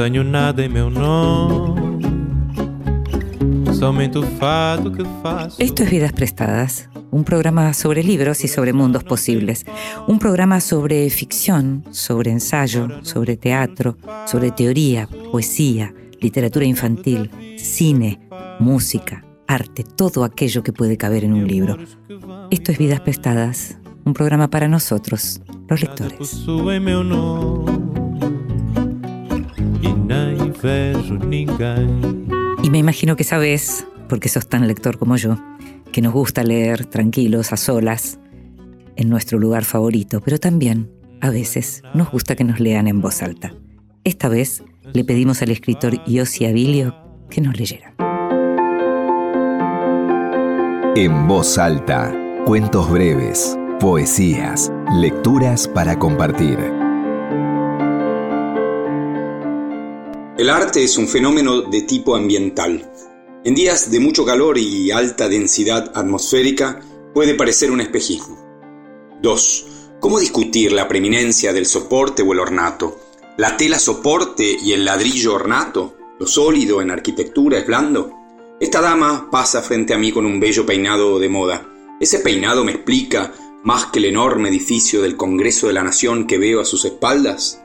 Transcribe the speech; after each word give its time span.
Não 0.00 0.06
tenho 0.06 0.24
nada 0.24 0.64
em 0.64 0.68
meu 0.70 0.88
nome, 0.88 2.00
somente 3.74 4.16
o 4.16 4.22
fado 4.22 4.90
que 4.90 5.04
faço. 5.22 5.62
Esto 5.62 5.82
es 5.82 5.90
Vidas 5.90 6.12
Prestadas, 6.12 6.88
un 7.10 7.22
programa 7.22 7.74
sobre 7.74 8.02
libros 8.02 8.42
y 8.42 8.48
sobre 8.48 8.72
mundos 8.72 9.04
posibles. 9.04 9.66
Un 10.08 10.18
programa 10.18 10.62
sobre 10.62 11.10
ficción, 11.10 11.84
sobre 11.90 12.30
ensayo, 12.30 12.88
sobre 13.02 13.36
teatro, 13.36 13.98
sobre 14.24 14.50
teoría, 14.52 15.06
poesía, 15.30 15.92
literatura 16.18 16.64
infantil, 16.64 17.30
cine, 17.58 18.20
música, 18.58 19.22
arte, 19.46 19.84
todo 19.84 20.24
aquello 20.24 20.62
que 20.62 20.72
puede 20.72 20.96
caber 20.96 21.24
en 21.24 21.34
un 21.34 21.46
libro. 21.46 21.76
Esto 22.50 22.72
es 22.72 22.78
Vidas 22.78 23.00
Prestadas, 23.00 23.76
un 24.06 24.14
programa 24.14 24.48
para 24.48 24.66
nosotros, 24.66 25.42
los 25.68 25.82
lectores. 25.82 26.46
Y 32.62 32.70
me 32.70 32.78
imagino 32.78 33.16
que 33.16 33.24
sabes, 33.24 33.86
porque 34.08 34.28
sos 34.28 34.48
tan 34.48 34.66
lector 34.66 34.98
como 34.98 35.16
yo, 35.16 35.38
que 35.92 36.02
nos 36.02 36.12
gusta 36.12 36.42
leer 36.42 36.86
tranquilos, 36.86 37.52
a 37.52 37.56
solas, 37.56 38.18
en 38.96 39.08
nuestro 39.08 39.38
lugar 39.38 39.64
favorito, 39.64 40.20
pero 40.20 40.38
también, 40.38 40.90
a 41.20 41.30
veces, 41.30 41.82
nos 41.94 42.10
gusta 42.10 42.36
que 42.36 42.44
nos 42.44 42.60
lean 42.60 42.86
en 42.88 43.00
voz 43.00 43.22
alta. 43.22 43.54
Esta 44.04 44.28
vez 44.28 44.62
le 44.92 45.04
pedimos 45.04 45.42
al 45.42 45.50
escritor 45.50 46.04
Yossi 46.06 46.46
Abilio 46.46 46.94
que 47.30 47.40
nos 47.40 47.58
leyera. 47.58 47.94
En 50.96 51.28
voz 51.28 51.56
alta, 51.58 52.12
cuentos 52.46 52.90
breves, 52.90 53.56
poesías, 53.78 54.72
lecturas 54.92 55.68
para 55.68 55.98
compartir. 55.98 56.79
El 60.40 60.48
arte 60.48 60.82
es 60.82 60.96
un 60.96 61.06
fenómeno 61.06 61.60
de 61.60 61.82
tipo 61.82 62.16
ambiental. 62.16 62.90
En 63.44 63.54
días 63.54 63.90
de 63.90 64.00
mucho 64.00 64.24
calor 64.24 64.56
y 64.56 64.90
alta 64.90 65.28
densidad 65.28 65.92
atmosférica 65.94 66.80
puede 67.12 67.34
parecer 67.34 67.70
un 67.70 67.82
espejismo. 67.82 68.38
2. 69.20 69.66
¿Cómo 70.00 70.18
discutir 70.18 70.72
la 70.72 70.88
preeminencia 70.88 71.52
del 71.52 71.66
soporte 71.66 72.22
o 72.22 72.32
el 72.32 72.40
ornato? 72.40 72.98
¿La 73.36 73.58
tela 73.58 73.78
soporte 73.78 74.56
y 74.64 74.72
el 74.72 74.86
ladrillo 74.86 75.34
ornato? 75.34 75.98
¿Lo 76.18 76.26
sólido 76.26 76.80
en 76.80 76.90
arquitectura 76.90 77.58
es 77.58 77.66
blando? 77.66 78.10
Esta 78.58 78.80
dama 78.80 79.28
pasa 79.30 79.60
frente 79.60 79.92
a 79.92 79.98
mí 79.98 80.10
con 80.10 80.24
un 80.24 80.40
bello 80.40 80.64
peinado 80.64 81.18
de 81.18 81.28
moda. 81.28 81.68
Ese 82.00 82.20
peinado 82.20 82.64
me 82.64 82.72
explica 82.72 83.34
más 83.62 83.88
que 83.88 83.98
el 83.98 84.06
enorme 84.06 84.48
edificio 84.48 85.02
del 85.02 85.18
Congreso 85.18 85.66
de 85.66 85.74
la 85.74 85.84
Nación 85.84 86.26
que 86.26 86.38
veo 86.38 86.62
a 86.62 86.64
sus 86.64 86.86
espaldas. 86.86 87.62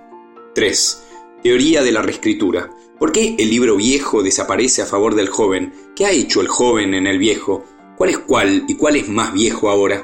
3. 0.56 1.04
Teoría 1.46 1.84
de 1.84 1.92
la 1.92 2.02
reescritura. 2.02 2.72
¿Por 2.98 3.12
qué 3.12 3.36
el 3.38 3.52
libro 3.52 3.76
viejo 3.76 4.24
desaparece 4.24 4.82
a 4.82 4.88
favor 4.88 5.14
del 5.14 5.30
joven? 5.30 5.76
¿Qué 5.96 6.08
ha 6.08 6.10
hecho 6.10 6.42
el 6.42 6.48
joven 6.48 6.96
en 6.96 7.06
el 7.06 7.20
viejo? 7.20 7.64
¿Cuál 7.98 8.10
es 8.10 8.18
cuál 8.18 8.66
y 8.68 8.74
cuál 8.74 8.96
es 8.96 9.08
más 9.10 9.32
viejo 9.32 9.70
ahora? 9.70 10.04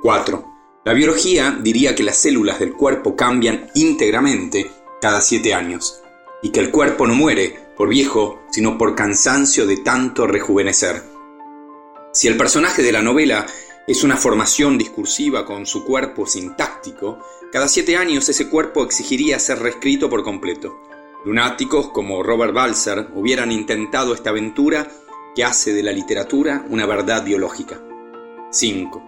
4. 0.00 0.44
La 0.86 0.94
biología 0.94 1.58
diría 1.60 1.94
que 1.94 2.02
las 2.02 2.16
células 2.16 2.60
del 2.60 2.72
cuerpo 2.72 3.14
cambian 3.14 3.66
íntegramente 3.74 4.70
cada 5.02 5.20
7 5.20 5.52
años 5.52 6.00
y 6.42 6.48
que 6.48 6.60
el 6.60 6.70
cuerpo 6.70 7.06
no 7.06 7.14
muere 7.14 7.58
por 7.76 7.90
viejo, 7.90 8.40
sino 8.50 8.78
por 8.78 8.94
cansancio 8.94 9.66
de 9.66 9.76
tanto 9.76 10.26
rejuvenecer. 10.26 11.02
Si 12.14 12.26
el 12.26 12.38
personaje 12.38 12.82
de 12.82 12.92
la 12.92 13.02
novela 13.02 13.44
es 13.86 14.02
una 14.02 14.16
formación 14.16 14.78
discursiva 14.78 15.44
con 15.44 15.66
su 15.66 15.84
cuerpo 15.84 16.24
sintáctico, 16.24 17.18
cada 17.52 17.68
siete 17.68 17.96
años 17.96 18.28
ese 18.28 18.48
cuerpo 18.48 18.84
exigiría 18.84 19.38
ser 19.38 19.58
reescrito 19.58 20.08
por 20.08 20.22
completo. 20.22 20.80
Lunáticos 21.24 21.90
como 21.90 22.22
Robert 22.22 22.54
Balser 22.54 23.08
hubieran 23.14 23.50
intentado 23.50 24.14
esta 24.14 24.30
aventura 24.30 24.88
que 25.34 25.44
hace 25.44 25.72
de 25.72 25.82
la 25.82 25.92
literatura 25.92 26.64
una 26.70 26.86
verdad 26.86 27.24
biológica. 27.24 27.80
5. 28.50 29.02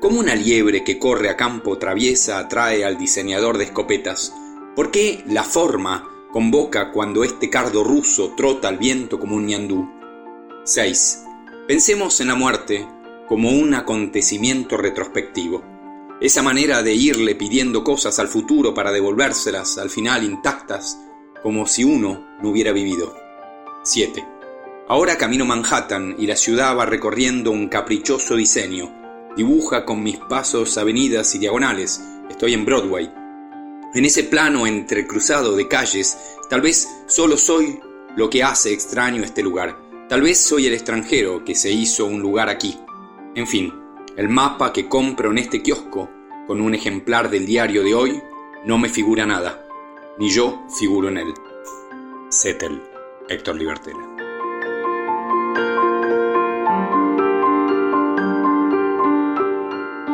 ¿Cómo 0.00 0.20
una 0.20 0.34
liebre 0.34 0.84
que 0.84 0.98
corre 0.98 1.30
a 1.30 1.36
campo 1.36 1.78
traviesa 1.78 2.38
atrae 2.38 2.84
al 2.84 2.98
diseñador 2.98 3.58
de 3.58 3.64
escopetas? 3.64 4.34
¿Por 4.74 4.90
qué 4.90 5.24
la 5.26 5.44
forma 5.44 6.26
convoca 6.32 6.90
cuando 6.90 7.22
este 7.22 7.48
cardo 7.48 7.84
ruso 7.84 8.34
trota 8.36 8.68
al 8.68 8.78
viento 8.78 9.20
como 9.20 9.36
un 9.36 9.46
ñandú? 9.46 9.88
6. 10.64 11.22
Pensemos 11.68 12.20
en 12.20 12.28
la 12.28 12.34
muerte 12.34 12.86
como 13.28 13.50
un 13.50 13.72
acontecimiento 13.72 14.76
retrospectivo. 14.76 15.73
Esa 16.24 16.40
manera 16.40 16.82
de 16.82 16.94
irle 16.94 17.34
pidiendo 17.34 17.84
cosas 17.84 18.18
al 18.18 18.28
futuro 18.28 18.72
para 18.72 18.90
devolvérselas 18.90 19.76
al 19.76 19.90
final 19.90 20.24
intactas, 20.24 20.98
como 21.42 21.66
si 21.66 21.84
uno 21.84 22.38
no 22.40 22.48
hubiera 22.48 22.72
vivido. 22.72 23.14
7. 23.82 24.26
Ahora 24.88 25.18
camino 25.18 25.44
Manhattan 25.44 26.16
y 26.18 26.26
la 26.26 26.36
ciudad 26.36 26.78
va 26.78 26.86
recorriendo 26.86 27.50
un 27.50 27.68
caprichoso 27.68 28.36
diseño. 28.36 28.90
Dibuja 29.36 29.84
con 29.84 30.02
mis 30.02 30.16
pasos 30.16 30.78
avenidas 30.78 31.34
y 31.34 31.40
diagonales. 31.40 32.00
Estoy 32.30 32.54
en 32.54 32.64
Broadway. 32.64 33.12
En 33.94 34.06
ese 34.06 34.24
plano 34.24 34.66
entrecruzado 34.66 35.54
de 35.54 35.68
calles, 35.68 36.16
tal 36.48 36.62
vez 36.62 36.88
solo 37.06 37.36
soy 37.36 37.78
lo 38.16 38.30
que 38.30 38.42
hace 38.42 38.72
extraño 38.72 39.22
este 39.22 39.42
lugar. 39.42 39.78
Tal 40.08 40.22
vez 40.22 40.40
soy 40.40 40.68
el 40.68 40.72
extranjero 40.72 41.44
que 41.44 41.54
se 41.54 41.70
hizo 41.70 42.06
un 42.06 42.22
lugar 42.22 42.48
aquí. 42.48 42.78
En 43.34 43.46
fin, 43.46 43.83
el 44.16 44.28
mapa 44.28 44.72
que 44.72 44.88
compro 44.88 45.30
en 45.30 45.38
este 45.38 45.62
kiosco, 45.62 46.08
con 46.46 46.60
un 46.60 46.74
ejemplar 46.74 47.30
del 47.30 47.46
diario 47.46 47.82
de 47.82 47.94
hoy, 47.94 48.22
no 48.64 48.78
me 48.78 48.88
figura 48.88 49.26
nada, 49.26 49.66
ni 50.18 50.30
yo 50.30 50.62
figuro 50.78 51.08
en 51.08 51.18
él. 51.18 51.34
Héctor 53.28 53.56
Libertela. 53.56 53.98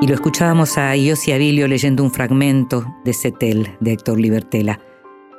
Y 0.00 0.06
lo 0.06 0.14
escuchábamos 0.14 0.78
a 0.78 0.96
Yossi 0.96 1.32
Abilio 1.32 1.68
leyendo 1.68 2.02
un 2.02 2.10
fragmento 2.10 2.86
de 3.04 3.12
Cetel 3.12 3.76
de 3.80 3.92
Héctor 3.92 4.18
Libertela. 4.18 4.80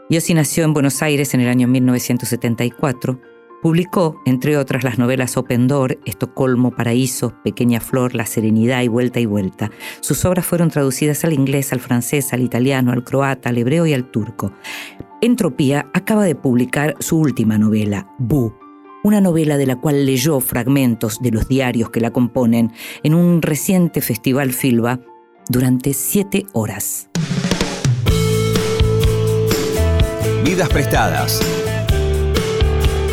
Yossi 0.09 0.35
nació 0.35 0.65
en 0.65 0.73
Buenos 0.73 1.01
Aires 1.01 1.33
en 1.33 1.41
el 1.41 1.47
año 1.47 1.67
1974. 1.67 3.19
Publicó, 3.61 4.19
entre 4.25 4.57
otras, 4.57 4.83
las 4.83 4.97
novelas 4.97 5.37
Open 5.37 5.67
Door, 5.67 5.99
Estocolmo, 6.05 6.71
Paraíso, 6.71 7.33
Pequeña 7.43 7.79
Flor, 7.79 8.15
La 8.15 8.25
Serenidad 8.25 8.81
y 8.81 8.87
Vuelta 8.87 9.19
y 9.19 9.27
Vuelta. 9.27 9.69
Sus 9.99 10.25
obras 10.25 10.45
fueron 10.45 10.71
traducidas 10.71 11.23
al 11.25 11.33
inglés, 11.33 11.71
al 11.71 11.79
francés, 11.79 12.33
al 12.33 12.41
italiano, 12.41 12.91
al 12.91 13.03
croata, 13.03 13.49
al 13.49 13.59
hebreo 13.59 13.85
y 13.85 13.93
al 13.93 14.09
turco. 14.09 14.51
Entropía 15.21 15.91
acaba 15.93 16.23
de 16.23 16.33
publicar 16.33 16.95
su 16.99 17.19
última 17.19 17.59
novela, 17.59 18.07
Bu, 18.17 18.55
una 19.03 19.21
novela 19.21 19.57
de 19.57 19.67
la 19.67 19.75
cual 19.75 20.07
leyó 20.07 20.39
fragmentos 20.39 21.19
de 21.21 21.31
los 21.31 21.47
diarios 21.47 21.91
que 21.91 22.01
la 22.01 22.11
componen 22.11 22.71
en 23.03 23.13
un 23.13 23.43
reciente 23.43 24.01
festival 24.01 24.53
Filba 24.53 24.99
durante 25.49 25.93
siete 25.93 26.47
horas. 26.53 27.09
Vidas 30.43 30.69
prestadas. 30.69 31.70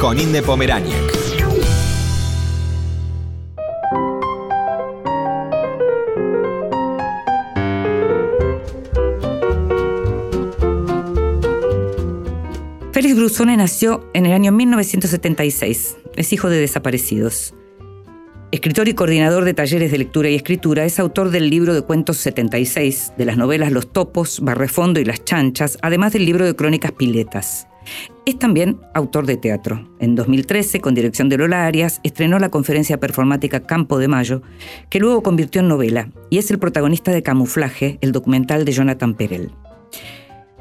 Con 0.00 0.18
Inde 0.18 0.42
Pomeráñez. 0.42 0.94
Félix 12.92 13.16
Brusone 13.16 13.56
nació 13.56 14.08
en 14.14 14.26
el 14.26 14.32
año 14.32 14.52
1976. 14.52 15.96
Es 16.16 16.32
hijo 16.32 16.48
de 16.48 16.58
desaparecidos. 16.58 17.54
Escritor 18.50 18.88
y 18.88 18.94
coordinador 18.94 19.44
de 19.44 19.52
talleres 19.54 19.90
de 19.90 19.98
lectura 19.98 20.30
y 20.30 20.34
escritura, 20.34 20.84
es 20.84 20.98
autor 20.98 21.30
del 21.30 21.50
libro 21.50 21.74
de 21.74 21.82
cuentos 21.82 22.16
76, 22.16 23.12
de 23.18 23.24
las 23.24 23.36
novelas 23.36 23.72
Los 23.72 23.92
Topos, 23.92 24.40
Barrefondo 24.40 25.00
y 25.00 25.04
Las 25.04 25.24
Chanchas, 25.24 25.76
además 25.82 26.12
del 26.12 26.24
libro 26.24 26.46
de 26.46 26.56
crónicas 26.56 26.92
Piletas. 26.92 27.67
Es 28.26 28.38
también 28.38 28.78
autor 28.94 29.26
de 29.26 29.36
teatro. 29.36 29.88
En 30.00 30.14
2013, 30.14 30.80
con 30.80 30.94
dirección 30.94 31.28
de 31.28 31.38
Lola 31.38 31.66
Arias, 31.66 32.00
estrenó 32.02 32.38
la 32.38 32.50
conferencia 32.50 33.00
performática 33.00 33.60
Campo 33.60 33.98
de 33.98 34.08
Mayo, 34.08 34.42
que 34.90 35.00
luego 35.00 35.22
convirtió 35.22 35.60
en 35.60 35.68
novela, 35.68 36.10
y 36.30 36.38
es 36.38 36.50
el 36.50 36.58
protagonista 36.58 37.10
de 37.12 37.22
Camuflaje, 37.22 37.98
el 38.00 38.12
documental 38.12 38.64
de 38.64 38.72
Jonathan 38.72 39.14
Perel. 39.14 39.52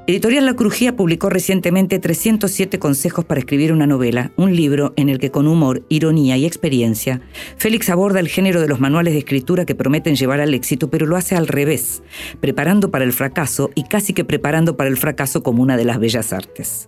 Editorial 0.10 0.46
La 0.46 0.54
Crujía 0.54 0.96
publicó 0.96 1.30
recientemente 1.30 2.00
307 2.00 2.80
consejos 2.80 3.26
para 3.26 3.42
escribir 3.42 3.74
una 3.74 3.88
novela, 3.88 4.32
un 4.38 4.56
libro 4.56 4.94
en 4.96 5.10
el 5.10 5.20
que 5.20 5.32
con 5.32 5.50
humor, 5.50 5.84
ironía 5.90 6.38
y 6.38 6.46
experiencia, 6.46 7.20
Félix 7.58 7.90
aborda 7.90 8.22
el 8.22 8.30
género 8.30 8.62
de 8.62 8.70
los 8.70 8.80
manuales 8.80 9.12
de 9.12 9.20
escritura 9.20 9.66
que 9.66 9.76
prometen 9.76 10.16
llevar 10.16 10.40
al 10.40 10.54
éxito, 10.54 10.90
pero 10.90 11.06
lo 11.08 11.18
hace 11.18 11.36
al 11.36 11.46
revés, 11.46 12.04
preparando 12.40 12.90
para 12.90 13.04
el 13.04 13.12
fracaso 13.12 13.70
y 13.76 13.84
casi 13.84 14.14
que 14.14 14.24
preparando 14.24 14.78
para 14.78 14.90
el 14.90 14.96
fracaso 14.96 15.44
como 15.44 15.62
una 15.62 15.76
de 15.76 15.84
las 15.84 16.00
bellas 16.00 16.32
artes. 16.32 16.88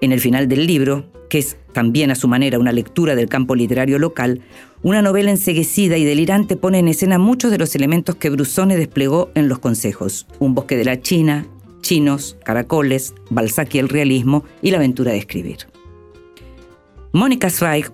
En 0.00 0.12
el 0.12 0.20
final 0.20 0.48
del 0.48 0.66
libro, 0.66 1.04
que 1.28 1.40
es 1.40 1.58
también 1.74 2.10
a 2.10 2.14
su 2.14 2.28
manera 2.28 2.58
una 2.58 2.72
lectura 2.72 3.14
del 3.14 3.28
campo 3.28 3.54
literario 3.54 3.98
local, 3.98 4.40
una 4.82 5.02
novela 5.02 5.30
enseguecida 5.30 5.98
y 5.98 6.04
delirante 6.04 6.56
pone 6.56 6.78
en 6.78 6.88
escena 6.88 7.18
muchos 7.18 7.50
de 7.50 7.58
los 7.58 7.74
elementos 7.74 8.16
que 8.16 8.30
Brusone 8.30 8.78
desplegó 8.78 9.30
en 9.34 9.50
los 9.50 9.58
consejos. 9.58 10.26
Un 10.38 10.54
bosque 10.54 10.78
de 10.78 10.84
la 10.86 11.02
China, 11.02 11.46
chinos, 11.84 12.36
caracoles, 12.44 13.14
Balzac 13.30 13.74
y 13.74 13.78
el 13.78 13.88
realismo 13.88 14.44
y 14.62 14.72
la 14.72 14.78
aventura 14.78 15.12
de 15.12 15.18
escribir. 15.18 15.58
Mónica 17.12 17.50
Zweig 17.50 17.92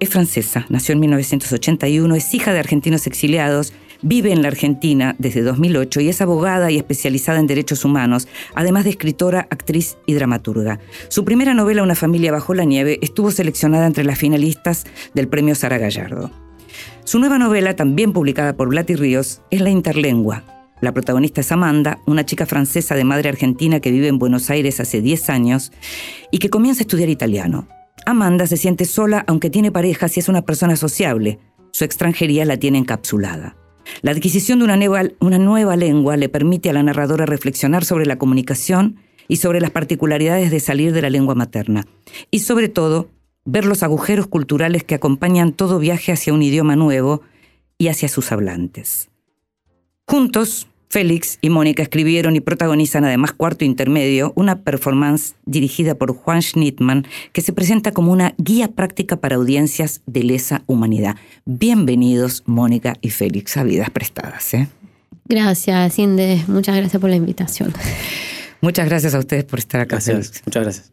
es 0.00 0.10
francesa, 0.10 0.66
nació 0.68 0.92
en 0.92 1.00
1981, 1.00 2.14
es 2.14 2.34
hija 2.34 2.52
de 2.52 2.58
argentinos 2.58 3.06
exiliados, 3.06 3.72
vive 4.02 4.32
en 4.32 4.42
la 4.42 4.48
Argentina 4.48 5.16
desde 5.18 5.42
2008 5.42 6.00
y 6.00 6.08
es 6.08 6.20
abogada 6.20 6.70
y 6.70 6.76
especializada 6.76 7.38
en 7.38 7.46
derechos 7.46 7.84
humanos, 7.84 8.28
además 8.54 8.84
de 8.84 8.90
escritora, 8.90 9.48
actriz 9.50 9.96
y 10.06 10.14
dramaturga. 10.14 10.80
Su 11.08 11.24
primera 11.24 11.54
novela, 11.54 11.82
Una 11.82 11.94
familia 11.94 12.32
bajo 12.32 12.54
la 12.54 12.64
nieve, 12.64 12.98
estuvo 13.02 13.30
seleccionada 13.30 13.86
entre 13.86 14.04
las 14.04 14.18
finalistas 14.18 14.84
del 15.14 15.28
premio 15.28 15.54
Sara 15.54 15.78
Gallardo. 15.78 16.30
Su 17.04 17.18
nueva 17.18 17.38
novela, 17.38 17.74
también 17.74 18.12
publicada 18.12 18.56
por 18.56 18.68
Blatty 18.68 18.96
Ríos, 18.96 19.40
es 19.50 19.60
La 19.60 19.70
Interlengua. 19.70 20.57
La 20.80 20.92
protagonista 20.92 21.40
es 21.40 21.50
Amanda, 21.50 21.98
una 22.06 22.24
chica 22.24 22.46
francesa 22.46 22.94
de 22.94 23.04
madre 23.04 23.28
argentina 23.28 23.80
que 23.80 23.90
vive 23.90 24.06
en 24.08 24.18
Buenos 24.18 24.48
Aires 24.50 24.78
hace 24.78 25.00
10 25.00 25.30
años 25.30 25.72
y 26.30 26.38
que 26.38 26.50
comienza 26.50 26.80
a 26.80 26.84
estudiar 26.84 27.08
italiano. 27.08 27.66
Amanda 28.06 28.46
se 28.46 28.56
siente 28.56 28.84
sola 28.84 29.24
aunque 29.26 29.50
tiene 29.50 29.72
parejas 29.72 30.16
y 30.16 30.20
es 30.20 30.28
una 30.28 30.42
persona 30.42 30.76
sociable. 30.76 31.40
Su 31.72 31.84
extranjería 31.84 32.44
la 32.44 32.58
tiene 32.58 32.78
encapsulada. 32.78 33.56
La 34.02 34.12
adquisición 34.12 34.60
de 34.60 34.66
una 34.66 34.76
nueva, 34.76 35.02
una 35.20 35.38
nueva 35.38 35.76
lengua 35.76 36.16
le 36.16 36.28
permite 36.28 36.70
a 36.70 36.72
la 36.72 36.82
narradora 36.82 37.26
reflexionar 37.26 37.84
sobre 37.84 38.06
la 38.06 38.18
comunicación 38.18 38.96
y 39.26 39.36
sobre 39.36 39.60
las 39.60 39.70
particularidades 39.70 40.50
de 40.50 40.60
salir 40.60 40.92
de 40.92 41.02
la 41.02 41.10
lengua 41.10 41.34
materna. 41.34 41.86
Y 42.30 42.40
sobre 42.40 42.68
todo, 42.68 43.10
ver 43.44 43.64
los 43.64 43.82
agujeros 43.82 44.26
culturales 44.26 44.84
que 44.84 44.94
acompañan 44.94 45.52
todo 45.52 45.78
viaje 45.78 46.12
hacia 46.12 46.32
un 46.32 46.42
idioma 46.42 46.76
nuevo 46.76 47.22
y 47.78 47.88
hacia 47.88 48.08
sus 48.08 48.30
hablantes. 48.30 49.10
Juntos, 50.10 50.68
Félix 50.88 51.36
y 51.42 51.50
Mónica 51.50 51.82
escribieron 51.82 52.34
y 52.34 52.40
protagonizan 52.40 53.04
además 53.04 53.32
Cuarto 53.32 53.66
Intermedio, 53.66 54.32
una 54.36 54.62
performance 54.62 55.34
dirigida 55.44 55.96
por 55.96 56.16
Juan 56.16 56.40
Schnittman 56.40 57.06
que 57.34 57.42
se 57.42 57.52
presenta 57.52 57.92
como 57.92 58.10
una 58.10 58.32
guía 58.38 58.68
práctica 58.68 59.16
para 59.16 59.36
audiencias 59.36 60.00
de 60.06 60.22
lesa 60.22 60.62
humanidad. 60.64 61.16
Bienvenidos, 61.44 62.42
Mónica 62.46 62.94
y 63.02 63.10
Félix, 63.10 63.58
a 63.58 63.64
Vidas 63.64 63.90
Prestadas. 63.90 64.54
¿eh? 64.54 64.68
Gracias, 65.26 65.98
Inde. 65.98 66.42
Muchas 66.48 66.74
gracias 66.74 66.98
por 66.98 67.10
la 67.10 67.16
invitación. 67.16 67.74
Muchas 68.62 68.88
gracias 68.88 69.14
a 69.14 69.18
ustedes 69.18 69.44
por 69.44 69.58
estar 69.58 69.82
acá. 69.82 69.96
Gracias, 69.96 70.42
muchas 70.46 70.62
gracias. 70.62 70.92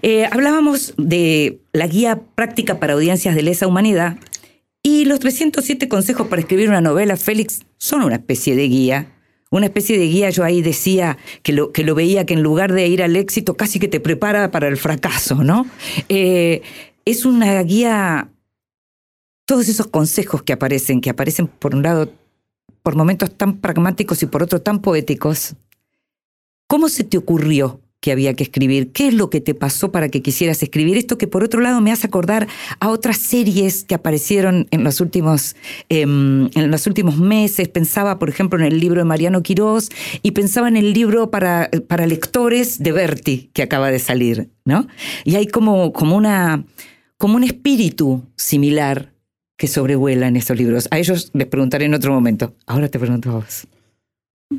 Eh, 0.00 0.24
hablábamos 0.24 0.94
de 0.96 1.60
la 1.74 1.86
guía 1.86 2.22
práctica 2.34 2.80
para 2.80 2.94
audiencias 2.94 3.34
de 3.34 3.42
lesa 3.42 3.66
humanidad 3.66 4.16
y 4.86 5.06
los 5.06 5.18
307 5.18 5.88
consejos 5.88 6.28
para 6.28 6.42
escribir 6.42 6.68
una 6.68 6.82
novela, 6.82 7.16
Félix, 7.16 7.62
son 7.78 8.02
una 8.02 8.16
especie 8.16 8.54
de 8.54 8.68
guía. 8.68 9.10
Una 9.50 9.66
especie 9.66 9.98
de 9.98 10.06
guía, 10.06 10.28
yo 10.28 10.44
ahí 10.44 10.60
decía 10.60 11.16
que 11.42 11.54
lo, 11.54 11.72
que 11.72 11.84
lo 11.84 11.94
veía 11.94 12.26
que 12.26 12.34
en 12.34 12.42
lugar 12.42 12.72
de 12.72 12.86
ir 12.86 13.02
al 13.02 13.16
éxito 13.16 13.56
casi 13.56 13.80
que 13.80 13.88
te 13.88 13.98
prepara 13.98 14.50
para 14.50 14.68
el 14.68 14.76
fracaso, 14.76 15.42
¿no? 15.42 15.66
Eh, 16.10 16.60
es 17.06 17.24
una 17.24 17.62
guía, 17.62 18.28
todos 19.46 19.68
esos 19.68 19.86
consejos 19.86 20.42
que 20.42 20.52
aparecen, 20.52 21.00
que 21.00 21.10
aparecen 21.10 21.46
por 21.46 21.74
un 21.74 21.82
lado 21.82 22.12
por 22.82 22.94
momentos 22.94 23.34
tan 23.34 23.58
pragmáticos 23.60 24.22
y 24.22 24.26
por 24.26 24.42
otro 24.42 24.60
tan 24.60 24.82
poéticos. 24.82 25.54
¿Cómo 26.66 26.90
se 26.90 27.04
te 27.04 27.16
ocurrió 27.16 27.80
que 28.04 28.12
había 28.12 28.34
que 28.34 28.42
escribir? 28.42 28.92
¿Qué 28.92 29.08
es 29.08 29.14
lo 29.14 29.30
que 29.30 29.40
te 29.40 29.54
pasó 29.54 29.90
para 29.90 30.10
que 30.10 30.20
quisieras 30.20 30.62
escribir? 30.62 30.98
Esto 30.98 31.16
que 31.16 31.26
por 31.26 31.42
otro 31.42 31.62
lado 31.62 31.80
me 31.80 31.90
hace 31.90 32.06
acordar 32.06 32.46
a 32.78 32.90
otras 32.90 33.16
series 33.16 33.82
que 33.82 33.94
aparecieron 33.94 34.68
en 34.72 34.84
los 34.84 35.00
últimos, 35.00 35.56
em, 35.88 36.50
en 36.54 36.70
los 36.70 36.86
últimos 36.86 37.16
meses. 37.16 37.68
Pensaba, 37.68 38.18
por 38.18 38.28
ejemplo, 38.28 38.58
en 38.58 38.66
el 38.66 38.78
libro 38.78 39.00
de 39.00 39.06
Mariano 39.06 39.42
Quirós 39.42 39.88
y 40.20 40.32
pensaba 40.32 40.68
en 40.68 40.76
el 40.76 40.92
libro 40.92 41.30
para, 41.30 41.70
para 41.88 42.06
lectores 42.06 42.78
de 42.82 42.92
Berti, 42.92 43.48
que 43.54 43.62
acaba 43.62 43.90
de 43.90 43.98
salir, 43.98 44.50
¿no? 44.66 44.86
Y 45.24 45.36
hay 45.36 45.46
como, 45.46 45.94
como, 45.94 46.14
una, 46.14 46.66
como 47.16 47.36
un 47.36 47.42
espíritu 47.42 48.22
similar 48.36 49.14
que 49.56 49.66
sobrevuela 49.66 50.28
en 50.28 50.36
estos 50.36 50.58
libros. 50.58 50.88
A 50.90 50.98
ellos 50.98 51.30
les 51.32 51.46
preguntaré 51.46 51.86
en 51.86 51.94
otro 51.94 52.12
momento. 52.12 52.54
Ahora 52.66 52.90
te 52.90 52.98
pregunto 52.98 53.30
a 53.30 53.36
vos. 53.36 53.66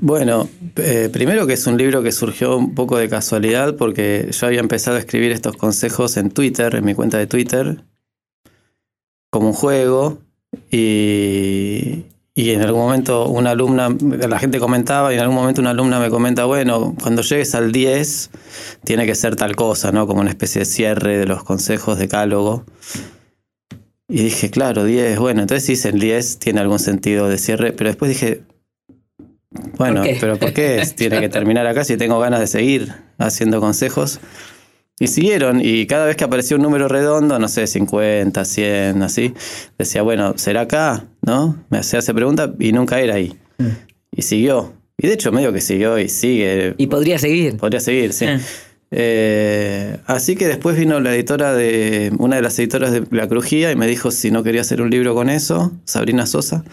Bueno, 0.01 0.49
eh, 0.77 1.09
primero 1.11 1.47
que 1.47 1.53
es 1.53 1.67
un 1.67 1.77
libro 1.77 2.03
que 2.03 2.11
surgió 2.11 2.57
un 2.57 2.75
poco 2.75 2.97
de 2.97 3.07
casualidad 3.07 3.75
porque 3.75 4.29
yo 4.31 4.47
había 4.47 4.59
empezado 4.59 4.97
a 4.97 4.99
escribir 4.99 5.31
estos 5.31 5.55
consejos 5.55 6.17
en 6.17 6.31
Twitter, 6.31 6.75
en 6.75 6.85
mi 6.85 6.93
cuenta 6.93 7.17
de 7.17 7.27
Twitter, 7.27 7.83
como 9.29 9.47
un 9.47 9.53
juego 9.53 10.19
y, 10.71 12.05
y 12.33 12.51
en 12.51 12.61
algún 12.61 12.81
momento 12.81 13.27
una 13.29 13.51
alumna, 13.51 13.89
la 14.27 14.39
gente 14.39 14.59
comentaba 14.59 15.13
y 15.13 15.15
en 15.15 15.21
algún 15.21 15.35
momento 15.35 15.61
una 15.61 15.69
alumna 15.71 15.99
me 15.99 16.09
comenta, 16.09 16.45
bueno, 16.45 16.95
cuando 17.01 17.21
llegues 17.21 17.55
al 17.55 17.71
10 17.71 18.31
tiene 18.83 19.05
que 19.05 19.15
ser 19.15 19.35
tal 19.35 19.55
cosa, 19.55 19.91
¿no? 19.91 20.07
Como 20.07 20.21
una 20.21 20.29
especie 20.29 20.59
de 20.59 20.65
cierre 20.65 21.17
de 21.17 21.25
los 21.25 21.43
consejos, 21.43 21.97
decálogo. 21.97 22.65
Y 24.07 24.23
dije, 24.23 24.51
claro, 24.51 24.83
10, 24.83 25.17
bueno, 25.19 25.41
entonces 25.41 25.79
sí, 25.79 25.87
el 25.87 25.99
10 25.99 26.39
tiene 26.39 26.59
algún 26.59 26.79
sentido 26.79 27.29
de 27.29 27.37
cierre, 27.37 27.71
pero 27.71 27.89
después 27.89 28.09
dije, 28.09 28.43
bueno, 29.77 30.03
¿Por 30.03 30.19
pero 30.19 30.37
¿por 30.37 30.53
qué 30.53 30.83
tiene 30.95 31.19
que 31.19 31.29
terminar 31.29 31.67
acá 31.67 31.83
si 31.83 31.97
tengo 31.97 32.19
ganas 32.19 32.39
de 32.39 32.47
seguir 32.47 32.93
haciendo 33.17 33.59
consejos? 33.59 34.19
Y 34.97 35.07
siguieron, 35.07 35.59
y 35.61 35.87
cada 35.87 36.05
vez 36.05 36.15
que 36.15 36.23
aparecía 36.23 36.55
un 36.55 36.63
número 36.63 36.87
redondo, 36.87 37.37
no 37.37 37.49
sé, 37.49 37.67
50, 37.67 38.45
100, 38.45 39.03
así, 39.03 39.33
decía, 39.77 40.03
bueno, 40.03 40.35
¿será 40.37 40.61
acá? 40.61 41.03
¿No? 41.21 41.57
Me 41.69 41.79
hacía 41.79 41.99
esa 41.99 42.13
pregunta 42.13 42.53
y 42.59 42.71
nunca 42.71 43.01
era 43.01 43.15
ahí. 43.15 43.35
Y 44.11 44.21
siguió. 44.21 44.73
Y 44.97 45.07
de 45.07 45.13
hecho, 45.13 45.33
medio 45.33 45.51
que 45.51 45.59
siguió 45.59 45.99
y 45.99 46.07
sigue. 46.07 46.75
Y 46.77 46.87
podría 46.87 47.19
seguir. 47.19 47.57
Podría 47.57 47.81
seguir, 47.81 48.13
sí. 48.13 48.25
Ah. 48.25 48.39
Eh, 48.91 49.97
así 50.05 50.37
que 50.37 50.47
después 50.47 50.77
vino 50.77 51.01
la 51.01 51.13
editora 51.13 51.53
de. 51.53 52.13
una 52.17 52.37
de 52.37 52.41
las 52.41 52.57
editoras 52.59 52.93
de 52.93 53.03
La 53.11 53.27
Crujía 53.27 53.71
y 53.71 53.75
me 53.75 53.87
dijo 53.87 54.11
si 54.11 54.31
no 54.31 54.43
quería 54.43 54.61
hacer 54.61 54.81
un 54.81 54.89
libro 54.89 55.13
con 55.13 55.29
eso, 55.29 55.73
Sabrina 55.83 56.25
Sosa. 56.25 56.63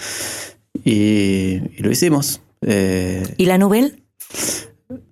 Y, 0.85 1.59
y 1.77 1.79
lo 1.79 1.91
hicimos. 1.91 2.41
Eh, 2.63 3.35
¿Y 3.37 3.47
la 3.47 3.59
novela? 3.59 3.91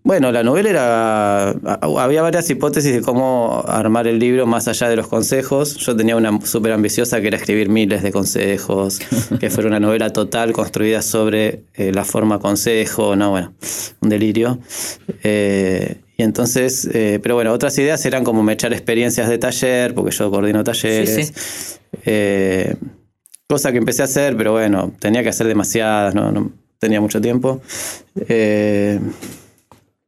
bueno, 0.03 0.33
la 0.33 0.43
novela 0.43 0.71
era. 0.71 1.51
Había 1.51 2.23
varias 2.23 2.49
hipótesis 2.51 2.93
de 2.93 3.01
cómo 3.03 3.63
armar 3.67 4.07
el 4.07 4.19
libro 4.19 4.47
más 4.47 4.67
allá 4.67 4.89
de 4.89 4.97
los 4.97 5.07
consejos. 5.07 5.77
Yo 5.77 5.95
tenía 5.95 6.17
una 6.17 6.41
súper 6.45 6.73
ambiciosa 6.73 7.21
que 7.21 7.29
era 7.29 7.37
escribir 7.37 7.69
miles 7.69 8.03
de 8.03 8.11
consejos, 8.11 8.99
que 9.41 9.51
fuera 9.51 9.69
una 9.69 9.81
novela 9.81 10.11
total 10.11 10.53
construida 10.53 11.03
sobre 11.03 11.65
eh, 11.75 11.93
la 11.93 12.05
forma 12.05 12.39
consejo, 12.39 13.15
no, 13.15 13.31
bueno, 13.31 13.53
un 14.01 14.09
delirio. 14.09 14.59
Eh, 15.23 16.01
y 16.17 16.23
entonces, 16.23 16.89
eh, 16.93 17.21
pero 17.23 17.35
bueno, 17.37 17.53
otras 17.53 17.79
ideas 17.79 18.05
eran 18.05 18.25
como 18.25 18.43
me 18.43 18.55
echar 18.55 18.73
experiencias 18.73 19.29
de 19.29 19.39
taller, 19.39 19.95
porque 19.95 20.11
yo 20.11 20.31
coordino 20.31 20.65
talleres. 20.65 21.79
Eh, 22.05 22.75
cosa 23.49 23.71
que 23.73 23.79
empecé 23.79 24.03
a 24.03 24.07
hacer, 24.07 24.37
pero 24.37 24.53
bueno, 24.53 24.93
tenía 24.99 25.23
que 25.23 25.29
hacer 25.29 25.47
demasiadas, 25.47 26.15
no, 26.15 26.33
no 26.33 26.53
tenía 26.81 27.01
mucho 27.01 27.21
tiempo. 27.21 27.61
Eh, 28.29 28.99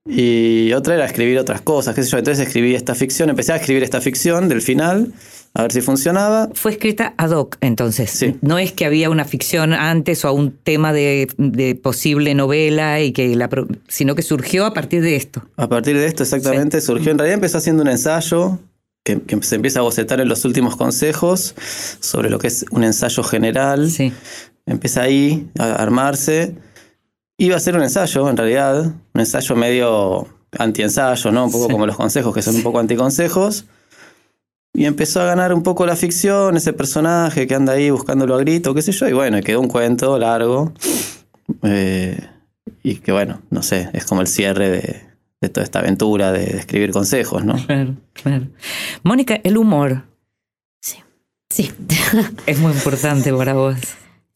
y 0.04 0.72
otra 0.72 0.94
era 0.94 1.04
escribir 1.04 1.38
otras 1.38 1.60
cosas, 1.60 1.94
qué 1.94 2.02
sé 2.02 2.10
yo. 2.10 2.18
Entonces 2.18 2.44
escribí 2.44 2.74
esta 2.74 2.96
ficción, 2.96 3.30
empecé 3.30 3.52
a 3.52 3.56
escribir 3.56 3.84
esta 3.84 4.00
ficción 4.00 4.48
del 4.48 4.60
final, 4.60 5.12
a 5.54 5.62
ver 5.62 5.70
si 5.70 5.80
funcionaba. 5.80 6.48
Fue 6.54 6.72
escrita 6.72 7.14
ad 7.18 7.30
hoc, 7.30 7.56
entonces. 7.60 8.10
Sí. 8.10 8.34
No 8.40 8.58
es 8.58 8.72
que 8.72 8.84
había 8.84 9.10
una 9.10 9.24
ficción 9.24 9.72
antes 9.72 10.24
o 10.24 10.32
un 10.32 10.56
tema 10.56 10.92
de, 10.92 11.28
de 11.36 11.76
posible 11.76 12.34
novela 12.34 13.00
y 13.00 13.12
que 13.12 13.36
la, 13.36 13.48
sino 13.86 14.16
que 14.16 14.22
surgió 14.22 14.66
a 14.66 14.74
partir 14.74 15.02
de 15.02 15.14
esto. 15.14 15.44
A 15.56 15.68
partir 15.68 15.96
de 15.96 16.06
esto 16.06 16.24
exactamente 16.24 16.80
surgió, 16.80 17.12
en 17.12 17.18
realidad 17.18 17.34
empezó 17.34 17.58
haciendo 17.58 17.82
un 17.82 17.88
ensayo 17.88 18.58
que, 19.04 19.20
que 19.20 19.40
se 19.42 19.54
empieza 19.54 19.80
a 19.80 19.82
bocetar 19.82 20.20
en 20.20 20.28
los 20.28 20.44
últimos 20.44 20.74
consejos 20.74 21.54
sobre 22.00 22.28
lo 22.28 22.40
que 22.40 22.48
es 22.48 22.64
un 22.70 22.82
ensayo 22.82 23.22
general. 23.22 23.88
Sí. 23.90 24.12
Empieza 24.66 25.02
ahí 25.02 25.50
a 25.58 25.74
armarse. 25.74 26.54
Iba 27.38 27.56
a 27.56 27.60
ser 27.60 27.76
un 27.76 27.82
ensayo, 27.82 28.28
en 28.28 28.36
realidad, 28.36 28.84
un 29.14 29.20
ensayo 29.20 29.56
medio 29.56 30.28
anti-ensayo, 30.58 31.32
¿no? 31.32 31.46
Un 31.46 31.52
poco 31.52 31.66
Sí. 31.66 31.72
como 31.72 31.86
los 31.86 31.96
consejos, 31.96 32.34
que 32.34 32.42
son 32.42 32.54
un 32.56 32.62
poco 32.62 32.78
anticonsejos. 32.78 33.64
Y 34.74 34.84
empezó 34.86 35.20
a 35.20 35.24
ganar 35.26 35.52
un 35.52 35.62
poco 35.62 35.84
la 35.84 35.96
ficción, 35.96 36.56
ese 36.56 36.72
personaje 36.72 37.46
que 37.46 37.54
anda 37.54 37.74
ahí 37.74 37.90
buscándolo 37.90 38.34
a 38.34 38.38
grito, 38.38 38.74
qué 38.74 38.80
sé 38.82 38.92
yo, 38.92 39.08
y 39.08 39.12
bueno, 39.12 39.38
y 39.38 39.42
quedó 39.42 39.60
un 39.60 39.68
cuento 39.68 40.18
largo. 40.18 40.72
eh, 41.62 42.18
y 42.82 42.96
que 42.96 43.12
bueno, 43.12 43.40
no 43.50 43.62
sé, 43.62 43.90
es 43.92 44.04
como 44.06 44.20
el 44.22 44.26
cierre 44.28 44.70
de, 44.70 45.02
de 45.40 45.48
toda 45.48 45.64
esta 45.64 45.80
aventura 45.80 46.32
de, 46.32 46.46
de 46.46 46.58
escribir 46.58 46.92
consejos, 46.92 47.44
¿no? 47.44 47.54
Claro, 47.66 47.96
claro. 48.12 48.46
Mónica, 49.02 49.40
el 49.42 49.56
humor 49.58 50.04
Sí. 50.80 50.98
Sí. 51.50 51.72
es 52.46 52.58
muy 52.60 52.72
importante 52.72 53.32
para 53.32 53.54
vos. 53.54 53.76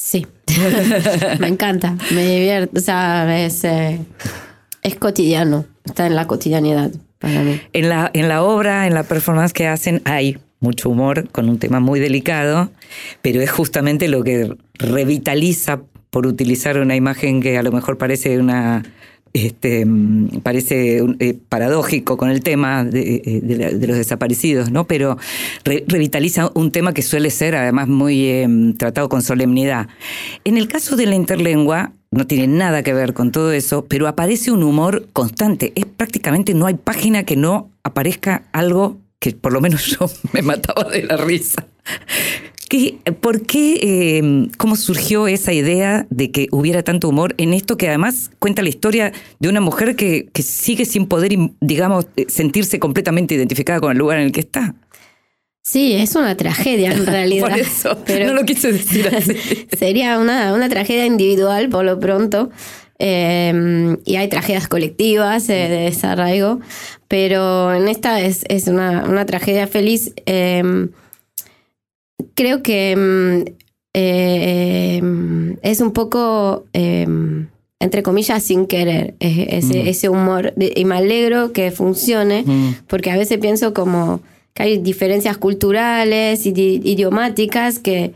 Sí. 0.06 0.24
me 1.40 1.48
encanta. 1.48 1.96
Me 2.12 2.24
divierte. 2.24 2.78
O 2.78 2.80
sea, 2.80 3.44
es, 3.44 3.64
eh, 3.64 3.98
es 4.84 4.94
cotidiano. 4.94 5.64
Está 5.84 6.06
en 6.06 6.14
la 6.14 6.28
cotidianidad 6.28 6.92
para 7.18 7.42
mí. 7.42 7.60
En 7.72 7.88
la, 7.88 8.12
en 8.14 8.28
la 8.28 8.44
obra, 8.44 8.86
en 8.86 8.94
la 8.94 9.02
performance 9.02 9.52
que 9.52 9.66
hacen, 9.66 10.02
hay 10.04 10.38
mucho 10.60 10.90
humor 10.90 11.28
con 11.30 11.48
un 11.48 11.58
tema 11.58 11.80
muy 11.80 11.98
delicado, 11.98 12.70
pero 13.20 13.40
es 13.40 13.50
justamente 13.50 14.06
lo 14.06 14.22
que 14.22 14.56
revitaliza, 14.74 15.80
por 16.10 16.28
utilizar 16.28 16.78
una 16.78 16.94
imagen 16.94 17.42
que 17.42 17.58
a 17.58 17.64
lo 17.64 17.72
mejor 17.72 17.98
parece 17.98 18.38
una 18.38 18.84
este, 19.44 19.84
mm, 19.84 20.40
parece 20.42 21.02
eh, 21.18 21.36
paradójico 21.48 22.16
con 22.16 22.30
el 22.30 22.40
tema 22.42 22.84
de, 22.84 23.22
eh, 23.24 23.76
los 23.86 23.96
desaparecidos, 23.96 24.70
¿no? 24.70 24.86
Pero 24.86 25.18
re- 25.64 25.84
revitaliza 25.86 26.50
un 26.54 26.70
tema 26.72 26.92
que 26.94 27.02
suele 27.02 27.30
ser 27.30 27.54
además 27.56 27.88
muy 27.88 28.24
eh, 28.26 28.48
tratado 28.78 29.08
con 29.08 29.22
solemnidad. 29.22 29.88
En 30.44 30.56
el 30.56 30.68
caso 30.68 30.96
de 30.96 31.06
la 31.06 31.14
interlengua, 31.14 31.92
no 32.10 32.26
tiene 32.26 32.46
nada 32.46 32.82
que 32.82 32.94
ver 32.94 33.12
con 33.14 33.32
todo 33.32 33.52
eso, 33.52 33.84
pero 33.84 34.06
aparece 34.08 34.50
un 34.50 34.62
humor 34.62 35.06
constante. 35.12 35.72
Es 35.74 35.84
prácticamente 35.86 36.54
no 36.54 36.66
hay 36.66 36.74
página 36.74 37.24
que 37.24 37.36
no 37.36 37.70
aparezca 37.82 38.44
algo 38.52 38.96
que 39.18 39.32
por 39.32 39.52
lo 39.52 39.60
menos 39.60 39.86
yo 39.98 40.08
me 40.32 40.42
mataba 40.42 40.84
de 40.90 41.02
la 41.02 41.16
risa. 41.16 41.66
¿Qué- 42.68 42.98
¿Por 43.20 43.42
qué, 43.46 43.78
eh, 43.82 44.48
cómo 44.58 44.74
surgió 44.76 45.28
esa 45.28 45.52
idea 45.52 46.06
de 46.10 46.30
que 46.32 46.48
hubiera 46.50 46.82
tanto 46.82 47.08
humor 47.08 47.34
en 47.38 47.52
esto 47.54 47.76
que 47.76 47.88
además 47.88 48.30
cuenta 48.40 48.62
la 48.62 48.68
historia 48.68 49.12
de 49.38 49.48
una 49.48 49.60
mujer 49.60 49.94
que, 49.94 50.28
que 50.32 50.42
sigue 50.42 50.84
sin 50.84 51.06
poder, 51.06 51.36
digamos, 51.60 52.06
eh, 52.16 52.26
sentirse 52.28 52.80
completamente 52.80 53.34
identificada 53.36 53.78
con 53.80 53.92
el 53.92 53.98
lugar 53.98 54.18
en 54.18 54.24
el 54.26 54.32
que 54.32 54.40
está? 54.40 54.74
Sí, 55.62 55.92
es 55.94 56.14
una 56.16 56.36
tragedia 56.36 56.92
en 56.92 57.06
realidad. 57.06 57.48
Por 57.50 57.58
eso, 57.58 57.98
pero 58.04 58.26
no 58.26 58.34
lo 58.34 58.44
quise 58.44 58.72
decir 58.72 59.08
así. 59.16 59.34
sería 59.76 60.18
una, 60.18 60.52
una 60.52 60.68
tragedia 60.68 61.06
individual 61.06 61.68
por 61.68 61.84
lo 61.84 62.00
pronto. 62.00 62.50
Eh, 62.98 63.96
y 64.06 64.16
hay 64.16 64.28
tragedias 64.28 64.68
colectivas 64.68 65.48
eh, 65.50 65.68
de 65.68 65.80
desarraigo, 65.82 66.60
pero 67.08 67.74
en 67.74 67.88
esta 67.88 68.20
es, 68.22 68.44
es 68.48 68.66
una, 68.68 69.04
una 69.04 69.24
tragedia 69.26 69.66
feliz. 69.66 70.12
Eh, 70.26 70.88
creo 72.34 72.62
que 72.62 72.94
mm, 72.96 73.50
eh, 73.94 75.02
es 75.62 75.80
un 75.80 75.92
poco, 75.92 76.66
eh, 76.72 77.06
entre 77.80 78.02
comillas, 78.02 78.42
sin 78.42 78.66
querer, 78.66 79.14
ese, 79.20 79.82
Mm. 79.82 79.86
ese 79.88 80.08
humor. 80.08 80.52
y 80.58 80.84
me 80.84 80.96
alegro 80.96 81.52
que 81.52 81.70
funcione, 81.70 82.42
Mm. 82.46 82.74
porque 82.88 83.10
a 83.10 83.16
veces 83.16 83.38
pienso 83.38 83.72
como 83.74 84.20
que 84.54 84.62
hay 84.62 84.78
diferencias 84.78 85.36
culturales 85.36 86.46
y 86.46 86.52
di- 86.52 86.80
idiomáticas 86.84 87.78
que, 87.78 88.12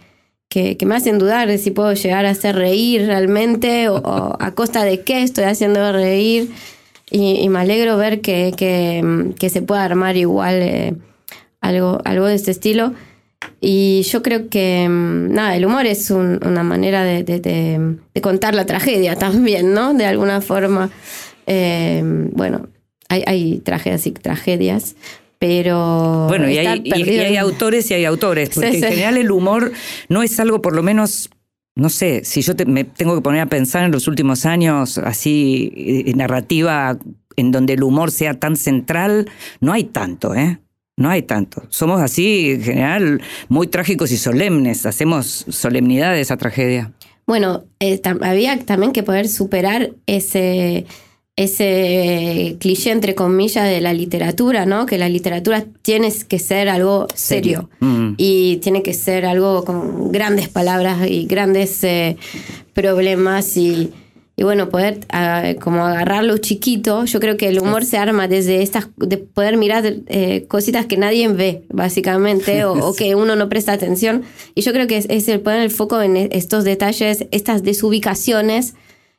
que, 0.49 0.77
que 0.79 0.87
me 0.87 0.97
hacen 0.97 1.19
dudar 1.19 1.47
de 1.49 1.59
si 1.59 1.71
puedo 1.71 1.93
llegar 1.93 2.25
a 2.27 2.31
hacer 2.31 2.57
reír 2.57 3.07
realmente 3.07 3.89
o, 3.89 3.97
o 3.97 4.37
a 4.41 4.51
costa 4.55 4.85
de 4.85 5.01
qué 5.03 5.23
estoy 5.23 5.45
haciendo 5.45 5.93
reír. 5.93 6.51
Y, 7.11 7.41
y 7.41 7.49
me 7.49 7.59
alegro 7.61 7.97
ver 7.97 8.21
que, 8.21 8.53
que, 8.57 9.33
que 9.39 9.51
se 9.51 9.63
pueda 9.63 9.85
armar 9.85 10.17
igual 10.17 10.55
eh, 10.63 10.95
algo, 11.61 12.01
algo 12.05 12.27
de 12.27 12.37
este 12.37 12.51
estilo. 12.53 12.95
Y 13.61 14.03
yo 14.03 14.23
creo 14.23 14.49
que, 14.49 14.87
mm, 14.89 15.33
nada, 15.33 15.57
el 15.57 15.65
humor 15.65 15.87
es 15.87 16.11
un- 16.11 16.41
una 16.47 16.63
manera 16.63 17.05
de, 17.05 17.23
de- 17.25 17.41
de- 17.41 17.97
de 18.15 18.21
contar 18.21 18.55
la 18.55 18.67
tragedia 18.67 19.17
también, 19.17 19.73
¿no? 19.73 19.95
De 19.95 20.07
alguna 20.07 20.41
forma. 20.41 20.91
Eh, 21.47 22.03
bueno, 22.33 22.69
hay, 23.09 23.23
hay 23.27 23.59
tragedias 23.61 24.07
y 24.07 24.13
tragedias, 24.13 24.95
pero. 25.39 26.27
Bueno, 26.29 26.49
y 26.51 26.59
hay, 26.59 26.83
y- 26.85 26.89
y 26.89 26.91
perdido 26.91 27.23
hay 27.25 27.35
en- 27.35 27.39
autores 27.41 27.91
y 27.91 27.95
hay 27.95 28.05
autores, 28.05 28.51
porque 28.51 28.71
Sí, 28.73 28.77
en 28.77 28.83
sí. 28.83 28.89
general 28.89 29.17
el 29.17 29.31
humor 29.31 29.73
no 30.09 30.23
es 30.23 30.39
algo, 30.39 30.61
por 30.63 30.77
lo 30.77 30.83
menos, 30.83 31.31
no 31.77 31.89
sé, 31.89 32.23
si 32.25 32.43
yo 32.43 32.55
te- 32.55 32.67
me 32.67 32.85
tengo 32.85 33.15
que 33.15 33.23
poner 33.23 33.41
a 33.41 33.47
pensar 33.47 33.85
en 33.85 33.91
los 33.91 34.07
últimos 34.07 34.45
años, 34.47 34.99
así, 34.99 35.73
eh, 36.07 36.13
narrativa 36.15 36.99
en 37.37 37.53
donde 37.53 37.73
el 37.73 37.83
humor 37.83 38.11
sea 38.11 38.35
tan 38.35 38.57
central, 38.57 39.29
no 39.61 39.73
hay 39.73 39.85
tanto, 39.85 40.35
¿eh? 40.35 40.59
No 41.01 41.09
hay 41.09 41.23
tanto. 41.23 41.63
Somos 41.71 42.01
así, 42.03 42.51
en 42.51 42.63
general, 42.63 43.23
muy 43.49 43.67
trágicos 43.69 44.13
y 44.13 44.19
solemnes. 44.19 44.85
Hacemos 44.85 45.47
solemnidad 45.49 46.13
de 46.13 46.21
esa 46.21 46.37
tragedia. 46.37 46.93
Bueno, 47.27 47.65
eh, 47.79 48.01
tam- 48.03 48.23
había 48.23 48.59
también 48.59 48.93
que 48.93 49.03
poder 49.03 49.27
superar 49.27 49.93
ese, 50.07 50.85
ese 51.37 52.57
cliché, 52.61 52.91
entre 52.91 53.15
comillas, 53.15 53.65
de 53.67 53.81
la 53.81 53.93
literatura, 53.95 54.67
¿no? 54.67 54.85
Que 54.85 54.99
la 54.99 55.09
literatura 55.09 55.65
tiene 55.83 56.13
que 56.29 56.39
ser 56.39 56.69
algo 56.69 57.07
serio. 57.15 57.71
Mm. 57.81 58.15
Y 58.19 58.57
tiene 58.59 58.83
que 58.83 58.93
ser 58.93 59.25
algo 59.25 59.65
con 59.65 60.13
grandes 60.13 60.49
palabras 60.51 61.09
y 61.09 61.25
grandes 61.27 61.83
eh, 61.83 62.17
problemas 62.75 63.57
y, 63.57 63.91
y 64.41 64.43
bueno, 64.43 64.71
poder 64.71 65.01
ah, 65.11 65.53
como 65.61 65.85
agarrarlo 65.85 66.39
chiquito. 66.39 67.05
Yo 67.05 67.21
creo 67.21 67.37
que 67.37 67.49
el 67.49 67.61
humor 67.61 67.85
se 67.85 67.99
arma 67.99 68.27
desde 68.27 68.63
estas, 68.63 68.89
de 68.97 69.19
poder 69.19 69.59
mirar 69.59 69.85
eh, 70.07 70.47
cositas 70.49 70.87
que 70.87 70.97
nadie 70.97 71.29
ve, 71.29 71.65
básicamente, 71.69 72.65
o, 72.65 72.73
o 72.73 72.95
que 72.97 73.15
uno 73.15 73.37
no 73.37 73.51
presta 73.51 73.75
atención. 73.75 74.23
Y 74.55 74.63
yo 74.63 74.73
creo 74.73 74.87
que 74.87 74.97
es, 74.97 75.05
es 75.11 75.29
el 75.29 75.41
poner 75.41 75.61
el 75.61 75.71
foco 75.71 76.01
en 76.01 76.17
estos 76.17 76.65
detalles, 76.65 77.27
estas 77.33 77.63
desubicaciones. 77.63 78.73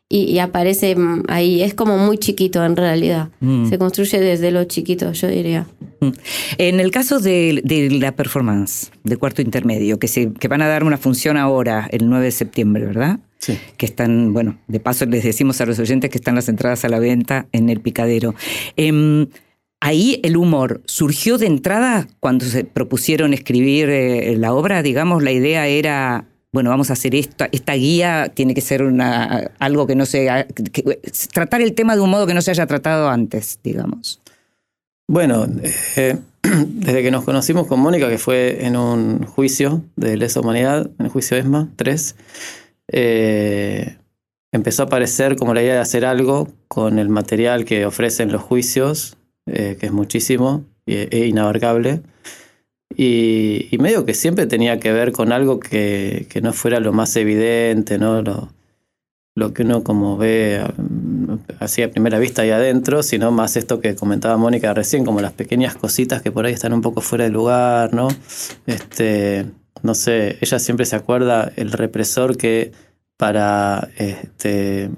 Y, 0.09 0.23
y 0.23 0.39
aparece 0.39 0.95
mm, 0.95 1.25
ahí, 1.27 1.61
es 1.61 1.75
como 1.75 1.99
muy 1.99 2.17
chiquito 2.17 2.65
en 2.65 2.75
realidad. 2.75 3.29
Mm. 3.41 3.69
Se 3.69 3.77
construye 3.77 4.19
desde 4.19 4.49
lo 4.49 4.63
chiquito, 4.63 5.11
yo 5.11 5.27
diría. 5.27 5.67
Mm. 5.99 6.09
En 6.57 6.79
el 6.79 6.89
caso 6.89 7.19
de, 7.19 7.61
de 7.63 7.91
la 7.91 8.15
performance 8.15 8.91
de 9.03 9.17
cuarto 9.17 9.43
intermedio, 9.43 9.99
que, 9.99 10.07
se, 10.07 10.33
que 10.33 10.47
van 10.47 10.63
a 10.63 10.67
dar 10.67 10.83
una 10.83 10.97
función 10.97 11.37
ahora, 11.37 11.87
el 11.91 12.09
9 12.09 12.25
de 12.25 12.31
septiembre, 12.31 12.85
¿verdad? 12.87 13.19
Sí. 13.41 13.57
Que 13.75 13.87
están, 13.87 14.33
bueno, 14.33 14.59
de 14.67 14.79
paso 14.79 15.05
les 15.07 15.23
decimos 15.23 15.59
a 15.61 15.65
los 15.65 15.79
oyentes 15.79 16.09
que 16.11 16.17
están 16.17 16.35
las 16.35 16.47
entradas 16.47 16.85
a 16.85 16.89
la 16.89 16.99
venta 16.99 17.47
en 17.51 17.69
el 17.69 17.79
picadero. 17.81 18.35
Em, 18.77 19.27
ahí 19.79 20.19
el 20.23 20.37
humor 20.37 20.81
surgió 20.85 21.39
de 21.39 21.47
entrada 21.47 22.07
cuando 22.19 22.45
se 22.45 22.63
propusieron 22.63 23.33
escribir 23.33 23.89
eh, 23.89 24.35
la 24.37 24.53
obra, 24.53 24.83
digamos, 24.83 25.23
la 25.23 25.31
idea 25.31 25.67
era. 25.67 26.25
Bueno, 26.53 26.69
vamos 26.69 26.89
a 26.91 26.93
hacer 26.93 27.15
esto. 27.15 27.45
Esta 27.51 27.73
guía 27.73 28.29
tiene 28.33 28.53
que 28.53 28.61
ser 28.61 28.83
una, 28.83 29.51
algo 29.57 29.87
que 29.87 29.95
no 29.95 30.05
se. 30.05 30.27
que- 30.71 30.99
tratar 31.33 31.61
el 31.61 31.73
tema 31.73 31.95
de 31.95 32.01
un 32.01 32.09
modo 32.11 32.27
que 32.27 32.33
no 32.33 32.41
se 32.41 32.51
haya 32.51 32.67
tratado 32.67 33.09
antes, 33.09 33.59
digamos. 33.63 34.21
Bueno, 35.07 35.47
eh, 35.97 36.17
desde 36.43 37.03
que 37.03 37.11
nos 37.11 37.23
conocimos 37.23 37.67
con 37.67 37.79
Mónica, 37.79 38.07
que 38.09 38.17
fue 38.17 38.65
en 38.65 38.75
un 38.77 39.25
juicio 39.25 39.83
de 39.95 40.15
lesa 40.17 40.41
humanidad, 40.41 40.89
en 40.99 41.05
el 41.05 41.11
juicio 41.11 41.37
ESMA 41.37 41.69
3, 41.75 42.15
eh, 42.91 43.97
empezó 44.51 44.83
a 44.83 44.85
aparecer 44.85 45.35
como 45.35 45.53
la 45.53 45.61
idea 45.63 45.75
de 45.75 45.79
hacer 45.79 46.05
algo 46.05 46.47
con 46.67 46.99
el 46.99 47.09
material 47.09 47.65
que 47.65 47.85
ofrecen 47.85 48.31
los 48.31 48.41
juicios, 48.41 49.17
eh, 49.45 49.77
que 49.79 49.87
es 49.87 49.91
muchísimo 49.91 50.65
e 50.85 51.25
inabarcable. 51.25 52.01
Y, 52.95 53.77
medio 53.79 54.05
que 54.05 54.13
siempre 54.13 54.45
tenía 54.45 54.79
que 54.79 54.91
ver 54.91 55.11
con 55.11 55.31
algo 55.31 55.59
que, 55.59 56.27
no 56.41 56.53
fuera 56.53 56.79
lo 56.79 56.91
más 56.93 57.15
evidente, 57.15 57.97
¿no? 57.97 58.21
Lo, 58.21 58.49
lo 59.35 59.53
que 59.53 59.63
uno 59.63 59.83
como 59.83 60.17
ve 60.17 60.61
mm, 60.77 61.35
así 61.59 61.81
a 61.81 61.91
primera 61.91 62.19
vista 62.19 62.41
ahí 62.41 62.49
adentro, 62.51 63.01
sino 63.03 63.31
más 63.31 63.55
esto 63.55 63.79
que 63.79 63.95
comentaba 63.95 64.37
Mónica 64.37 64.73
recién, 64.73 65.05
como 65.05 65.21
las 65.21 65.33
pequeñas 65.33 65.75
cositas 65.75 66.21
que 66.21 66.31
por 66.31 66.45
ahí 66.45 66.53
están 66.53 66.73
un 66.73 66.81
poco 66.81 67.01
fuera 67.01 67.23
de 67.23 67.31
lugar, 67.31 67.93
¿no? 67.93 68.09
Este, 68.67 69.45
no 69.83 69.93
sé, 69.95 70.37
ella 70.41 70.59
siempre 70.59 70.85
se 70.85 70.95
acuerda 70.95 71.51
el 71.55 71.71
represor 71.71 72.37
que 72.37 72.71
para 73.17 73.89
este, 73.97 74.89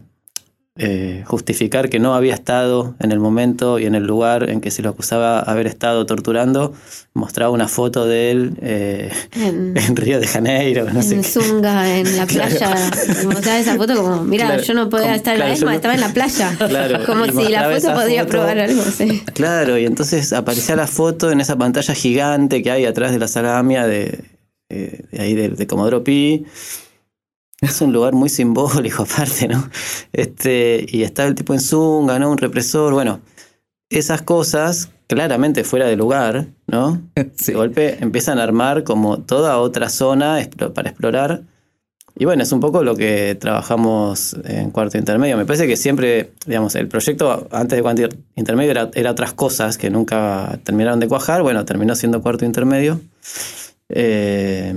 eh, 0.75 1.24
justificar 1.28 1.88
que 1.90 2.00
no 2.00 2.16
había 2.16 2.34
estado 2.34 2.96
en 3.00 3.12
el 3.12 3.20
momento 3.20 3.78
y 3.78 3.86
en 3.86 3.94
el 3.94 4.08
lugar 4.08 4.50
en 4.50 4.60
que 4.60 4.72
se 4.72 4.82
lo 4.82 4.90
acusaba 4.90 5.40
haber 5.40 5.68
estado 5.68 6.06
torturando, 6.08 6.74
mostraba 7.13 7.52
una 7.52 7.68
foto 7.68 8.08
de 8.08 8.32
él 8.32 8.54
eh, 8.62 9.12
En- 9.36 9.78
en 9.78 9.96
Río 9.96 10.20
de 10.20 10.25
Janeiro, 10.25 10.88
no 10.92 11.04
sé 11.04 11.13
en 11.16 11.22
qué. 11.22 11.28
Zunga, 11.28 11.96
en 12.00 12.18
la 12.18 12.25
Claro. 12.25 12.50
playa. 12.58 12.75
Y 13.22 13.25
mostraba 13.28 13.60
esa 13.60 13.75
foto 13.75 13.96
como, 13.98 14.24
mira, 14.24 14.48
Claro, 14.48 14.63
yo 14.63 14.74
no 14.74 14.90
podía 14.90 15.04
como- 15.06 15.16
estar 15.16 15.34
en 15.36 15.42
claro, 15.42 15.54
la 15.60 15.66
no- 15.66 15.72
estaba 15.74 15.94
en 15.94 16.02
la 16.02 16.10
playa. 16.13 16.56
Claro, 16.70 17.06
como 17.06 17.25
si 17.25 17.52
la 17.52 17.70
foto 17.70 17.94
podía 17.94 18.22
foto. 18.22 18.32
probar 18.32 18.58
algo, 18.58 18.82
sí. 18.84 19.22
Claro, 19.36 19.78
y 19.78 19.86
entonces 19.86 20.34
aparecía 20.34 20.75
la 20.75 20.88
foto 20.88 21.30
en 21.32 21.40
esa 21.40 21.56
pantalla 21.56 21.94
gigante 21.94 22.63
que 22.63 22.72
hay 22.72 22.86
atrás 22.86 23.12
de 23.12 23.20
la 23.20 23.28
sala 23.28 23.60
AMIA 23.60 23.86
de, 23.86 24.24
eh, 24.74 25.06
de 25.12 25.22
ahí 25.22 25.34
de, 25.36 25.50
de 25.50 25.68
Comodoro 25.68 26.03
Pi. 26.03 26.46
Es 27.62 27.80
un 27.82 27.94
lugar 27.94 28.13
muy 28.13 28.30
simbólico 28.30 29.03
aparte, 29.10 29.48
¿no? 29.48 29.70
Este, 30.12 30.86
y 30.89 31.03
está 31.03 31.25
el 31.25 31.36
tipo 31.36 31.53
en 31.53 31.62
Zunga, 31.62 32.20
¿no? 32.20 32.32
Un 32.32 32.38
represor, 32.38 32.94
bueno, 32.94 33.22
esas 33.89 34.22
cosas 34.22 34.89
claramente 35.08 35.63
fuera 35.63 35.86
de 35.86 35.96
lugar, 35.96 36.48
¿no? 36.68 37.01
De 37.15 37.53
golpe 37.53 37.98
empiezan 38.01 38.39
a 38.39 38.44
armar 38.44 38.84
como 38.84 39.20
toda 39.20 39.60
otra 39.60 39.89
zona 39.89 40.39
para 40.74 40.89
explorar. 40.89 41.44
Y 42.15 42.25
bueno, 42.25 42.44
es 42.44 42.51
un 42.51 42.60
poco 42.60 42.84
lo 42.84 42.96
que 42.96 43.36
trabajamos 43.36 44.36
en 44.44 44.70
cuarto 44.70 45.00
intermedio. 45.00 45.36
Me 45.36 45.46
parece 45.46 45.65
que 45.65 45.77
siempre, 45.77 46.32
digamos, 46.46 46.75
el 46.75 46.88
proyecto 46.88 47.48
antes 47.51 47.75
de 47.75 47.82
cuarto 47.82 48.08
intermedio 48.36 48.72
era, 48.72 48.92
era 48.94 49.12
otras 49.12 49.34
cosas 49.34 49.80
que 49.80 49.89
nunca 49.89 50.60
terminaron 50.63 51.00
de 51.00 51.08
cuajar. 51.08 51.42
Bueno, 51.42 51.65
terminó 51.65 51.96
siendo 51.96 52.22
cuarto 52.22 52.46
intermedio. 52.46 53.00
Eh, 53.90 54.74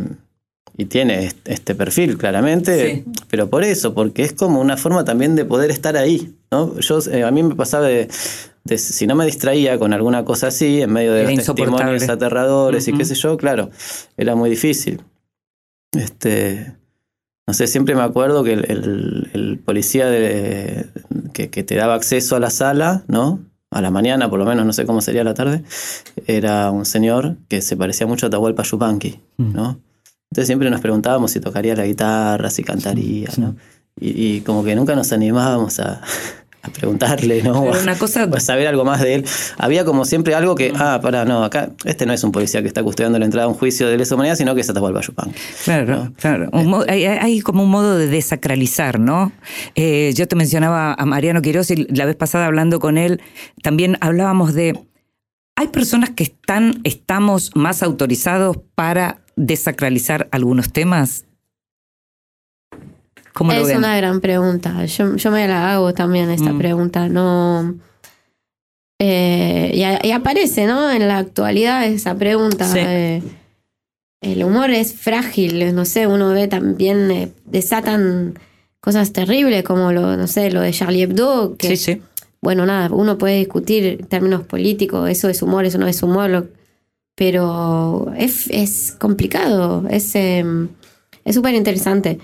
y 0.79 0.85
tiene 0.85 1.25
est- 1.25 1.49
este 1.49 1.75
perfil 1.75 2.19
claramente, 2.19 2.97
Sí. 2.97 3.05
pero 3.31 3.49
por 3.49 3.65
eso, 3.65 3.95
porque 3.95 4.23
es 4.25 4.35
como 4.35 4.61
una 4.61 4.77
forma 4.77 5.05
también 5.05 5.35
de 5.35 5.45
poder 5.47 5.71
estar 5.71 5.97
ahí. 5.97 6.35
¿no? 6.51 6.79
Yo, 6.81 6.99
eh, 7.11 7.23
a 7.25 7.31
mí 7.31 7.43
me 7.43 7.55
pasaba 7.55 7.87
de, 7.87 8.09
de 8.65 8.79
si 8.79 9.07
no 9.07 9.15
me 9.15 9.25
distraía 9.25 9.79
con 9.79 9.93
alguna 9.95 10.25
cosa 10.25 10.49
así, 10.49 10.83
en 10.83 10.93
medio 10.93 11.13
de 11.15 11.23
Era 11.23 11.31
los 11.31 11.45
testimonios 11.47 12.09
aterradores 12.09 12.87
y 12.89 12.93
qué 12.93 13.05
sé 13.07 13.15
yo, 13.15 13.37
claro, 13.39 13.71
era 14.19 14.35
muy 14.35 14.51
difícil. 14.51 15.01
Este, 15.93 16.75
no 17.47 17.55
sé, 17.55 17.67
siempre 17.69 17.95
me 17.95 18.03
acuerdo 18.03 18.45
que 18.45 18.53
el, 18.53 18.71
el- 18.71 19.31
el 19.33 19.59
policía 19.65 20.07
de- 20.07 20.87
que, 21.33 21.49
que 21.49 21.63
te 21.63 21.75
daba 21.77 21.95
acceso 21.95 22.37
a 22.37 22.41
la 22.41 22.51
sala, 22.51 23.03
¿no? 23.09 23.41
A 23.77 23.83
la 23.83 23.91
mañana, 23.91 24.31
por 24.31 24.39
lo 24.39 24.47
menos, 24.47 24.65
no 24.65 24.73
sé 24.73 24.87
cómo 24.87 25.03
sería 25.03 25.23
la 25.23 25.35
tarde, 25.35 25.63
era 26.27 26.71
un 26.71 26.87
señor 26.87 27.37
que 27.49 27.61
se 27.61 27.77
parecía 27.77 28.07
mucho 28.07 28.27
a 28.27 28.31
Tahualpa 28.31 28.63
Yupanqui, 28.63 29.21
¿no? 29.37 29.81
Entonces 30.31 30.47
siempre 30.47 30.71
nos 30.71 30.81
preguntábamos 30.81 31.31
si 31.31 31.41
tocaría 31.41 31.77
la 31.77 31.85
guitarra, 31.85 32.49
si 32.49 32.65
cantaría, 32.65 33.29
¿no? 33.37 33.57
Y, 34.01 34.37
y 34.37 34.41
como 34.41 34.65
que 34.65 34.75
nunca 34.75 34.95
nos 34.95 35.13
animábamos 35.13 35.79
a, 35.81 36.01
a 36.67 36.71
preguntarle, 36.73 37.43
¿no? 37.43 37.65
Pero 37.65 37.83
una 37.83 37.95
cosa- 37.99 38.25
O 38.31 38.37
a 38.37 38.41
saber 38.41 38.67
algo 38.67 38.85
más 38.85 39.01
de 39.01 39.15
él. 39.15 39.25
Había 39.59 39.85
como 39.85 40.05
siempre 40.05 40.35
algo 40.35 40.55
que, 40.55 40.73
ah, 40.77 40.99
pará, 41.03 41.25
no, 41.25 41.45
acá 41.45 41.71
este 41.85 42.07
no 42.07 42.13
es 42.13 42.23
un 42.25 42.33
policía 42.33 42.63
que 42.63 42.69
está 42.69 42.83
custodiando 42.83 43.19
la 43.19 43.25
entrada 43.25 43.47
a 43.47 43.49
un 43.49 43.55
juicio 43.55 43.89
de 43.89 43.97
lesa 43.97 44.15
humanidad, 44.15 44.37
sino 44.37 44.55
que 44.55 44.61
es 44.61 44.71
Atahualpa 44.71 45.01
Yupanqui. 45.01 45.39
Claro, 45.65 46.13
claro. 46.19 46.49
Un 46.53 46.67
mo- 46.67 46.85
hay, 46.89 47.05
hay 47.05 47.41
como 47.41 47.63
un 47.63 47.71
modo 47.71 47.97
de 47.99 48.07
desacralizar, 48.09 48.99
¿no? 49.01 49.33
Eh, 49.75 50.13
yo 50.17 50.27
te 50.29 50.37
mencionaba 50.37 50.95
a 50.95 51.07
Mariano 51.07 51.43
Quiroz 51.43 51.71
y 51.71 51.87
la 51.87 52.05
vez 52.05 52.17
pasada 52.17 52.47
hablando 52.47 52.81
con 52.81 52.99
él, 52.99 53.21
también 53.63 53.97
hablábamos 54.01 54.55
de. 54.55 54.79
Hay 55.59 55.69
personas 55.69 56.11
que 56.11 56.23
están, 56.25 56.81
estamos 56.85 57.51
más 57.55 57.83
autorizados 57.83 58.59
para 58.75 59.23
desacralizar 59.37 60.29
algunos 60.31 60.73
temas. 60.73 61.25
¿Cómo 63.37 63.53
lo 63.53 63.61
es 63.61 63.67
ven? 63.69 63.77
una 63.79 63.97
gran 63.97 64.21
pregunta. 64.21 64.85
Yo, 64.87 65.15
yo 65.17 65.31
me 65.31 65.47
la 65.47 65.73
hago 65.73 65.93
también 65.93 66.31
esta 66.31 66.53
Mm. 66.53 66.59
pregunta. 66.59 67.09
No. 67.09 67.75
Eh, 68.99 69.73
y, 70.03 70.11
aparece, 70.11 70.67
¿no? 70.67 70.91
En 70.91 71.07
la 71.07 71.19
actualidad 71.19 71.85
esa 71.87 72.15
pregunta. 72.15 72.67
Sí. 72.67 72.79
eh, 72.81 73.23
el 74.23 74.43
humor 74.43 74.71
es 74.71 74.95
frágil, 74.95 75.75
no 75.75 75.85
sé, 75.85 76.07
uno 76.07 76.31
ve 76.31 76.49
también, 76.49 77.11
eh, 77.11 77.31
desatan 77.45 78.39
cosas 78.81 79.13
terribles 79.13 79.63
como 79.63 79.93
lo, 79.93 80.17
no 80.17 80.27
sé, 80.27 80.51
lo 80.51 80.63
de 80.63 80.73
Charlie 80.73 81.03
Hebdo, 81.03 81.57
que 81.59 81.69
Sí, 81.69 81.77
sí. 81.77 82.03
bueno, 82.41 82.65
nada, 82.65 82.89
uno 82.93 83.19
puede 83.19 83.39
discutir 83.39 83.85
en 84.01 84.07
términos 84.07 84.43
políticos, 84.45 85.11
eso 85.11 85.29
es 85.29 85.43
humor, 85.43 85.67
eso 85.67 85.77
no 85.79 85.87
es 85.87 86.03
humor, 86.03 86.31
lo- 86.31 86.47
pero 87.15 88.11
es, 88.17 88.49
es 88.49 88.97
complicado, 88.99 89.85
es 89.91 90.15
eh, 90.15 90.45
es 91.25 91.35
súper 91.35 91.55
interesante. 91.55 92.19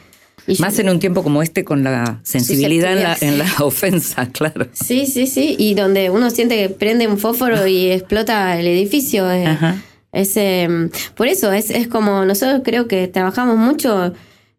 Y 0.46 0.54
yo- 0.54 0.62
Más 0.64 0.78
en 0.78 0.88
un 0.88 0.98
tiempo 0.98 1.22
como 1.22 1.42
este 1.42 1.64
con 1.64 1.84
la 1.84 2.20
sensibilidad 2.24 2.92
en 2.96 3.02
la, 3.02 3.16
en 3.20 3.38
la 3.38 3.46
ofensa, 3.60 4.26
claro. 4.30 4.66
Sí, 4.72 5.06
sí, 5.06 5.26
sí, 5.26 5.54
y 5.58 5.74
donde 5.74 6.10
uno 6.10 6.30
siente 6.30 6.56
que 6.56 6.68
prende 6.68 7.06
un 7.06 7.18
fósforo 7.18 7.66
y 7.66 7.90
explota 7.90 8.58
el 8.58 8.66
edificio. 8.66 9.30
eh, 9.30 9.46
Ajá. 9.46 9.76
es, 10.12 10.36
eh, 10.36 10.68
por 11.14 11.28
eso, 11.28 11.52
es, 11.52 11.70
es 11.70 11.86
como 11.88 12.24
nosotros 12.24 12.62
creo 12.64 12.88
que 12.88 13.06
trabajamos 13.08 13.56
mucho 13.56 14.12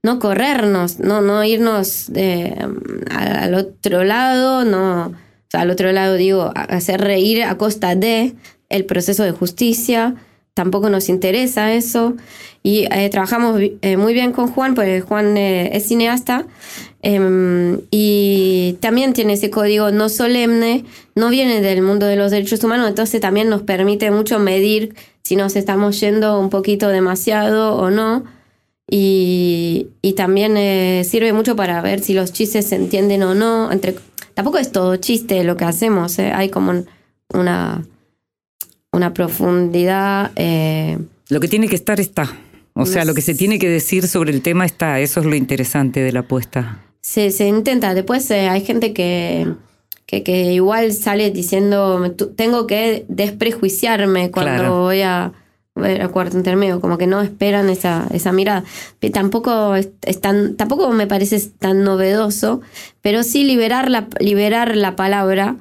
no 0.06 0.20
corrernos, 0.20 1.00
no, 1.00 1.22
no 1.22 1.44
irnos 1.44 2.10
eh, 2.16 2.56
a- 3.12 3.44
al 3.44 3.54
otro 3.56 4.04
lado, 4.04 4.66
no, 4.66 5.08
o 5.08 5.13
sea, 5.50 5.62
al 5.62 5.70
otro 5.70 5.92
lado 5.92 6.16
digo, 6.16 6.52
hacer 6.56 7.00
reír 7.02 7.44
a 7.44 7.58
costa 7.58 7.96
de 7.96 8.34
el 8.70 8.86
proceso 8.86 9.24
de 9.24 9.32
justicia, 9.32 10.16
tampoco 10.53 10.89
nos 10.89 11.10
interesa 11.10 11.74
eso. 11.74 12.15
Y 12.63 12.86
eh, 12.91 13.10
trabajamos 13.10 13.60
eh, 13.81 13.98
muy 13.98 14.13
bien 14.13 14.31
con 14.31 14.48
Juan, 14.48 14.74
porque 14.75 15.01
Juan 15.01 15.36
eh, 15.38 15.72
es 15.75 15.88
cineasta 15.88 16.45
em, 17.01 17.79
y 17.91 18.77
también 18.79 19.12
tiene 19.13 19.33
ese 19.33 19.50
código 19.50 19.91
no 19.91 20.07
solemne, 20.07 20.86
no 21.15 21.29
viene 21.29 21.60
del 21.62 21.81
mundo 21.81 22.05
de 22.05 22.15
los 22.15 22.31
derechos 22.31 22.63
humanos, 22.63 22.88
entonces 22.88 23.19
también 23.19 23.50
nos 23.50 23.63
permite 23.63 24.12
mucho 24.12 24.39
medir 24.39 24.95
si 25.24 25.36
nos 25.36 25.55
estamos 25.57 26.00
yendo 26.00 26.39
un 26.39 26.50
poquito 26.50 26.87
demasiado 26.89 27.75
o 27.75 27.89
no. 27.92 28.24
Y, 28.89 29.87
y 30.01 30.13
también 30.13 30.55
eh, 30.57 31.03
sirve 31.09 31.33
mucho 31.33 31.55
para 31.55 31.81
ver 31.81 32.01
si 32.01 32.13
los 32.13 32.31
chistes 32.33 32.68
se 32.68 32.75
entienden 32.75 33.24
o 33.24 33.33
no. 33.33 33.72
Entre, 33.72 33.96
tampoco 34.33 34.57
es 34.57 34.72
todo 34.72 34.96
chiste 34.98 35.44
lo 35.44 35.57
que 35.57 35.66
hacemos, 35.66 36.20
eh, 36.20 36.31
hay 36.33 36.50
como 36.50 36.72
un- 36.72 36.85
una, 37.33 37.83
una 38.94 39.14
profundidad. 39.14 40.32
eh, 40.38 40.98
Lo 41.29 41.40
que 41.40 41.48
tiene 41.50 41.68
que 41.68 41.75
estar 41.75 42.00
está. 42.00 42.32
O 42.75 42.86
sea, 42.88 43.06
lo 43.06 43.14
que 43.14 43.22
se 43.22 43.36
tiene 43.36 43.60
que 43.60 43.70
decir 43.70 44.08
sobre 44.08 44.32
el 44.32 44.42
tema 44.42 44.66
está. 44.66 45.00
Eso 45.00 45.20
es 45.20 45.25
lo 45.27 45.36
interesante 45.36 46.00
de 46.00 46.12
la 46.12 46.22
apuesta. 46.22 46.79
se, 47.01 47.29
se 47.32 47.48
intenta. 47.48 47.94
Después 47.94 48.32
eh, 48.32 48.48
hay 48.50 48.62
gente 48.62 48.94
que, 48.94 49.48
que, 50.08 50.24
que 50.24 50.53
igual 50.53 50.94
sale 50.94 51.29
diciendo, 51.32 52.00
"Me 52.00 52.10
tu- 52.10 52.29
tengo 52.29 52.66
que 52.66 53.06
desprejuiciarme 53.10 54.32
cuando 54.32 54.53
Claro. 54.53 54.79
voy 54.79 55.01
a 55.01 55.34
ver 55.75 56.01
a 56.03 56.08
cuarto 56.08 56.38
intermedio, 56.38 56.79
como 56.79 56.98
que 56.98 57.08
no 57.08 57.22
esperan 57.22 57.68
esa, 57.70 58.08
esa 58.14 58.32
mirada. 58.32 58.64
Tampoco 59.12 59.75
es, 59.75 59.90
es 60.06 60.22
tan, 60.22 60.56
tampoco 60.56 60.90
me 60.92 61.08
parece 61.08 61.40
tan 61.60 61.84
novedoso, 61.84 62.62
pero 63.01 63.24
sí 63.24 63.44
liberar 63.44 63.90
la, 63.92 64.08
liberar 64.20 64.75
la 64.77 64.96
palabra. 64.96 65.58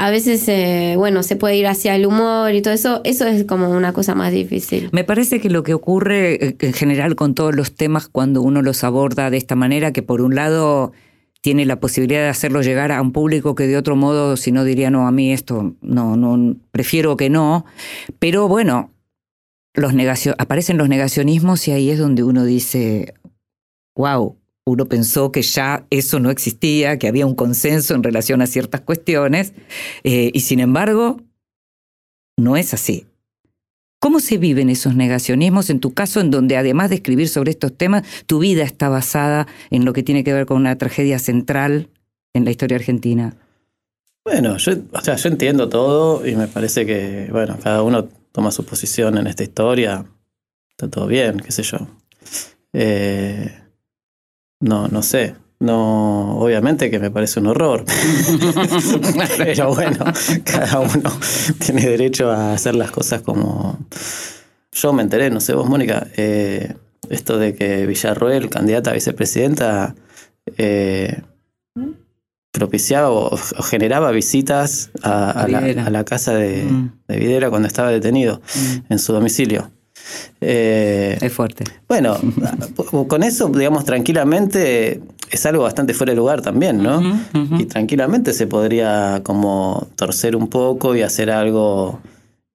A 0.00 0.10
veces, 0.10 0.48
eh, 0.48 0.94
bueno, 0.96 1.24
se 1.24 1.34
puede 1.34 1.56
ir 1.56 1.66
hacia 1.66 1.96
el 1.96 2.06
humor 2.06 2.54
y 2.54 2.62
todo 2.62 2.72
eso. 2.72 3.00
Eso 3.02 3.26
es 3.26 3.44
como 3.44 3.68
una 3.70 3.92
cosa 3.92 4.14
más 4.14 4.32
difícil. 4.32 4.88
Me 4.92 5.02
parece 5.02 5.40
que 5.40 5.50
lo 5.50 5.64
que 5.64 5.74
ocurre 5.74 6.34
eh, 6.34 6.56
en 6.60 6.72
general 6.72 7.16
con 7.16 7.34
todos 7.34 7.54
los 7.54 7.74
temas 7.74 8.08
cuando 8.08 8.40
uno 8.40 8.62
los 8.62 8.84
aborda 8.84 9.28
de 9.28 9.36
esta 9.38 9.56
manera, 9.56 9.92
que 9.92 10.02
por 10.04 10.20
un 10.20 10.36
lado 10.36 10.92
tiene 11.40 11.66
la 11.66 11.80
posibilidad 11.80 12.20
de 12.20 12.28
hacerlo 12.28 12.62
llegar 12.62 12.92
a 12.92 13.02
un 13.02 13.10
público 13.12 13.56
que 13.56 13.66
de 13.66 13.76
otro 13.76 13.96
modo, 13.96 14.36
si 14.36 14.52
no 14.52 14.62
diría 14.64 14.90
no 14.90 15.06
a 15.08 15.10
mí 15.12 15.32
esto, 15.32 15.74
no, 15.82 16.16
no, 16.16 16.56
prefiero 16.70 17.16
que 17.16 17.28
no. 17.28 17.64
Pero 18.20 18.46
bueno, 18.46 18.92
los 19.74 19.94
negacio- 19.94 20.36
aparecen 20.38 20.78
los 20.78 20.88
negacionismos 20.88 21.66
y 21.66 21.72
ahí 21.72 21.90
es 21.90 21.98
donde 21.98 22.22
uno 22.22 22.44
dice, 22.44 23.14
wow, 23.96 24.37
uno 24.68 24.86
pensó 24.86 25.32
que 25.32 25.42
ya 25.42 25.86
eso 25.90 26.20
no 26.20 26.30
existía, 26.30 26.98
que 26.98 27.08
había 27.08 27.26
un 27.26 27.34
consenso 27.34 27.94
en 27.94 28.02
relación 28.02 28.42
a 28.42 28.46
ciertas 28.46 28.80
cuestiones, 28.82 29.52
eh, 30.04 30.30
y 30.32 30.40
sin 30.40 30.60
embargo, 30.60 31.20
no 32.36 32.56
es 32.56 32.74
así. 32.74 33.06
¿Cómo 34.00 34.20
se 34.20 34.38
viven 34.38 34.70
esos 34.70 34.94
negacionismos 34.94 35.70
en 35.70 35.80
tu 35.80 35.92
caso, 35.92 36.20
en 36.20 36.30
donde 36.30 36.56
además 36.56 36.88
de 36.88 36.96
escribir 36.96 37.28
sobre 37.28 37.50
estos 37.50 37.76
temas, 37.76 38.06
tu 38.26 38.38
vida 38.38 38.62
está 38.62 38.88
basada 38.88 39.48
en 39.70 39.84
lo 39.84 39.92
que 39.92 40.04
tiene 40.04 40.22
que 40.22 40.32
ver 40.32 40.46
con 40.46 40.58
una 40.58 40.78
tragedia 40.78 41.18
central 41.18 41.88
en 42.32 42.44
la 42.44 42.52
historia 42.52 42.76
argentina? 42.76 43.34
Bueno, 44.24 44.56
yo, 44.58 44.72
o 44.92 45.00
sea, 45.00 45.16
yo 45.16 45.28
entiendo 45.28 45.68
todo 45.68 46.26
y 46.26 46.36
me 46.36 46.46
parece 46.46 46.86
que, 46.86 47.28
bueno, 47.32 47.58
cada 47.60 47.82
uno 47.82 48.08
toma 48.30 48.52
su 48.52 48.64
posición 48.64 49.18
en 49.18 49.26
esta 49.26 49.42
historia. 49.42 50.04
Está 50.70 50.88
todo 50.88 51.06
bien, 51.08 51.40
qué 51.40 51.50
sé 51.50 51.64
yo. 51.64 51.78
Eh, 52.72 53.52
no, 54.60 54.88
no 54.88 55.02
sé. 55.02 55.34
No, 55.60 56.38
obviamente 56.38 56.88
que 56.88 57.00
me 57.00 57.10
parece 57.10 57.40
un 57.40 57.48
horror. 57.48 57.84
Pero 59.38 59.74
bueno, 59.74 60.04
cada 60.44 60.78
uno 60.80 61.10
tiene 61.64 61.82
derecho 61.84 62.30
a 62.30 62.52
hacer 62.52 62.74
las 62.76 62.90
cosas 62.92 63.22
como. 63.22 63.78
Yo 64.72 64.92
me 64.92 65.02
enteré, 65.02 65.30
no 65.30 65.40
sé 65.40 65.54
vos, 65.54 65.68
Mónica, 65.68 66.06
eh, 66.16 66.74
esto 67.10 67.38
de 67.38 67.54
que 67.56 67.86
Villarroel, 67.86 68.48
candidata 68.50 68.90
a 68.90 68.94
vicepresidenta, 68.94 69.96
eh, 70.56 71.22
propiciaba 72.52 73.10
o, 73.10 73.34
o 73.34 73.62
generaba 73.62 74.10
visitas 74.12 74.90
a, 75.02 75.46
la, 75.48 75.60
Videla. 75.60 75.86
a 75.86 75.90
la 75.90 76.04
casa 76.04 76.34
de, 76.34 76.62
Mm. 76.64 76.92
de 77.08 77.16
Videla 77.18 77.50
cuando 77.50 77.66
estaba 77.68 77.90
detenido 77.90 78.40
en 78.88 78.98
su 78.98 79.12
domicilio. 79.12 79.70
Eh, 80.40 81.18
Es 81.20 81.32
fuerte. 81.32 81.64
bueno, 81.88 82.16
con 83.08 83.22
eso, 83.22 83.48
digamos, 83.48 83.84
tranquilamente 83.84 85.00
es 85.30 85.46
algo 85.46 85.62
bastante 85.64 85.94
fuera 85.94 86.12
de 86.12 86.16
lugar 86.16 86.40
también, 86.42 86.82
¿no? 86.82 87.02
Y 87.58 87.66
tranquilamente 87.66 88.32
se 88.32 88.46
podría 88.46 89.20
como 89.22 89.88
torcer 89.96 90.34
un 90.36 90.48
poco 90.48 90.96
y 90.96 91.02
hacer 91.02 91.30
algo, 91.30 92.00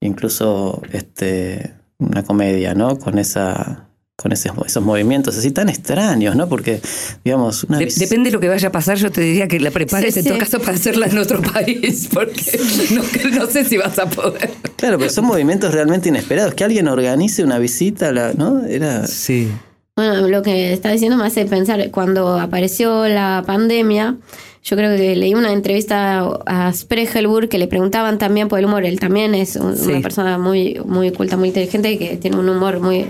incluso 0.01 0.81
este, 0.91 1.73
una 1.99 2.23
comedia, 2.23 2.73
¿no? 2.73 2.97
Con 2.97 3.19
esa 3.19 3.87
con 4.15 4.32
ese- 4.32 4.52
esos 4.65 4.84
movimientos 4.84 5.36
así 5.38 5.52
tan 5.52 5.69
extraños, 5.69 6.36
¿no? 6.36 6.47
Porque, 6.47 6.80
digamos, 7.26 7.63
una 7.63 7.80
De- 7.80 7.86
vis- 7.86 7.97
depende 7.97 8.30
de 8.30 8.34
lo 8.36 8.39
que 8.39 8.47
vaya 8.47 8.67
a 8.67 8.71
pasar, 8.71 8.97
yo 8.97 9.12
te 9.12 9.21
diría 9.21 9.47
que 9.47 9.60
la 9.60 9.71
prepares 9.71 10.13
Sí, 10.13 10.19
en 10.19 10.26
todo 10.26 10.36
sí. 10.36 10.39
caso 10.39 10.60
para 10.60 10.73
hacerla 10.73 11.08
en 11.08 11.17
otro 11.17 11.41
país, 11.41 12.10
porque 12.13 12.60
no, 12.91 13.39
no 13.39 13.45
sé 13.47 13.65
si 13.65 13.78
vas 13.78 13.97
a 13.97 14.06
poder. 14.08 14.52
Claro, 14.76 14.99
pero 14.99 15.10
son 15.10 15.26
movimientos 15.26 15.73
realmente 15.73 16.10
inesperados. 16.10 16.54
Que 16.54 16.63
alguien 16.63 16.88
organice 16.88 17.43
una 17.43 17.58
visita, 17.58 18.12
la- 18.12 18.34
¿no? 18.34 18.63
Era... 18.65 19.08
Sí. 19.08 19.49
Bueno, 19.95 20.28
lo 20.28 20.41
que 20.41 20.73
está 20.73 20.91
diciendo 20.91 21.17
me 21.17 21.26
hace 21.26 21.45
pensar, 21.45 21.89
cuando 21.91 22.39
apareció 22.39 23.08
la 23.08 23.43
pandemia, 23.45 24.17
yo 24.63 24.78
creo 24.78 24.95
que 24.95 25.15
leí 25.15 25.34
una 25.36 25.52
entrevista 25.54 26.19
a 26.45 26.71
Spregelburg 26.73 27.49
que 27.49 27.58
le 27.58 27.67
preguntaban 27.67 28.17
también 28.19 28.47
por 28.47 28.60
el 28.60 28.65
humor. 28.65 28.86
Él 28.86 28.99
también 28.99 29.34
es 29.36 29.56
un- 29.56 29.76
Sí. 29.76 29.89
una 29.89 30.02
persona 30.02 30.38
muy, 30.38 30.80
muy 30.86 31.12
culta, 31.12 31.36
muy 31.36 31.49
inteligente 31.49 31.91
y 31.91 31.97
que 31.97 32.17
tiene 32.17 32.38
un 32.38 32.47
humor 32.49 32.80
muy, 32.80 33.06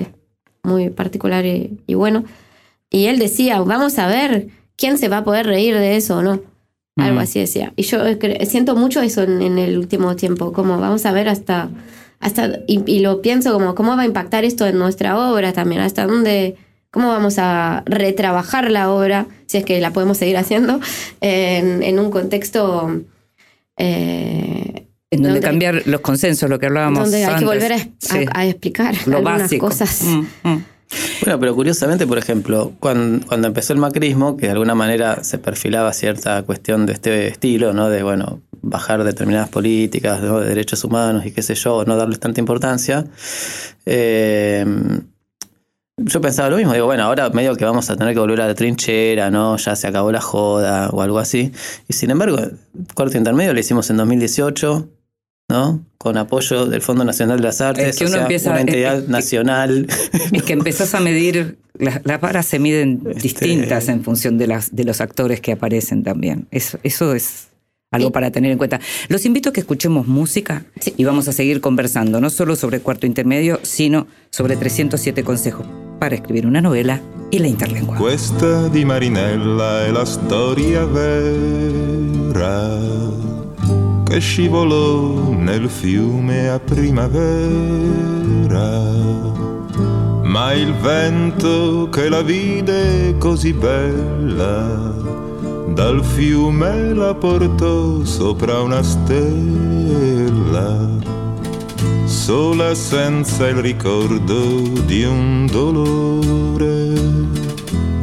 muy 0.63 0.89
particular 0.89 1.45
y, 1.45 1.77
y 1.87 1.93
bueno. 1.93 2.23
Y 2.89 3.05
él 3.07 3.19
decía, 3.19 3.59
vamos 3.61 3.99
a 3.99 4.07
ver 4.07 4.47
quién 4.75 4.97
se 4.97 5.09
va 5.09 5.17
a 5.19 5.23
poder 5.23 5.45
reír 5.45 5.75
de 5.75 5.95
eso 5.97 6.17
o 6.17 6.21
no. 6.23 6.41
Algo 6.95 7.15
Mm. 7.19 7.23
así 7.23 7.39
decía. 7.39 7.73
Y 7.75 7.83
yo 7.83 7.99
cre- 8.19 8.45
siento 8.45 8.75
mucho 8.75 9.01
eso 9.01 9.23
en, 9.23 9.41
en 9.41 9.57
el 9.57 9.77
último 9.77 10.15
tiempo, 10.15 10.53
como 10.53 10.79
vamos 10.79 11.05
a 11.05 11.11
ver 11.11 11.27
hasta, 11.27 11.69
hasta 12.19 12.59
y, 12.67 12.83
y 12.85 12.99
lo 12.99 13.21
pienso 13.21 13.51
como 13.53 13.73
cómo 13.75 13.95
va 13.97 14.03
a 14.03 14.05
impactar 14.05 14.45
esto 14.45 14.67
en 14.67 14.77
nuestra 14.77 15.17
obra 15.31 15.53
también, 15.53 15.81
hasta 15.81 16.05
dónde 16.05 16.55
cómo 16.91 17.07
vamos 17.07 17.39
a 17.39 17.81
retrabajar 17.87 18.69
la 18.69 18.91
obra, 18.91 19.25
si 19.47 19.57
es 19.57 19.65
que 19.65 19.81
la 19.81 19.91
podemos 19.91 20.17
seguir 20.19 20.37
haciendo, 20.37 20.79
en, 21.21 21.81
en 21.81 21.97
un 21.99 22.11
contexto... 22.11 23.01
eh, 23.77 24.87
En 25.13 25.23
donde, 25.23 25.39
cambiar 25.39 25.83
los 25.85 26.01
consensos, 26.01 26.49
lo 26.49 26.59
que 26.59 26.67
hablábamos 26.67 27.03
donde 27.03 27.25
hay 27.25 27.25
que 27.25 27.45
antes. 27.45 27.47
volver 27.47 27.73
a, 28.33 28.45
explicar 28.45 28.95
lo 29.05 29.17
algunas 29.17 29.41
básico. 29.43 29.67
cosas. 29.67 30.01
Mm, 30.03 30.25
mm. 30.43 30.65
Bueno, 31.23 31.39
pero 31.39 31.55
curiosamente, 31.55 32.05
por 32.05 32.17
ejemplo, 32.17 32.73
cuando, 32.79 33.25
cuando 33.25 33.47
empezó 33.47 33.73
el 33.73 33.79
macrismo, 33.79 34.37
que 34.37 34.45
de 34.45 34.51
alguna 34.51 34.75
manera 34.75 35.23
se 35.23 35.37
perfilaba 35.39 35.91
cierta 35.93 36.43
cuestión 36.43 36.85
de 36.85 36.93
este 36.93 37.27
estilo, 37.27 37.73
¿no? 37.73 37.89
De, 37.89 38.03
bueno, 38.03 38.41
bajar 38.61 39.03
determinadas 39.03 39.49
políticas 39.49 40.21
¿no? 40.21 40.39
de 40.39 40.49
derechos 40.49 40.83
humanos 40.83 41.25
y 41.25 41.31
qué 41.31 41.41
sé 41.41 41.55
yo, 41.55 41.83
no 41.85 41.95
darles 41.97 42.19
tanta 42.19 42.39
importancia. 42.39 43.05
eh, 43.85 44.65
yo 45.97 46.21
pensaba 46.21 46.49
lo 46.49 46.57
mismo, 46.57 46.73
digo, 46.73 46.87
bueno, 46.87 47.03
ahora 47.03 47.29
medio 47.29 47.55
que 47.55 47.65
vamos 47.65 47.87
a 47.89 47.95
tener 47.95 48.13
que 48.13 48.19
volver 48.19 48.41
a 48.41 48.47
la 48.47 48.55
trinchera, 48.55 49.29
¿no? 49.29 49.57
Ya 49.57 49.75
se 49.75 49.85
acabó 49.87 50.11
la 50.11 50.21
joda 50.21 50.89
o 50.89 51.03
algo 51.03 51.19
así. 51.19 51.51
Y 51.87 51.93
sin 51.93 52.09
embargo, 52.09 52.37
corte 52.95 53.17
intermedio 53.17 53.53
lo 53.53 53.59
hicimos 53.59 53.89
en 53.91 53.97
2018, 53.97 54.89
¿no? 55.49 55.85
Con 55.97 56.17
apoyo 56.17 56.65
del 56.65 56.81
Fondo 56.81 57.03
Nacional 57.05 57.37
de 57.37 57.43
las 57.43 57.61
Artes, 57.61 57.87
Es 57.89 57.97
que 57.97 58.05
o 58.05 58.07
uno 58.07 58.13
sea, 58.15 58.21
empieza- 58.23 58.51
una 58.51 58.61
entidad 58.61 58.97
es- 58.97 59.03
es- 59.03 59.09
nacional. 59.09 59.87
Es 60.31 60.43
que 60.43 60.53
empezás 60.53 60.93
a 60.95 60.99
medir, 60.99 61.57
las, 61.77 62.01
las 62.05 62.19
varas 62.21 62.45
se 62.45 62.59
miden 62.59 63.01
Este- 63.07 63.21
distintas 63.21 63.87
en 63.89 64.03
función 64.03 64.37
de, 64.37 64.47
las, 64.47 64.75
de 64.75 64.83
los 64.83 65.01
actores 65.01 65.41
que 65.41 65.51
aparecen 65.53 66.03
también. 66.03 66.47
Eso, 66.51 66.77
eso 66.83 67.13
es 67.13 67.47
algo 67.91 68.11
para 68.11 68.31
tener 68.31 68.51
en 68.51 68.57
cuenta. 68.57 68.79
Los 69.07 69.23
invito 69.25 69.49
a 69.49 69.53
que 69.53 69.59
escuchemos 69.59 70.07
música 70.07 70.65
Sí. 70.79 70.93
y 70.97 71.03
vamos 71.03 71.27
a 71.27 71.31
seguir 71.31 71.61
conversando, 71.61 72.19
no 72.19 72.31
solo 72.31 72.55
sobre 72.55 72.79
cuarto 72.79 73.05
intermedio, 73.05 73.59
sino 73.61 74.07
sobre 74.31 74.55
307 74.55 75.23
consejos 75.23 75.67
para 75.99 76.15
escribir 76.15 76.47
una 76.47 76.59
novela 76.59 77.01
y 77.29 77.37
la 77.37 77.47
interlengua. 77.47 77.97
Questa 77.97 78.67
di 78.69 78.83
Marinella 78.83 79.85
è 79.85 79.91
la 79.91 80.05
storia 80.05 80.85
vera 80.85 82.51
che 84.13 84.19
scivolò 84.19 85.31
nel 85.31 85.67
fiume 85.67 86.47
a 86.47 86.59
primavera. 86.59 87.19
Ma 90.21 90.53
il 90.53 90.71
vento 90.75 91.89
che 91.89 92.09
la 92.09 92.21
vide 92.21 93.15
così 93.17 93.53
bella 93.53 94.93
dal 95.69 96.05
fiume 96.05 96.93
la 96.93 97.15
portò 97.15 98.03
sopra 98.03 98.61
una 98.61 98.83
stella 98.83 99.81
sola 102.05 102.75
senza 102.75 103.47
il 103.47 103.55
ricordo 103.55 104.61
di 104.85 105.05
un 105.05 105.47
dolore, 105.51 106.93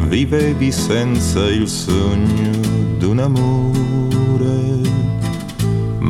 vivevi 0.09 0.73
senza 0.73 1.47
il 1.47 1.69
sogno 1.69 2.51
d'un 2.99 3.21
amore, 3.21 3.80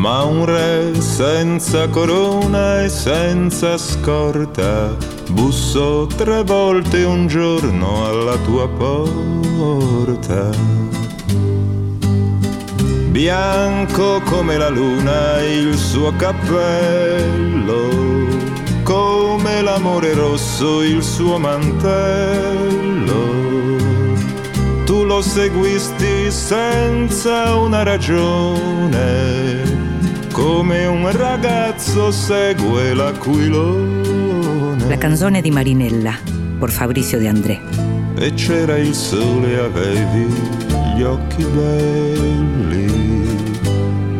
ma 0.01 0.23
un 0.23 0.47
re 0.47 0.99
senza 0.99 1.87
corona 1.89 2.83
e 2.85 2.89
senza 2.89 3.77
scorta 3.77 4.97
bussò 5.29 6.07
tre 6.07 6.43
volte 6.43 7.05
un 7.05 7.27
giorno 7.27 8.07
alla 8.09 8.37
tua 8.39 8.67
porta. 8.67 10.49
Bianco 13.11 14.23
come 14.25 14.57
la 14.57 14.71
luna 14.71 15.43
il 15.43 15.77
suo 15.77 16.15
cappello, 16.17 17.91
come 18.83 19.61
l'amore 19.61 20.15
rosso 20.15 20.81
il 20.81 21.03
suo 21.03 21.39
mantello. 21.39 23.21
Tu 24.87 25.05
lo 25.05 25.21
seguisti 25.21 26.31
senza 26.31 27.55
una 27.55 27.83
ragione, 27.83 29.70
come 30.41 30.87
un 30.87 31.15
ragazzo 31.15 32.11
segue 32.11 32.95
l'aquilone. 32.95 34.89
La 34.89 34.97
canzone 34.97 35.43
di 35.43 35.51
Marinella, 35.51 36.15
por 36.59 36.71
Fabrizio 36.71 37.19
De 37.19 37.29
André. 37.29 37.61
E 38.17 38.33
c'era 38.33 38.79
il 38.79 38.95
sole, 38.95 39.59
avevi 39.59 40.27
gli 40.97 41.03
occhi 41.03 41.45
belli. 41.45 42.89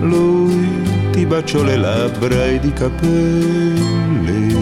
Lui 0.01 0.83
ti 1.11 1.25
baciò 1.25 1.63
le 1.63 1.79
labbra 1.79 2.45
ed 2.45 2.65
i 2.65 2.73
capelli. 2.75 4.59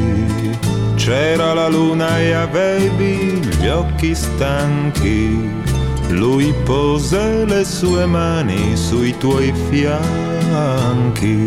C'era 0.94 1.54
la 1.54 1.66
luna 1.66 2.20
e 2.20 2.34
avevi 2.34 3.40
gli 3.58 3.66
occhi 3.66 4.14
stanchi. 4.14 5.67
Lui 6.10 6.54
pose 6.64 7.44
le 7.46 7.64
sue 7.64 8.06
mani 8.06 8.76
sui 8.76 9.16
tuoi 9.18 9.52
fianchi. 9.68 11.46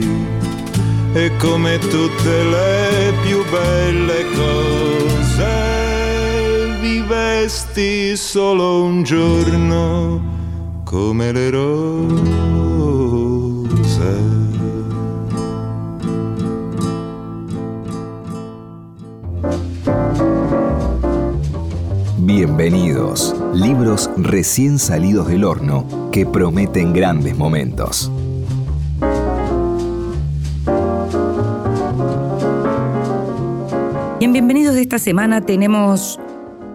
E 1.13 1.31
come 1.37 1.77
tutte 1.79 2.43
le 2.43 3.13
più 3.21 3.43
belle 3.49 4.25
cose 4.33 5.81
vivesti 6.79 8.15
solo 8.15 8.83
un 8.83 9.03
giorno 9.03 10.21
come 10.83 11.31
le 11.31 11.49
rose. 11.49 13.00
Bienvenidos, 22.61 23.35
libros 23.55 24.07
recién 24.17 24.77
salidos 24.77 25.27
del 25.27 25.45
horno 25.45 26.11
que 26.11 26.27
prometen 26.27 26.93
grandes 26.93 27.35
momentos. 27.35 28.11
Y 34.19 34.25
en 34.25 34.31
Bienvenidos 34.31 34.75
de 34.75 34.81
esta 34.81 34.99
semana 34.99 35.41
tenemos 35.41 36.19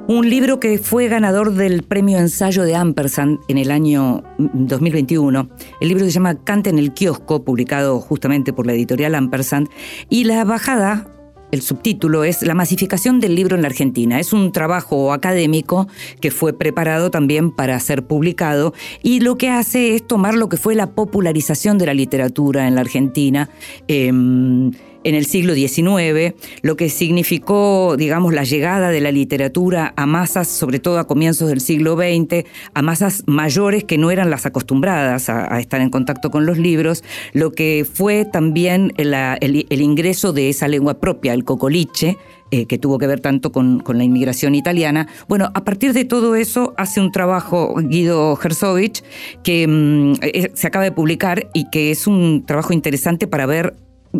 un 0.08 0.28
libro 0.28 0.58
que 0.58 0.78
fue 0.78 1.06
ganador 1.06 1.52
del 1.52 1.84
premio 1.84 2.18
ensayo 2.18 2.64
de 2.64 2.74
Ampersand 2.74 3.38
en 3.46 3.56
el 3.56 3.70
año 3.70 4.24
2021. 4.38 5.48
El 5.80 5.88
libro 5.88 6.04
se 6.04 6.10
llama 6.10 6.34
Canta 6.34 6.68
en 6.68 6.80
el 6.80 6.94
kiosco, 6.94 7.44
publicado 7.44 8.00
justamente 8.00 8.52
por 8.52 8.66
la 8.66 8.72
editorial 8.72 9.14
Ampersand. 9.14 9.68
Y 10.08 10.24
la 10.24 10.44
bajada, 10.44 11.15
el 11.52 11.62
subtítulo 11.62 12.24
es 12.24 12.42
La 12.42 12.54
masificación 12.54 13.20
del 13.20 13.34
libro 13.34 13.56
en 13.56 13.62
la 13.62 13.68
Argentina. 13.68 14.20
Es 14.20 14.32
un 14.32 14.52
trabajo 14.52 15.12
académico 15.12 15.88
que 16.20 16.30
fue 16.30 16.52
preparado 16.52 17.10
también 17.10 17.50
para 17.50 17.78
ser 17.80 18.06
publicado 18.06 18.74
y 19.02 19.20
lo 19.20 19.36
que 19.36 19.48
hace 19.50 19.94
es 19.94 20.06
tomar 20.06 20.34
lo 20.34 20.48
que 20.48 20.56
fue 20.56 20.74
la 20.74 20.88
popularización 20.90 21.78
de 21.78 21.86
la 21.86 21.94
literatura 21.94 22.68
en 22.68 22.74
la 22.74 22.80
Argentina. 22.80 23.48
em, 23.88 24.72
en 25.04 25.14
el 25.14 25.26
siglo 25.26 25.54
XIX, 25.54 26.34
lo 26.62 26.76
que 26.76 26.88
significó, 26.88 27.96
digamos, 27.96 28.34
la 28.34 28.44
llegada 28.44 28.90
de 28.90 29.00
la 29.00 29.12
literatura 29.12 29.94
a 29.96 30.06
masas, 30.06 30.48
sobre 30.48 30.78
todo 30.78 30.98
a 30.98 31.06
comienzos 31.06 31.48
del 31.48 31.60
siglo 31.60 31.96
XX, 31.96 32.44
a 32.74 32.82
masas 32.82 33.22
mayores 33.26 33.84
que 33.84 33.98
no 33.98 34.10
eran 34.10 34.30
las 34.30 34.46
acostumbradas 34.46 35.28
a, 35.28 35.60
estar 35.60 35.80
en 35.80 35.90
contacto 35.90 36.30
con 36.30 36.46
los 36.46 36.58
libros, 36.58 37.02
lo 37.32 37.52
que 37.52 37.86
fue 37.90 38.24
también 38.24 38.92
el, 38.96 39.80
ingreso 39.80 40.32
de 40.32 40.48
esa 40.48 40.68
lengua 40.68 40.94
propia, 41.00 41.32
el 41.34 41.44
cocoliche, 41.44 42.16
eh, 42.52 42.66
que 42.66 42.78
tuvo 42.78 42.98
que 42.98 43.08
ver 43.08 43.18
tanto 43.18 43.50
con, 43.50 43.80
con 43.80 43.98
la 43.98 44.04
inmigración 44.04 44.54
italiana. 44.54 45.08
Bueno, 45.28 45.50
a 45.54 45.64
partir 45.64 45.92
de 45.92 46.04
todo 46.04 46.36
eso 46.36 46.74
hace 46.76 47.00
un 47.00 47.10
trabajo 47.10 47.74
Guido 47.82 48.38
Herzovich 48.40 49.02
que 49.42 49.66
mm, 49.66 50.12
eh, 50.22 50.50
se 50.54 50.66
acaba 50.68 50.84
de 50.84 50.92
publicar 50.92 51.48
y 51.54 51.68
que 51.70 51.90
es 51.90 52.06
un 52.06 52.44
trabajo 52.46 52.72
interesante 52.72 53.26
para 53.26 53.46
ver 53.46 53.74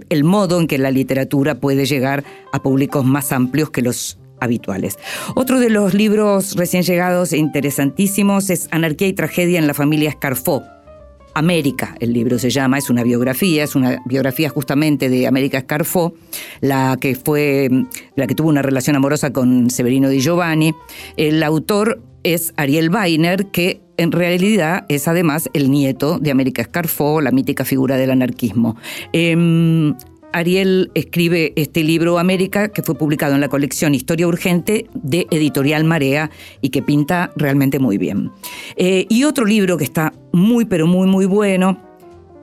el 0.08 0.24
modo 0.24 0.60
en 0.60 0.66
que 0.66 0.78
la 0.78 0.90
literatura 0.90 1.56
puede 1.56 1.86
llegar 1.86 2.24
a 2.52 2.62
públicos 2.62 3.04
más 3.04 3.32
amplios 3.32 3.70
que 3.70 3.82
los 3.82 4.18
habituales. 4.40 4.98
Otro 5.34 5.60
de 5.60 5.70
los 5.70 5.94
libros 5.94 6.56
recién 6.56 6.82
llegados 6.82 7.32
e 7.32 7.38
interesantísimos 7.38 8.50
es 8.50 8.68
Anarquía 8.70 9.08
y 9.08 9.12
Tragedia 9.12 9.58
en 9.58 9.66
la 9.66 9.74
familia 9.74 10.10
Escarfó. 10.10 10.62
América, 11.34 11.94
el 12.00 12.14
libro 12.14 12.38
se 12.38 12.48
llama, 12.48 12.78
es 12.78 12.88
una 12.88 13.02
biografía, 13.02 13.62
es 13.62 13.74
una 13.76 14.00
biografía 14.06 14.48
justamente 14.48 15.10
de 15.10 15.26
América 15.26 15.58
Escarfó, 15.58 16.14
la 16.62 16.96
que 16.98 17.14
fue, 17.14 17.68
la 18.14 18.26
que 18.26 18.34
tuvo 18.34 18.48
una 18.48 18.62
relación 18.62 18.96
amorosa 18.96 19.34
con 19.34 19.68
Severino 19.68 20.08
Di 20.08 20.20
Giovanni. 20.20 20.74
El 21.18 21.42
autor 21.42 22.00
es 22.26 22.52
Ariel 22.56 22.90
Weiner, 22.90 23.46
que 23.46 23.80
en 23.96 24.10
realidad 24.10 24.84
es 24.88 25.06
además 25.06 25.48
el 25.52 25.70
nieto 25.70 26.18
de 26.18 26.32
América 26.32 26.60
Escarfó, 26.60 27.20
la 27.20 27.30
mítica 27.30 27.64
figura 27.64 27.96
del 27.96 28.10
anarquismo. 28.10 28.76
Em, 29.12 29.94
Ariel 30.32 30.90
escribe 30.94 31.52
este 31.54 31.84
libro 31.84 32.18
América, 32.18 32.68
que 32.68 32.82
fue 32.82 32.96
publicado 32.96 33.36
en 33.36 33.40
la 33.40 33.48
colección 33.48 33.94
Historia 33.94 34.26
Urgente 34.26 34.86
de 34.92 35.28
Editorial 35.30 35.84
Marea 35.84 36.30
y 36.60 36.70
que 36.70 36.82
pinta 36.82 37.30
realmente 37.36 37.78
muy 37.78 37.96
bien. 37.96 38.32
Eh, 38.76 39.06
y 39.08 39.22
otro 39.22 39.44
libro 39.44 39.76
que 39.78 39.84
está 39.84 40.12
muy, 40.32 40.64
pero 40.64 40.88
muy, 40.88 41.06
muy 41.06 41.26
bueno, 41.26 41.85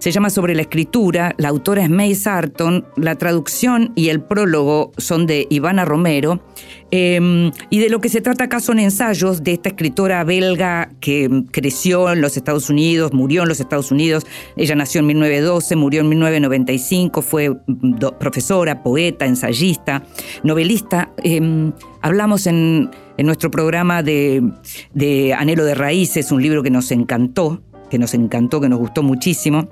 Se 0.04 0.12
llama 0.12 0.30
Sobre 0.30 0.54
la 0.54 0.64
escritura, 0.64 1.34
la 1.38 1.48
autora 1.48 1.82
es 1.82 1.90
May 1.90 2.14
Sarton, 2.14 2.86
la 2.98 3.16
traducción 3.16 3.94
y 3.96 4.10
el 4.10 4.20
prólogo 4.20 4.92
son 4.98 5.26
de 5.28 5.48
Ivana 5.50 5.86
Romero, 5.86 6.44
eh, 6.92 7.50
y 7.70 7.80
de 7.80 7.88
lo 7.90 8.02
que 8.02 8.10
se 8.10 8.20
trata 8.20 8.44
acá 8.44 8.60
son 8.60 8.80
ensayos 8.80 9.46
de 9.46 9.54
esta 9.54 9.70
escritora 9.70 10.22
belga 10.26 10.90
que 11.00 11.46
creció 11.52 12.12
en 12.12 12.20
los 12.20 12.36
Estados 12.36 12.70
Unidos, 12.70 13.14
murió 13.14 13.44
en 13.44 13.48
los 13.48 13.62
Estados 13.62 13.94
Unidos, 13.94 14.26
ella 14.58 14.76
nació 14.76 15.00
en 15.00 15.06
1912, 15.08 15.78
murió 15.78 16.02
en 16.02 16.10
1995, 16.10 17.22
fue 17.22 17.56
do- 17.68 18.20
profesora, 18.20 18.84
poeta, 18.84 19.26
ensayista, 19.26 20.04
novelista. 20.44 21.14
Eh, 21.24 21.72
hablamos 22.02 22.46
en, 22.46 22.92
en 23.16 23.26
nuestro 23.26 23.50
programa 23.50 24.04
de, 24.04 24.44
de 24.94 25.34
Anhelo 25.34 25.64
de 25.64 25.76
Raíces, 25.76 26.30
un 26.34 26.42
libro 26.42 26.62
que 26.62 26.72
nos 26.72 26.92
encantó, 26.92 27.62
que 27.90 27.98
nos 27.98 28.14
encantó, 28.14 28.60
que 28.60 28.68
nos 28.68 28.80
gustó 28.80 29.02
muchísimo. 29.02 29.70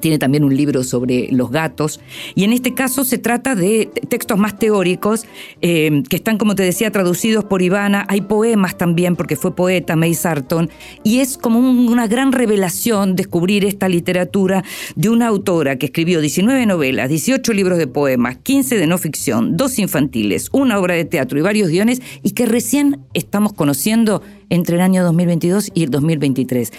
Tiene 0.00 0.18
también 0.18 0.44
un 0.44 0.56
libro 0.56 0.82
sobre 0.84 1.28
los 1.32 1.50
gatos. 1.50 2.00
Y 2.34 2.44
en 2.44 2.52
este 2.52 2.74
caso 2.74 3.04
se 3.04 3.18
trata 3.18 3.54
de 3.54 3.90
te- 3.92 4.00
textos 4.06 4.38
más 4.38 4.58
teóricos 4.58 5.26
eh, 5.60 6.02
que 6.08 6.16
están, 6.16 6.38
como 6.38 6.54
te 6.54 6.62
decía, 6.62 6.90
traducidos 6.90 7.44
por 7.44 7.62
Ivana. 7.62 8.06
Hay 8.08 8.22
poemas 8.22 8.76
también, 8.78 9.16
porque 9.16 9.36
fue 9.36 9.54
poeta 9.54 9.96
May 9.96 10.14
Sarton. 10.14 10.70
Y 11.04 11.18
es 11.20 11.36
como 11.38 11.58
un- 11.58 11.88
una 11.88 12.06
gran 12.06 12.32
revelación 12.32 13.16
descubrir 13.16 13.64
esta 13.64 13.88
literatura 13.88 14.64
de 14.96 15.08
una 15.08 15.26
autora 15.28 15.76
que 15.76 15.86
escribió 15.86 16.20
19 16.20 16.66
novelas, 16.66 17.08
18 17.08 17.52
libros 17.52 17.78
de 17.78 17.86
poemas, 17.86 18.38
15 18.42 18.76
de 18.76 18.86
no 18.86 18.98
ficción, 18.98 19.56
dos 19.56 19.78
infantiles, 19.78 20.48
una 20.52 20.78
obra 20.78 20.94
de 20.94 21.04
teatro 21.04 21.38
y 21.38 21.42
varios 21.42 21.68
guiones, 21.68 22.00
y 22.22 22.30
que 22.32 22.46
recién 22.46 23.00
estamos 23.14 23.52
conociendo 23.52 24.22
entre 24.50 24.76
el 24.76 24.82
año 24.82 25.02
2022 25.04 25.70
y 25.74 25.84
el 25.84 25.90
2023 25.90 26.72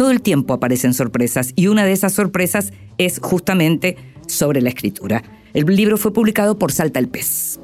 todo 0.00 0.12
el 0.12 0.22
tiempo 0.22 0.54
aparecen 0.54 0.94
sorpresas 0.94 1.52
y 1.56 1.66
una 1.66 1.84
de 1.84 1.92
esas 1.92 2.14
sorpresas 2.14 2.72
es 2.96 3.20
justamente 3.22 3.98
sobre 4.26 4.62
la 4.62 4.70
escritura. 4.70 5.22
El 5.52 5.66
libro 5.66 5.98
fue 5.98 6.10
publicado 6.10 6.58
por 6.58 6.72
Salta 6.72 6.98
el 6.98 7.06
Pez. 7.10 7.60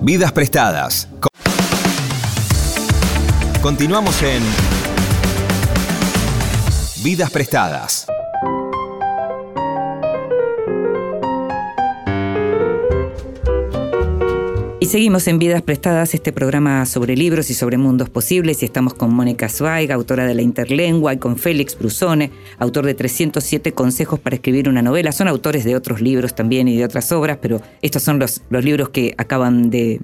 Vidas 0.00 0.32
prestadas. 0.32 1.08
Co- 1.20 1.28
Continuamos 3.60 4.22
en 4.22 4.42
Vidas 7.02 7.30
prestadas. 7.30 8.09
Y 14.82 14.86
seguimos 14.86 15.28
en 15.28 15.38
Vidas 15.38 15.60
Prestadas, 15.60 16.14
este 16.14 16.32
programa 16.32 16.86
sobre 16.86 17.14
libros 17.14 17.50
y 17.50 17.54
sobre 17.54 17.76
mundos 17.76 18.08
posibles, 18.08 18.62
y 18.62 18.64
estamos 18.64 18.94
con 18.94 19.12
Mónica 19.12 19.50
Zweig, 19.50 19.92
autora 19.92 20.24
de 20.24 20.34
La 20.34 20.40
Interlengua, 20.40 21.12
y 21.12 21.18
con 21.18 21.36
Félix 21.36 21.78
Brusone, 21.78 22.30
autor 22.58 22.86
de 22.86 22.94
307 22.94 23.72
consejos 23.72 24.18
para 24.18 24.36
escribir 24.36 24.70
una 24.70 24.80
novela. 24.80 25.12
Son 25.12 25.28
autores 25.28 25.64
de 25.64 25.76
otros 25.76 26.00
libros 26.00 26.34
también 26.34 26.66
y 26.66 26.78
de 26.78 26.86
otras 26.86 27.12
obras, 27.12 27.36
pero 27.42 27.60
estos 27.82 28.02
son 28.02 28.18
los, 28.18 28.40
los 28.48 28.64
libros 28.64 28.88
que 28.88 29.14
acaban 29.18 29.68
de, 29.68 30.00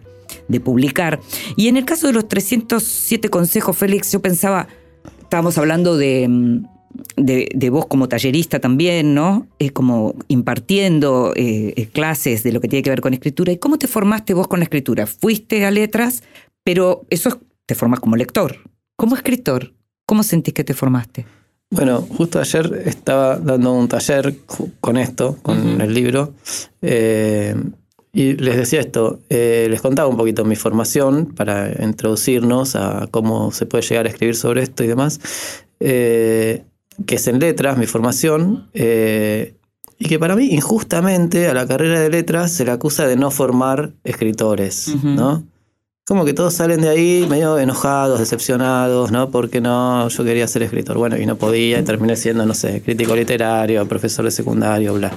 de 0.47 0.61
publicar. 0.61 1.21
Y 1.57 1.69
en 1.69 1.79
el 1.79 1.87
caso 1.87 2.09
de 2.09 2.13
los 2.13 2.29
307 2.29 3.31
consejos, 3.31 3.79
Félix, 3.79 4.13
yo 4.13 4.21
pensaba, 4.21 4.69
estábamos 5.23 5.57
hablando 5.57 5.97
de, 5.97 6.29
mm, 6.29 6.76
de, 7.17 7.49
de 7.55 7.71
vos 7.71 7.87
como 7.87 8.09
tallerista 8.09 8.61
también, 8.61 9.15
¿no? 9.15 9.47
Es 9.59 9.73
como 9.73 10.15
impartiendo 10.29 11.33
eh, 11.37 11.75
eh, 11.77 11.87
clases 11.87 12.43
de 12.43 12.53
lo 12.53 12.61
que 12.61 12.69
tiene 12.69 12.83
que 12.83 12.91
ver 12.91 13.01
con 13.01 13.15
escritura. 13.15 13.53
¿Y 13.53 13.59
cómo 13.59 13.79
te 13.79 13.87
formaste 13.89 14.35
vos 14.35 14.49
con 14.49 14.59
la 14.61 14.65
escritura? 14.65 15.07
Fuiste 15.07 15.65
a 15.65 15.71
letras, 15.71 16.23
pero 16.65 17.03
eso 17.11 17.29
es- 17.31 17.37
te 17.67 17.75
formas 17.75 18.01
como 18.01 18.17
lector. 18.17 18.57
Como 18.97 19.17
escritor, 19.17 19.73
¿cómo 20.07 20.23
sentís 20.23 20.55
que 20.55 20.65
te 20.65 20.73
formaste? 20.75 21.27
Bueno, 21.71 22.01
justo 22.03 22.39
ayer 22.39 22.83
estaba 22.87 23.37
dando 23.39 23.73
un 23.73 23.89
taller 23.89 24.37
con 24.81 24.97
esto, 24.97 25.37
con 25.43 25.81
el 25.81 25.93
libro, 25.93 26.33
eh, 26.81 27.57
y 28.13 28.35
les 28.35 28.57
decía 28.57 28.81
esto, 28.81 29.19
eh, 29.29 29.67
les 29.69 29.83
contaba 29.83 30.09
un 30.09 30.17
poquito 30.17 30.45
mi 30.45 30.55
formación 30.57 31.27
para 31.35 31.83
introducirnos 31.85 32.77
a 32.77 33.09
cómo 33.11 33.51
se 33.51 33.67
puede 33.67 33.83
llegar 33.83 34.07
a 34.07 34.09
escribir 34.09 34.37
sobre 34.37 34.63
esto 34.63 34.85
y 34.85 34.87
demás, 34.87 35.21
eh, 35.81 36.63
que 37.05 37.17
es 37.17 37.27
en 37.27 37.39
letras, 37.39 37.77
mi 37.77 37.87
formación, 37.87 38.69
eh, 38.73 39.57
y 39.99 40.09
que 40.09 40.19
para 40.19 40.37
mí 40.37 40.49
injustamente 40.51 41.49
a 41.49 41.55
la 41.55 41.67
carrera 41.67 42.01
de 42.01 42.11
letras 42.11 42.53
se 42.53 42.65
le 42.65 42.71
acusa 42.71 43.07
de 43.07 43.17
no 43.17 43.31
formar 43.31 43.93
escritores. 44.05 44.95
¿no? 45.03 45.45
Como 46.07 46.25
que 46.25 46.35
todos 46.35 46.55
salen 46.55 46.83
de 46.83 46.89
ahí 46.89 47.27
medio 47.29 47.59
enojados, 47.59 48.21
decepcionados, 48.21 49.11
¿no? 49.11 49.31
Porque 49.31 49.61
no, 49.61 50.09
yo 50.09 50.25
quería 50.25 50.47
ser 50.47 50.63
escritor. 50.63 50.99
Bueno, 50.99 51.17
y 51.17 51.27
no 51.27 51.37
podía, 51.37 51.81
y 51.81 51.83
terminé 51.83 52.15
siendo, 52.15 52.47
no 52.47 52.55
sé, 52.55 52.81
crítico 52.83 53.17
literario, 53.17 53.89
profesor 53.89 54.25
de 54.25 54.31
secundario, 54.31 54.95
bla. 54.95 55.13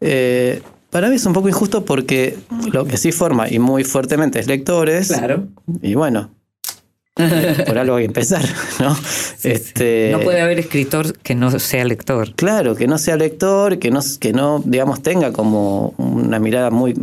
Eh, 0.00 0.62
para 0.90 1.08
mí 1.08 1.16
es 1.16 1.26
un 1.26 1.32
poco 1.32 1.48
injusto 1.48 1.84
porque 1.84 2.38
lo 2.72 2.84
que 2.84 2.96
sí 2.96 3.10
forma, 3.10 3.50
y 3.50 3.58
muy 3.58 3.82
fuertemente, 3.84 4.38
es 4.38 4.46
lectores. 4.46 5.10
Y 5.82 5.94
bueno, 5.94 6.30
por 7.66 7.78
algo 7.78 7.96
hay 7.96 8.04
que 8.04 8.06
empezar, 8.06 8.44
¿no? 8.80 8.96
este, 9.42 10.10
No 10.12 10.20
puede 10.20 10.40
haber 10.40 10.58
escritor 10.58 11.18
que 11.18 11.34
no 11.34 11.50
sea 11.58 11.84
lector. 11.84 12.34
Claro, 12.34 12.74
que 12.74 12.86
no 12.86 12.98
sea 12.98 13.16
lector, 13.16 13.78
que 13.78 13.90
no, 13.90 14.00
que 14.20 14.32
no, 14.32 14.62
digamos, 14.64 15.02
tenga 15.02 15.32
como 15.32 15.94
una 15.98 16.38
mirada 16.38 16.70
muy 16.70 16.94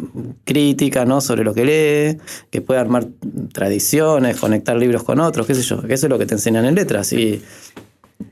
crítica, 0.45 1.05
¿no? 1.05 1.21
Sobre 1.21 1.43
lo 1.43 1.53
que 1.53 1.65
lee, 1.65 2.21
que 2.49 2.61
pueda 2.61 2.81
armar 2.81 3.07
tradiciones, 3.51 4.39
conectar 4.39 4.75
libros 4.77 5.03
con 5.03 5.19
otros, 5.19 5.45
qué 5.45 5.55
sé 5.55 5.61
yo, 5.61 5.81
que 5.81 5.93
eso 5.93 6.07
es 6.07 6.09
lo 6.09 6.17
que 6.17 6.25
te 6.25 6.35
enseñan 6.35 6.65
en 6.65 6.75
letras. 6.75 7.11
Y, 7.13 7.41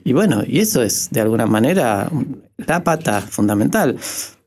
y 0.04 0.13
bueno, 0.13 0.43
y 0.48 0.60
eso 0.60 0.82
es 0.82 1.10
de 1.12 1.22
alguna 1.22 1.46
manera 1.46 2.10
la 2.58 2.84
pata 2.84 3.22
fundamental. 3.22 3.98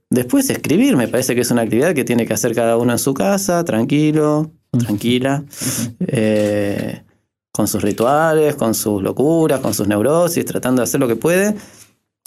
Después 0.08 0.48
escribir, 0.50 0.96
me 0.96 1.08
parece 1.08 1.34
que 1.34 1.40
es 1.40 1.50
una 1.50 1.62
actividad 1.62 1.94
que 1.94 2.04
tiene 2.04 2.26
que 2.26 2.32
hacer 2.32 2.54
cada 2.54 2.76
uno 2.76 2.92
en 2.92 2.98
su 2.98 3.12
casa, 3.12 3.64
tranquilo, 3.64 4.52
tranquila, 4.78 5.44
eh, 6.00 7.02
con 7.56 7.66
sus 7.66 7.82
rituales, 7.82 8.54
con 8.54 8.74
sus 8.74 9.02
locuras, 9.02 9.60
con 9.60 9.72
sus 9.72 9.88
neurosis, 9.88 10.44
tratando 10.44 10.80
de 10.80 10.84
hacer 10.84 11.00
lo 11.00 11.08
que 11.08 11.16
puede, 11.16 11.54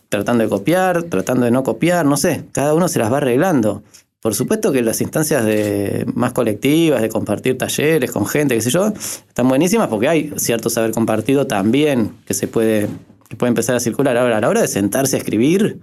tratando 0.09 0.43
de 0.43 0.49
copiar, 0.49 1.03
tratando 1.03 1.45
de 1.45 1.51
no 1.51 1.61
copiar, 1.63 2.03
no 2.07 2.17
sé, 2.17 2.45
cada 2.51 2.73
uno 2.73 2.87
se 2.87 2.97
las 2.97 3.13
va 3.13 3.17
arreglando. 3.17 3.83
Por 4.21 4.33
supuesto 4.33 4.71
que 4.71 4.81
las 4.81 5.01
instancias 5.01 5.45
de, 5.45 6.05
más 6.15 6.33
colectivas, 6.33 7.03
de 7.03 7.09
compartir 7.09 7.59
talleres 7.59 8.11
con 8.11 8.25
gente, 8.25 8.55
qué 8.55 8.61
sé 8.61 8.71
yo, 8.71 8.87
están 8.87 9.47
buenísimas 9.47 9.87
porque 9.87 10.09
hay 10.09 10.33
cierto 10.37 10.71
saber 10.71 10.91
compartido 10.91 11.45
también 11.45 12.17
que 12.25 12.33
se 12.33 12.47
puede, 12.47 12.89
que 13.29 13.35
puede 13.35 13.49
empezar 13.49 13.75
a 13.75 13.79
circular. 13.79 14.17
Ahora, 14.17 14.37
a 14.37 14.41
la 14.41 14.49
hora 14.49 14.61
de 14.61 14.67
sentarse 14.67 15.15
a 15.15 15.19
escribir, 15.19 15.79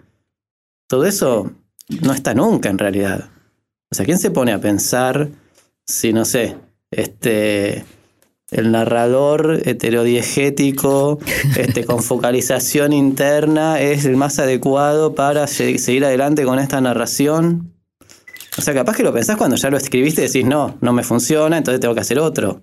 todo 0.89 1.07
eso 1.07 1.53
no 2.03 2.13
está 2.13 2.35
nunca 2.35 2.69
en 2.69 2.79
realidad. 2.79 3.31
O 3.93 3.95
sea, 3.95 4.05
¿quién 4.05 4.19
se 4.19 4.33
pone 4.33 4.53
a 4.53 4.61
pensar 4.61 5.29
si, 5.87 6.13
no 6.13 6.25
sé, 6.25 6.57
este, 6.91 7.85
el 8.51 8.71
narrador 8.71 9.61
heterodiegético, 9.65 11.19
este, 11.57 11.85
con 11.85 12.03
focalización 12.03 12.93
interna, 12.93 13.81
es 13.81 14.05
el 14.05 14.17
más 14.17 14.39
adecuado 14.39 15.15
para 15.15 15.47
se- 15.47 15.79
seguir 15.79 16.05
adelante 16.05 16.45
con 16.45 16.59
esta 16.59 16.81
narración? 16.81 17.73
O 18.59 18.63
sea, 18.63 18.73
capaz 18.73 18.97
que 18.97 19.03
lo 19.03 19.13
pensás 19.13 19.37
cuando 19.37 19.57
ya 19.57 19.69
lo 19.71 19.77
escribiste 19.77 20.23
y 20.23 20.27
decís, 20.29 20.45
no, 20.47 20.79
no 20.81 20.93
me 20.93 21.03
funciona, 21.03 21.59
entonces 21.59 21.81
tengo 21.81 21.95
que 21.95 22.01
hacer 22.01 22.19
otro. 22.19 22.63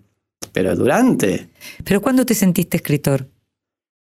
Pero 0.52 0.76
durante... 0.76 1.50
¿Pero 1.84 2.02
cuándo 2.02 2.26
te 2.26 2.34
sentiste 2.34 2.78
escritor? 2.78 3.28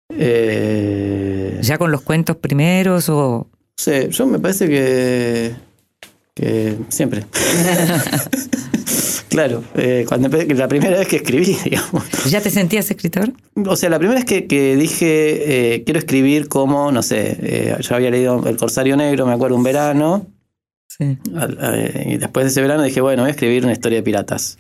eh, 0.10 1.60
¿Ya 1.62 1.78
con 1.78 1.92
los 1.92 2.02
cuentos 2.02 2.36
primeros 2.38 3.08
o...? 3.10 3.48
Sí, 3.78 4.10
yo 4.10 4.26
me 4.26 4.40
parece 4.40 4.68
que, 4.68 5.54
que 6.34 6.76
siempre. 6.90 7.26
claro, 9.30 9.64
eh, 9.76 10.06
cuando 10.08 10.30
la 10.30 10.68
primera 10.68 10.98
vez 10.98 11.08
que 11.08 11.18
escribí, 11.18 11.56
digamos. 11.64 12.04
¿Ya 12.30 12.42
te 12.42 12.50
sentías 12.50 12.90
escritor? 12.90 13.34
O 13.66 13.76
sea, 13.76 13.90
la 13.90 13.98
primera 14.00 14.20
vez 14.20 14.26
que, 14.26 14.48
que 14.48 14.76
dije 14.76 15.76
eh, 15.76 15.84
quiero 15.84 16.00
escribir 16.00 16.48
como, 16.48 16.92
no 16.92 17.02
sé, 17.04 17.38
eh, 17.42 17.76
yo 17.82 17.96
había 17.96 18.10
leído 18.12 18.48
El 18.48 18.58
Corsario 18.58 18.96
Negro, 18.98 19.26
me 19.26 19.34
acuerdo, 19.34 19.56
un 19.56 19.64
verano, 19.64 20.28
Sí. 20.90 21.18
al- 21.36 21.58
eh, 21.62 22.04
y 22.14 22.18
después 22.18 22.46
de 22.46 22.50
ese 22.52 22.62
verano 22.62 22.82
dije, 22.84 23.02
bueno, 23.02 23.22
voy 23.24 23.30
a 23.30 23.32
escribir 23.32 23.64
una 23.64 23.74
historia 23.74 23.98
de 24.00 24.04
piratas. 24.04 24.58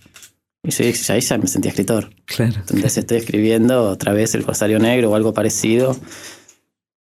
Y 0.64 0.72
yo 0.72 0.84
dije, 0.84 1.14
ahí 1.14 1.22
ya 1.22 1.38
me 1.38 1.48
sentía 1.48 1.70
escritor. 1.70 2.10
Claro. 2.26 2.54
Entonces 2.60 2.98
estoy 2.98 3.18
escribiendo 3.18 3.84
otra 3.90 4.12
vez 4.14 4.36
El 4.36 4.44
Corsario 4.44 4.78
Negro 4.80 5.10
o 5.12 5.16
algo 5.16 5.34
parecido. 5.34 5.96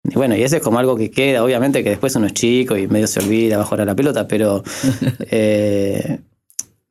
Y 0.04 0.14
bueno, 0.14 0.36
y 0.36 0.42
ese 0.44 0.58
es 0.58 0.62
como 0.62 0.78
algo 0.78 0.96
que 0.96 1.10
queda, 1.10 1.42
obviamente 1.42 1.82
que 1.82 1.90
después 1.90 2.14
uno 2.14 2.26
es 2.26 2.32
chico 2.34 2.76
y 2.76 2.86
medio 2.86 3.08
se 3.08 3.18
olvida, 3.18 3.56
va 3.56 3.64
a 3.64 3.66
jugar 3.66 3.80
a 3.80 3.84
la 3.86 3.96
pelota, 3.96 4.28
pero 4.28 4.62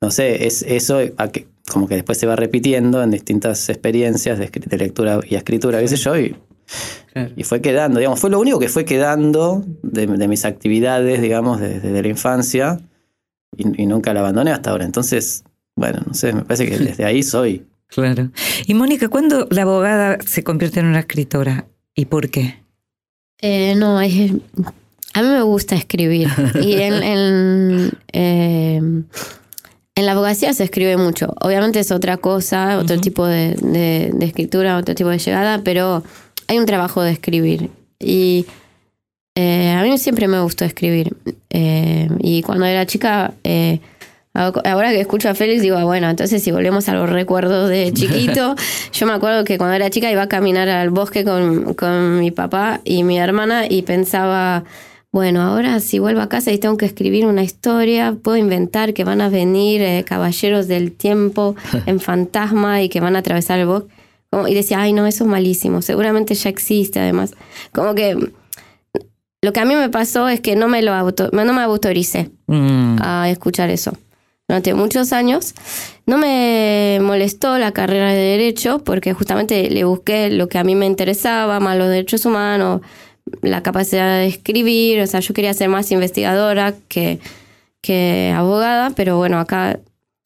no 0.01 0.11
sé, 0.11 0.45
es 0.45 0.61
eso 0.63 0.99
a 1.17 1.29
que, 1.29 1.47
como 1.71 1.87
que 1.87 1.95
después 1.95 2.17
se 2.17 2.27
va 2.27 2.35
repitiendo 2.35 3.01
en 3.01 3.11
distintas 3.11 3.69
experiencias 3.69 4.37
de, 4.39 4.49
de 4.49 4.77
lectura 4.77 5.19
y 5.27 5.35
escritura, 5.35 5.79
qué 5.79 5.87
sé 5.87 5.97
yo, 5.97 6.17
y 6.17 6.35
Claro. 7.13 7.31
Y 7.35 7.43
fue 7.43 7.61
quedando, 7.61 7.99
digamos, 7.99 8.19
fue 8.19 8.29
lo 8.29 8.39
único 8.39 8.59
que 8.59 8.69
fue 8.69 8.85
quedando 8.85 9.63
de, 9.83 10.07
de 10.07 10.27
mis 10.27 10.45
actividades, 10.45 11.21
digamos, 11.21 11.59
desde, 11.59 11.79
desde 11.79 12.01
la 12.01 12.07
infancia 12.07 12.79
y, 13.55 13.83
y 13.83 13.85
nunca 13.85 14.13
la 14.13 14.21
abandoné 14.21 14.51
hasta 14.51 14.71
ahora. 14.71 14.85
Entonces, 14.85 15.43
bueno, 15.75 16.01
no 16.05 16.13
sé, 16.13 16.33
me 16.33 16.43
parece 16.43 16.67
que 16.67 16.77
desde 16.77 17.05
ahí 17.05 17.23
soy. 17.23 17.65
Claro. 17.87 18.31
Y 18.65 18.73
Mónica, 18.73 19.09
¿cuándo 19.09 19.47
la 19.51 19.61
abogada 19.61 20.17
se 20.25 20.43
convierte 20.43 20.79
en 20.79 20.87
una 20.87 21.01
escritora? 21.01 21.67
¿Y 21.93 22.05
por 22.05 22.31
qué? 22.31 22.63
Eh, 23.39 23.75
no, 23.75 24.01
es, 24.01 24.31
a 25.13 25.21
mí 25.21 25.27
me 25.29 25.43
gusta 25.43 25.75
escribir. 25.75 26.27
Y 26.61 26.73
en, 26.81 27.03
en, 27.03 27.91
eh, 28.11 28.81
en 29.95 30.05
la 30.05 30.11
abogacía 30.11 30.53
se 30.53 30.63
escribe 30.65 30.97
mucho. 30.97 31.33
Obviamente 31.41 31.79
es 31.79 31.91
otra 31.91 32.17
cosa, 32.17 32.77
otro 32.77 32.99
tipo 32.99 33.25
de, 33.25 33.55
de- 33.55 34.11
de 34.13 34.25
escritura, 34.25 34.77
otro 34.77 34.93
tipo 34.95 35.09
de 35.09 35.17
llegada, 35.19 35.61
pero 35.63 36.03
hay 36.47 36.59
un 36.59 36.65
trabajo 36.65 37.01
de 37.01 37.11
escribir. 37.11 37.69
Y 37.99 38.45
eh, 39.35 39.71
a 39.71 39.81
mí 39.83 39.97
siempre 39.97 40.27
me 40.27 40.39
gustó 40.41 40.65
escribir. 40.65 41.15
Eh, 41.49 42.09
y 42.19 42.41
cuando 42.41 42.65
era 42.65 42.85
chica, 42.85 43.33
eh, 43.43 43.79
ahora 44.33 44.91
que 44.91 44.99
escucho 44.99 45.29
a 45.29 45.33
Félix, 45.33 45.61
digo, 45.61 45.77
ah, 45.77 45.85
bueno, 45.85 46.09
entonces 46.09 46.43
si 46.43 46.51
volvemos 46.51 46.89
a 46.89 46.93
los 46.93 47.09
recuerdos 47.09 47.69
de 47.69 47.91
chiquito, 47.95 48.55
yo 48.93 49.05
me 49.07 49.13
acuerdo 49.13 49.43
que 49.45 49.57
cuando 49.57 49.75
era 49.75 49.89
chica 49.89 50.11
iba 50.11 50.23
a 50.23 50.27
caminar 50.29 50.67
al 50.67 50.89
bosque 50.89 51.23
con, 51.23 51.73
con 51.73 52.19
mi 52.19 52.31
papá 52.31 52.81
y 52.83 53.03
mi 53.03 53.17
hermana 53.17 53.65
y 53.69 53.81
pensaba, 53.83 54.65
bueno, 55.15 55.41
ahora 55.41 55.79
si 55.79 55.97
vuelvo 55.99 56.19
a 56.19 56.27
casa 56.27 56.51
y 56.51 56.57
tengo 56.57 56.75
que 56.75 56.85
escribir 56.85 57.25
una 57.25 57.41
historia, 57.41 58.17
puedo 58.21 58.35
inventar 58.35 58.93
que 58.93 59.05
van 59.05 59.21
a 59.21 59.29
venir 59.29 59.81
eh, 59.81 60.03
caballeros 60.05 60.67
del 60.67 60.91
tiempo 60.91 61.55
en 61.85 62.01
fantasma 62.01 62.81
y 62.81 62.89
que 62.89 62.99
van 62.99 63.15
a 63.15 63.19
atravesar 63.19 63.59
el 63.59 63.67
bosque. 63.67 63.93
Como- 64.29 64.49
y 64.49 64.53
decía, 64.53 64.81
ay, 64.81 64.91
no, 64.91 65.07
eso 65.07 65.23
es 65.23 65.29
malísimo, 65.29 65.81
seguramente 65.81 66.35
ya 66.35 66.49
existe 66.49 66.99
además. 66.99 67.33
Como 67.71 67.95
que 67.95 68.17
lo 69.41 69.53
que 69.53 69.59
a 69.61 69.65
mí 69.65 69.73
me 69.75 69.87
pasó 69.87 70.27
es 70.27 70.41
que 70.41 70.57
no 70.57 70.67
me 70.67 70.81
lo 70.81 70.91
auto, 70.93 71.29
no 71.31 71.45
me 71.53 71.61
autoricé 71.61 72.31
Mm, 72.47 72.97
a 73.01 73.29
escuchar 73.29 73.69
eso. 73.69 73.93
Durante 74.49 74.73
muchos 74.75 75.13
años 75.13 75.55
no 76.05 76.17
me 76.19 76.99
molestó 77.01 77.57
la 77.57 77.71
carrera 77.71 78.09
de 78.11 78.19
derecho 78.19 78.79
porque 78.83 79.13
justamente 79.13 79.69
le 79.71 79.85
busqué 79.85 80.29
lo 80.29 80.49
que 80.49 80.57
a 80.59 80.63
mí 80.65 80.75
me 80.75 80.85
interesaba, 80.85 81.59
más 81.61 81.77
los 81.77 81.87
derechos 81.87 82.25
humanos, 82.25 82.81
la 83.41 83.63
capacidad 83.63 84.19
de 84.19 84.27
escribir, 84.27 85.01
o 85.01 85.07
sea, 85.07 85.19
yo 85.19 85.33
quería 85.33 85.53
ser 85.53 85.69
más 85.69 85.91
investigadora 85.91 86.73
que, 86.87 87.19
que 87.81 88.33
abogada, 88.35 88.91
pero 88.91 89.17
bueno, 89.17 89.39
acá 89.39 89.79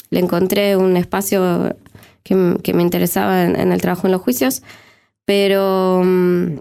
le 0.10 0.20
encontré 0.20 0.76
un 0.76 0.98
espacio 0.98 1.76
que, 2.24 2.58
que 2.64 2.74
me 2.74 2.82
interesaba 2.82 3.44
en, 3.44 3.60
en 3.60 3.72
el 3.72 3.82
trabajo 3.82 4.08
en 4.08 4.12
los 4.14 4.22
juicios, 4.22 4.64
pero... 5.26 6.02
mm, 6.04 6.60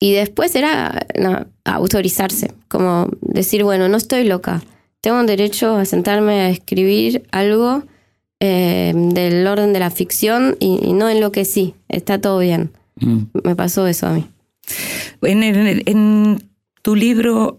y 0.00 0.14
después 0.14 0.52
era 0.56 1.06
no, 1.16 1.46
autorizarse, 1.64 2.52
como 2.66 3.08
decir, 3.20 3.62
bueno, 3.62 3.88
no 3.88 3.96
estoy 3.96 4.24
loca, 4.24 4.60
tengo 5.00 5.20
un 5.20 5.26
derecho 5.26 5.76
a 5.76 5.84
sentarme 5.84 6.40
a 6.40 6.48
escribir 6.48 7.22
algo 7.30 7.84
eh, 8.40 8.92
del 8.96 9.46
orden 9.46 9.72
de 9.72 9.78
la 9.78 9.90
ficción 9.90 10.56
y, 10.58 10.80
y 10.82 10.92
no 10.92 11.08
en 11.08 11.20
lo 11.20 11.30
que 11.30 11.44
sí, 11.44 11.74
está 11.88 12.20
todo 12.20 12.40
bien. 12.40 12.70
mm. 12.96 13.26
Me 13.44 13.54
pasó 13.54 13.86
eso 13.86 14.08
a 14.08 14.14
mí. 14.14 14.26
En, 15.22 16.50
tu 16.82 16.96
libro, 16.96 17.58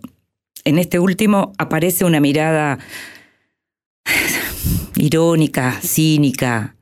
en 0.65 0.77
este 0.77 0.99
último, 0.99 1.53
aparece 1.57 2.03
una 2.03 2.19
mirada 2.19 2.79
irónica, 4.95 5.79
cínica, 5.81 6.75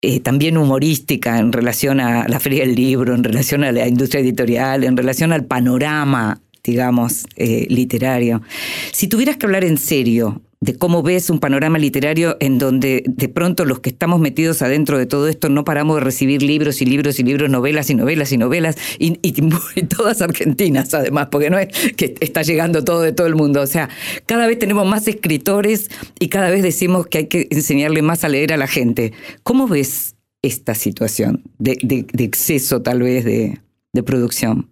eh, 0.00 0.20
también 0.20 0.56
humorística 0.56 1.38
en 1.38 1.52
relación 1.52 2.00
a 2.00 2.26
la 2.28 2.40
feria 2.40 2.64
del 2.64 2.74
libro, 2.74 3.14
en 3.14 3.22
relación 3.22 3.62
a 3.62 3.72
la 3.72 3.86
industria 3.86 4.20
editorial, 4.20 4.84
en 4.84 4.96
relación 4.96 5.32
al 5.32 5.44
panorama, 5.44 6.40
digamos, 6.64 7.26
eh, 7.36 7.66
literario. 7.68 8.42
Si 8.90 9.08
tuvieras 9.08 9.36
que 9.36 9.46
hablar 9.46 9.64
en 9.64 9.78
serio 9.78 10.40
de 10.62 10.76
cómo 10.76 11.02
ves 11.02 11.28
un 11.28 11.40
panorama 11.40 11.76
literario 11.76 12.36
en 12.38 12.58
donde 12.60 13.02
de 13.04 13.28
pronto 13.28 13.64
los 13.64 13.80
que 13.80 13.90
estamos 13.90 14.20
metidos 14.20 14.62
adentro 14.62 14.96
de 14.96 15.06
todo 15.06 15.26
esto 15.26 15.48
no 15.48 15.64
paramos 15.64 15.96
de 15.96 16.04
recibir 16.04 16.40
libros 16.40 16.80
y 16.80 16.86
libros 16.86 17.18
y 17.18 17.24
libros, 17.24 17.50
novelas 17.50 17.90
y 17.90 17.96
novelas 17.96 18.30
y 18.30 18.38
novelas, 18.38 18.76
y, 19.00 19.18
y- 19.22 19.34
y 19.74 19.82
todas 19.82 20.22
argentinas 20.22 20.94
además, 20.94 21.28
porque 21.32 21.50
no 21.50 21.58
es 21.58 21.68
que 21.96 22.14
está 22.20 22.42
llegando 22.42 22.84
todo 22.84 23.00
de 23.00 23.12
todo 23.12 23.26
el 23.26 23.34
mundo. 23.34 23.60
O 23.60 23.66
sea, 23.66 23.88
cada 24.24 24.46
vez 24.46 24.56
tenemos 24.60 24.86
más 24.86 25.08
escritores 25.08 25.90
y 26.20 26.28
cada 26.28 26.48
vez 26.48 26.62
decimos 26.62 27.08
que 27.08 27.18
hay 27.18 27.26
que 27.26 27.48
enseñarle 27.50 28.00
más 28.02 28.22
a 28.22 28.28
leer 28.28 28.52
a 28.52 28.56
la 28.56 28.68
gente. 28.68 29.12
¿Cómo 29.42 29.66
ves 29.66 30.14
esta 30.42 30.76
situación 30.76 31.42
de, 31.58 31.76
de- 31.82 32.06
de 32.12 32.22
exceso 32.24 32.82
tal 32.82 33.02
vez 33.02 33.24
de, 33.24 33.58
de 33.92 34.02
producción? 34.04 34.68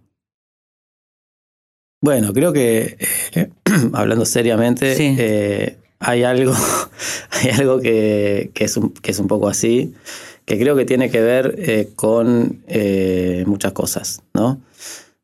Bueno, 2.03 2.33
creo 2.33 2.53
que, 2.53 2.96
eh, 3.35 3.50
hablando 3.92 4.24
seriamente, 4.24 4.94
Sí. 4.96 5.14
eh, 5.18 5.76
hay 6.00 6.24
algo, 6.24 6.54
hay 7.30 7.50
algo 7.50 7.80
que, 7.80 8.50
es 8.54 8.76
un, 8.76 8.90
que 8.90 9.12
es 9.12 9.18
un 9.18 9.28
poco 9.28 9.48
así, 9.48 9.94
que 10.44 10.58
creo 10.58 10.74
que 10.74 10.86
tiene 10.86 11.10
que 11.10 11.20
ver 11.20 11.54
eh, 11.58 11.90
con 11.94 12.62
eh, 12.66 13.44
muchas 13.46 13.72
cosas, 13.72 14.22
¿no? 14.34 14.60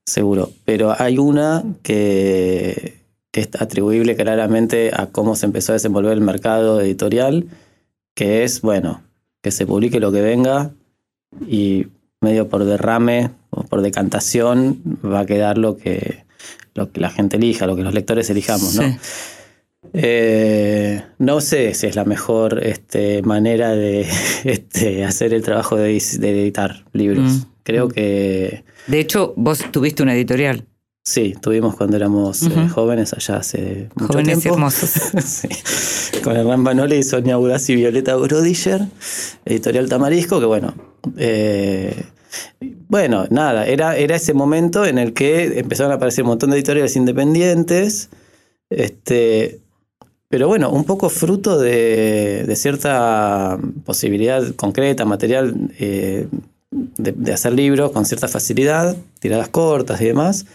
Seguro. 0.04 0.52
Pero 0.64 0.94
hay 0.96 1.18
una 1.18 1.64
que, 1.82 3.00
que 3.32 3.40
es 3.40 3.48
atribuible 3.58 4.14
claramente 4.14 4.92
a 4.94 5.06
cómo 5.06 5.34
se 5.34 5.46
empezó 5.46 5.72
a 5.72 5.74
desenvolver 5.74 6.12
el 6.12 6.20
mercado 6.20 6.80
editorial, 6.80 7.46
que 8.14 8.44
es, 8.44 8.60
bueno, 8.60 9.02
que 9.42 9.50
se 9.50 9.66
publique 9.66 9.98
lo 9.98 10.12
que 10.12 10.20
venga 10.20 10.70
y 11.48 11.86
medio 12.20 12.48
por 12.48 12.64
derrame 12.64 13.30
o 13.50 13.64
por 13.64 13.82
decantación 13.82 14.80
va 15.04 15.20
a 15.20 15.26
quedar 15.26 15.58
lo 15.58 15.76
que, 15.76 16.24
lo 16.74 16.92
que 16.92 17.00
la 17.00 17.10
gente 17.10 17.36
elija, 17.36 17.66
lo 17.66 17.76
que 17.76 17.82
los 17.82 17.94
lectores 17.94 18.30
elijamos, 18.30 18.74
¿no? 18.76 18.82
Sí. 18.82 18.96
Eh, 19.92 21.02
no 21.18 21.40
sé 21.40 21.74
si 21.74 21.86
es 21.86 21.96
la 21.96 22.04
mejor 22.04 22.64
este, 22.64 23.22
manera 23.22 23.70
de 23.72 24.06
este, 24.44 25.04
hacer 25.04 25.32
el 25.34 25.42
trabajo 25.42 25.76
de, 25.76 25.96
edi- 25.96 26.18
de 26.18 26.30
editar 26.42 26.84
libros. 26.92 27.24
Mm. 27.32 27.42
Creo 27.62 27.88
que 27.88 28.64
De 28.86 29.00
hecho, 29.00 29.32
vos 29.36 29.60
tuviste 29.72 30.02
una 30.04 30.14
editorial, 30.14 30.64
sí, 31.02 31.34
tuvimos 31.40 31.74
cuando 31.74 31.96
éramos 31.96 32.42
eh, 32.44 32.68
jóvenes 32.72 33.12
allá 33.12 33.38
hace 33.38 33.88
mucho 33.96 34.12
Jóvenes 34.12 34.38
tiempo. 34.40 34.54
Hermosos. 34.54 34.90
Sí. 35.24 35.48
Con 36.22 36.36
Hernán 36.36 36.62
Banole 36.64 36.96
y 36.98 37.02
Sonia 37.02 37.38
Uraz 37.38 37.68
y 37.70 37.76
Violeta 37.76 38.14
Brodischer, 38.16 38.82
editorial 39.44 39.88
Tamarisco, 39.88 40.38
que 40.40 40.46
bueno. 40.46 40.74
eh, 41.16 42.04
bueno, 42.88 43.26
nada, 43.30 43.66
era, 43.66 43.96
era 43.96 44.16
ese 44.16 44.32
momento 44.34 44.84
en 44.86 44.98
el 44.98 45.12
que 45.12 45.58
empezaron 45.58 45.90
a 45.92 45.96
aparecer 45.96 46.22
un 46.24 46.28
montón 46.30 46.50
de 46.50 46.56
editoriales 46.56 46.94
independientes. 46.96 48.10
Este, 48.70 49.60
pero 50.28 50.48
bueno, 50.48 50.70
un 50.70 50.84
poco 50.84 51.08
fruto 51.08 51.58
de, 51.58 52.44
de 52.46 52.56
cierta 52.56 53.58
posibilidad 53.84 54.42
concreta, 54.56 55.04
material, 55.04 55.70
eh, 55.78 56.28
de, 56.70 57.12
de 57.12 57.32
hacer 57.32 57.52
libros 57.52 57.92
con 57.92 58.04
cierta 58.04 58.28
facilidad, 58.28 58.96
tiradas 59.20 59.48
cortas 59.48 60.00
y 60.00 60.06
demás. 60.06 60.46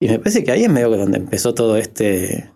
Y 0.00 0.08
me 0.08 0.18
parece 0.18 0.42
que 0.44 0.52
ahí 0.52 0.64
es 0.64 0.70
medio 0.70 0.90
que 0.90 0.96
donde 0.98 1.18
empezó 1.18 1.54
todo 1.54 1.76
este 1.76 2.50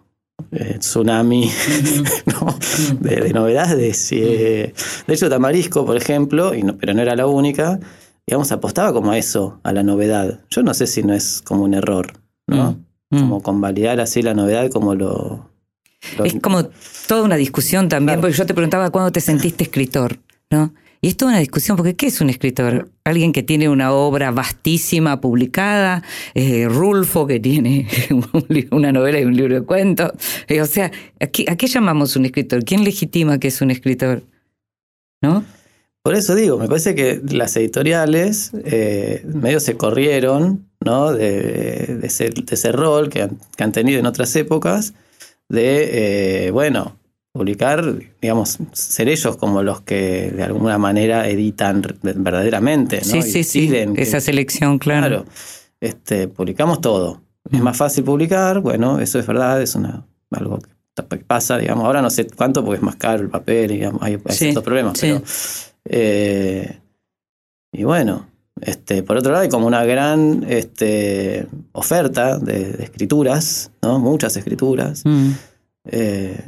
eh, 0.52 0.76
tsunami 0.78 1.50
¿no? 2.26 2.58
de, 3.00 3.16
de 3.16 3.32
novedades. 3.32 4.10
Y, 4.12 4.20
eh, 4.22 4.74
de 5.06 5.14
hecho, 5.14 5.28
Tamarisco, 5.28 5.84
por 5.86 5.96
ejemplo, 5.96 6.54
y 6.54 6.62
no- 6.62 6.76
pero 6.76 6.94
no 6.94 7.02
era 7.02 7.14
la 7.16 7.26
única, 7.26 7.78
digamos, 8.26 8.50
apostaba 8.52 8.92
como 8.92 9.10
a 9.12 9.18
eso, 9.18 9.60
a 9.62 9.72
la 9.72 9.82
novedad. 9.82 10.40
Yo 10.50 10.62
no 10.62 10.72
sé 10.74 10.86
si 10.86 11.02
no 11.02 11.14
es 11.14 11.40
como 11.42 11.64
un 11.64 11.74
error, 11.74 12.12
¿no? 12.46 12.78
Mm. 13.10 13.18
Como 13.20 13.42
convalidar 13.42 14.00
así 14.00 14.22
la 14.22 14.34
novedad 14.34 14.68
como 14.70 14.94
lo... 14.94 15.48
Es 16.24 16.34
como 16.40 16.66
toda 17.08 17.22
una 17.22 17.36
discusión 17.36 17.88
también, 17.88 18.16
Claro. 18.16 18.20
porque 18.22 18.36
yo 18.36 18.46
te 18.46 18.54
preguntaba 18.54 18.90
cuándo 18.90 19.10
te 19.12 19.20
sentiste 19.20 19.64
escritor, 19.64 20.18
¿no? 20.50 20.72
Y 21.02 21.08
es 21.08 21.16
toda 21.16 21.32
una 21.32 21.40
discusión, 21.40 21.76
porque 21.76 21.94
¿qué 21.94 22.06
es 22.06 22.20
un 22.20 22.30
escritor? 22.30 22.90
Alguien 23.04 23.32
que 23.32 23.42
tiene 23.42 23.68
una 23.68 23.92
obra 23.92 24.30
vastísima 24.30 25.20
publicada, 25.20 26.02
eh, 26.34 26.66
Rulfo 26.68 27.26
que 27.26 27.38
tiene 27.38 27.86
una 28.70 28.92
novela 28.92 29.20
y 29.20 29.24
un 29.24 29.36
libro 29.36 29.54
de 29.56 29.62
cuentos. 29.62 30.12
Eh, 30.48 30.62
o 30.62 30.66
sea, 30.66 30.90
¿a 31.20 31.26
qué, 31.26 31.44
¿a 31.48 31.56
qué 31.56 31.66
llamamos 31.66 32.16
un 32.16 32.24
escritor? 32.24 32.64
¿Quién 32.64 32.82
legitima 32.82 33.38
que 33.38 33.48
es 33.48 33.60
un 33.60 33.70
escritor? 33.70 34.22
¿No? 35.22 35.44
Por 36.02 36.14
eso 36.14 36.34
digo, 36.34 36.56
me 36.58 36.68
parece 36.68 36.94
que 36.94 37.20
las 37.30 37.56
editoriales 37.56 38.52
eh, 38.64 39.22
medio 39.26 39.60
se 39.60 39.76
corrieron 39.76 40.66
¿no? 40.84 41.12
de, 41.12 41.98
de 42.00 42.06
ese, 42.06 42.30
de 42.30 42.44
ese 42.48 42.72
rol 42.72 43.10
que 43.10 43.22
han, 43.22 43.38
que 43.56 43.64
han 43.64 43.72
tenido 43.72 43.98
en 43.98 44.06
otras 44.06 44.34
épocas 44.36 44.94
de, 45.48 46.46
eh, 46.46 46.50
bueno, 46.50 46.96
publicar, 47.32 47.84
digamos, 48.20 48.58
ser 48.72 49.08
ellos 49.08 49.36
como 49.36 49.62
los 49.62 49.82
que 49.82 50.30
de 50.30 50.42
alguna 50.42 50.78
manera 50.78 51.28
editan 51.28 51.82
verdaderamente. 52.02 52.96
¿no? 52.98 53.02
Sí, 53.04 53.22
sí, 53.22 53.44
sí. 53.44 53.68
que- 53.68 53.92
Esa 53.96 54.20
selección, 54.20 54.78
claro. 54.78 55.06
Claro, 55.06 55.24
este, 55.80 56.28
publicamos 56.28 56.80
todo. 56.80 57.20
Es 57.52 57.60
más 57.60 57.76
fácil 57.76 58.02
publicar, 58.04 58.60
bueno, 58.60 58.98
eso 59.00 59.18
es 59.18 59.26
verdad, 59.26 59.60
es 59.62 59.74
una, 59.74 60.04
algo 60.30 60.58
que 60.58 60.68
que 61.10 61.18
pasa, 61.18 61.58
digamos. 61.58 61.84
Ahora 61.84 62.00
no 62.00 62.08
sé 62.08 62.26
cuánto 62.26 62.64
porque 62.64 62.78
es 62.78 62.82
más 62.82 62.96
caro 62.96 63.22
el 63.22 63.28
papel, 63.28 63.68
digamos, 63.68 64.00
hay, 64.02 64.14
hay 64.14 64.20
Sí, 64.30 64.36
ciertos 64.38 64.62
problemas, 64.64 64.98
sí. 64.98 65.08
pero. 65.08 65.22
eh, 65.84 66.80
y 67.70 67.84
bueno, 67.84 68.26
Este, 68.60 69.02
por 69.02 69.18
otro 69.18 69.32
lado, 69.32 69.42
hay 69.42 69.48
como 69.50 69.66
una 69.66 69.84
gran 69.84 70.44
este, 70.48 71.46
oferta 71.72 72.38
de, 72.38 72.72
de 72.72 72.84
escrituras, 72.84 73.70
¿no? 73.82 73.98
Muchas 73.98 74.36
escrituras. 74.36 75.02
Mm. 75.04 75.30
Eh, 75.90 76.40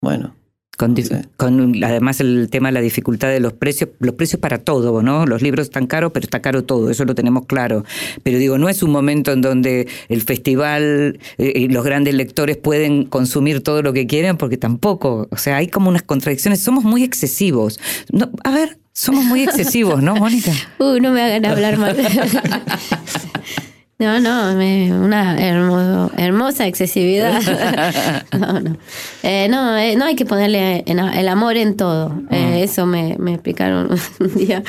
bueno, 0.00 0.34
Con, 0.76 0.96
con 1.36 1.84
además 1.84 2.20
el 2.20 2.48
tema 2.50 2.68
de 2.68 2.72
la 2.72 2.80
dificultad 2.80 3.28
de 3.28 3.40
los 3.40 3.52
precios, 3.52 3.90
los 4.00 4.14
precios 4.14 4.40
para 4.40 4.58
todo, 4.58 5.02
¿no? 5.02 5.24
Los 5.26 5.42
libros 5.42 5.66
están 5.66 5.86
caros, 5.86 6.10
pero 6.12 6.24
está 6.24 6.40
caro 6.42 6.64
todo, 6.64 6.90
eso 6.90 7.04
lo 7.04 7.14
tenemos 7.14 7.46
claro. 7.46 7.84
Pero 8.22 8.38
digo, 8.38 8.58
no 8.58 8.68
es 8.68 8.82
un 8.82 8.90
momento 8.90 9.32
en 9.32 9.40
donde 9.40 9.86
el 10.08 10.22
festival 10.22 11.18
eh, 11.38 11.52
y 11.54 11.68
los 11.68 11.84
grandes 11.84 12.14
lectores 12.14 12.56
pueden 12.56 13.04
consumir 13.04 13.62
todo 13.62 13.82
lo 13.82 13.92
que 13.92 14.06
quieren, 14.06 14.36
porque 14.36 14.56
tampoco, 14.56 15.28
o 15.30 15.36
sea, 15.36 15.56
hay 15.56 15.68
como 15.68 15.88
unas 15.88 16.02
contradicciones, 16.02 16.60
somos 16.60 16.84
muy 16.84 17.04
excesivos. 17.04 17.78
No, 18.10 18.30
a 18.42 18.50
ver, 18.50 18.78
somos 18.92 19.24
muy 19.24 19.42
excesivos, 19.42 20.02
¿no, 20.02 20.14
Mónica? 20.16 20.52
Uh, 20.78 20.98
no 21.00 21.12
me 21.12 21.22
hagan 21.22 21.46
hablar 21.46 21.78
mal. 21.78 21.96
No, 23.98 24.18
no, 24.20 24.54
me- 24.56 24.92
una 24.92 25.36
hermoso- 25.38 26.10
hermosa 26.16 26.66
excesividad. 26.66 27.40
No, 28.38 28.60
no. 28.60 28.76
Eh, 29.22 29.46
no, 29.48 29.76
eh, 29.78 29.94
no 29.96 30.04
hay 30.06 30.16
que 30.16 30.24
ponerle 30.26 30.82
en- 30.86 30.98
el 30.98 31.28
amor 31.28 31.56
en 31.56 31.76
todo. 31.76 32.12
Eh, 32.30 32.62
eso 32.64 32.86
me, 32.86 33.16
me 33.18 33.34
explicaron 33.34 33.90
un 34.20 34.34
día. 34.34 34.62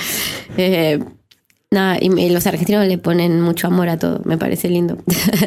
Nada, 1.72 1.98
y, 2.00 2.08
y 2.22 2.30
los 2.30 2.46
argentinos 2.48 2.88
le 2.88 2.98
ponen 2.98 3.42
mucho 3.42 3.68
amor 3.68 3.90
a 3.90 3.98
todo, 3.98 4.22
me 4.24 4.38
parece 4.38 4.70
lindo. 4.70 4.98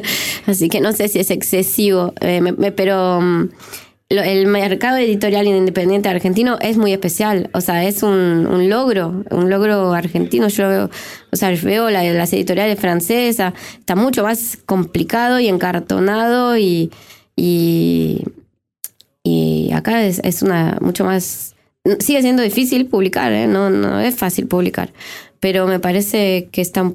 Así 0.47 0.69
que 0.69 0.81
no 0.81 0.93
sé 0.93 1.09
si 1.09 1.21
es 1.21 1.31
excesivo, 1.31 2.13
me- 2.21 2.53
me- 2.53 2.73
pero 2.73 3.21
mm, 3.21 3.49
el 4.11 4.47
mercado 4.47 4.97
editorial 4.97 5.47
independiente 5.47 6.09
argentino 6.09 6.59
es 6.61 6.79
muy 6.79 6.93
especial. 6.93 7.51
O 7.53 7.61
sea, 7.61 7.85
es 7.85 8.03
un, 8.03 8.47
un 8.47 8.69
logro, 8.71 9.23
un 9.31 9.51
logro 9.51 9.93
argentino. 9.93 10.49
Yo 10.49 10.69
veo, 10.69 10.91
o 11.31 11.37
sea, 11.37 11.51
veo 11.63 11.91
la- 11.91 12.05
las 12.05 12.33
editoriales 12.33 12.81
francesas, 12.81 13.53
está 13.79 13.97
mucho 13.97 14.23
más 14.23 14.59
complicado 14.65 15.41
y 15.41 15.49
encartonado 15.49 16.57
y, 16.57 16.91
y, 17.37 18.23
y 19.23 19.71
acá 19.73 20.05
es, 20.05 20.21
es 20.25 20.43
una 20.43 20.79
mucho 20.81 21.05
más. 21.05 21.55
Sigue 22.01 22.23
siendo 22.23 22.43
difícil 22.43 22.87
publicar, 22.87 23.33
¿eh? 23.33 23.47
no, 23.47 23.69
no 23.71 24.01
es 24.01 24.15
fácil 24.17 24.47
publicar, 24.47 24.93
pero 25.41 25.67
me 25.67 25.81
parece 25.81 26.49
que 26.51 26.61
está 26.61 26.91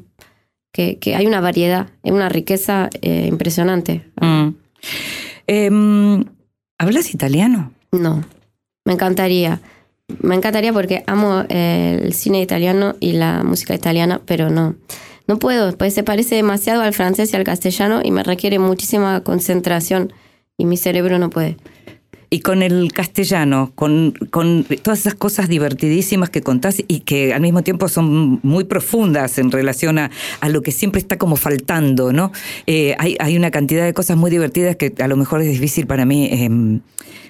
que, 0.72 0.98
que 0.98 1.16
hay 1.16 1.26
una 1.28 1.42
variedad, 1.42 1.88
una 2.04 2.30
riqueza 2.30 2.90
eh, 3.02 3.28
impresionante. 3.28 4.04
Mm. 4.20 4.50
Em, 5.48 6.24
¿Hablas 6.84 7.14
italiano? 7.14 7.72
No, 7.94 8.26
me 8.84 8.92
encantaría. 8.92 9.62
Me 10.22 10.36
encantaría 10.36 10.74
porque 10.74 11.02
amo 11.08 11.46
eh, 11.48 11.98
el 12.04 12.14
cine 12.14 12.42
italiano 12.42 12.96
y 13.00 13.14
la 13.14 13.42
música 13.44 13.74
italiana, 13.74 14.20
pero 14.26 14.50
no. 14.50 14.76
No 15.26 15.40
puedo, 15.40 15.78
pues 15.78 15.94
se 15.94 16.04
parece 16.04 16.36
demasiado 16.36 16.82
al 16.82 16.94
francés 16.94 17.32
y 17.32 17.38
al 17.38 17.46
castellano 17.46 18.02
y 18.04 18.12
me 18.12 18.22
requiere 18.22 18.60
muchísima 18.60 19.22
concentración 19.22 20.12
y 20.58 20.66
mi 20.66 20.76
cerebro 20.76 21.20
no 21.20 21.30
puede. 21.30 21.56
Y 22.34 22.40
con 22.40 22.64
el 22.64 22.92
castellano, 22.92 23.72
con, 23.76 24.12
con 24.32 24.66
todas 24.82 25.02
esas 25.02 25.14
cosas 25.14 25.48
divertidísimas 25.48 26.32
que 26.32 26.42
contás 26.42 26.84
y 26.88 27.02
que 27.02 27.32
al 27.32 27.42
mismo 27.42 27.62
tiempo 27.62 27.88
son 27.88 28.40
muy 28.42 28.64
profundas 28.64 29.38
en 29.38 29.52
relación 29.52 30.00
a, 30.00 30.10
a 30.40 30.50
lo 30.50 30.64
que 30.64 30.72
siempre 30.72 31.00
está 31.00 31.20
como 31.20 31.36
faltando, 31.36 32.12
¿no? 32.12 32.32
Eh, 32.66 32.96
hay, 32.98 33.18
hay 33.20 33.38
una 33.38 33.52
cantidad 33.52 33.86
de 33.86 33.94
cosas 33.94 34.18
muy 34.18 34.32
divertidas 34.32 34.78
que 34.78 34.96
a 35.00 35.08
lo 35.08 35.16
mejor 35.16 35.42
es 35.42 35.48
difícil 35.48 35.86
para 35.86 36.06
mí 36.06 36.28
em, 36.32 36.82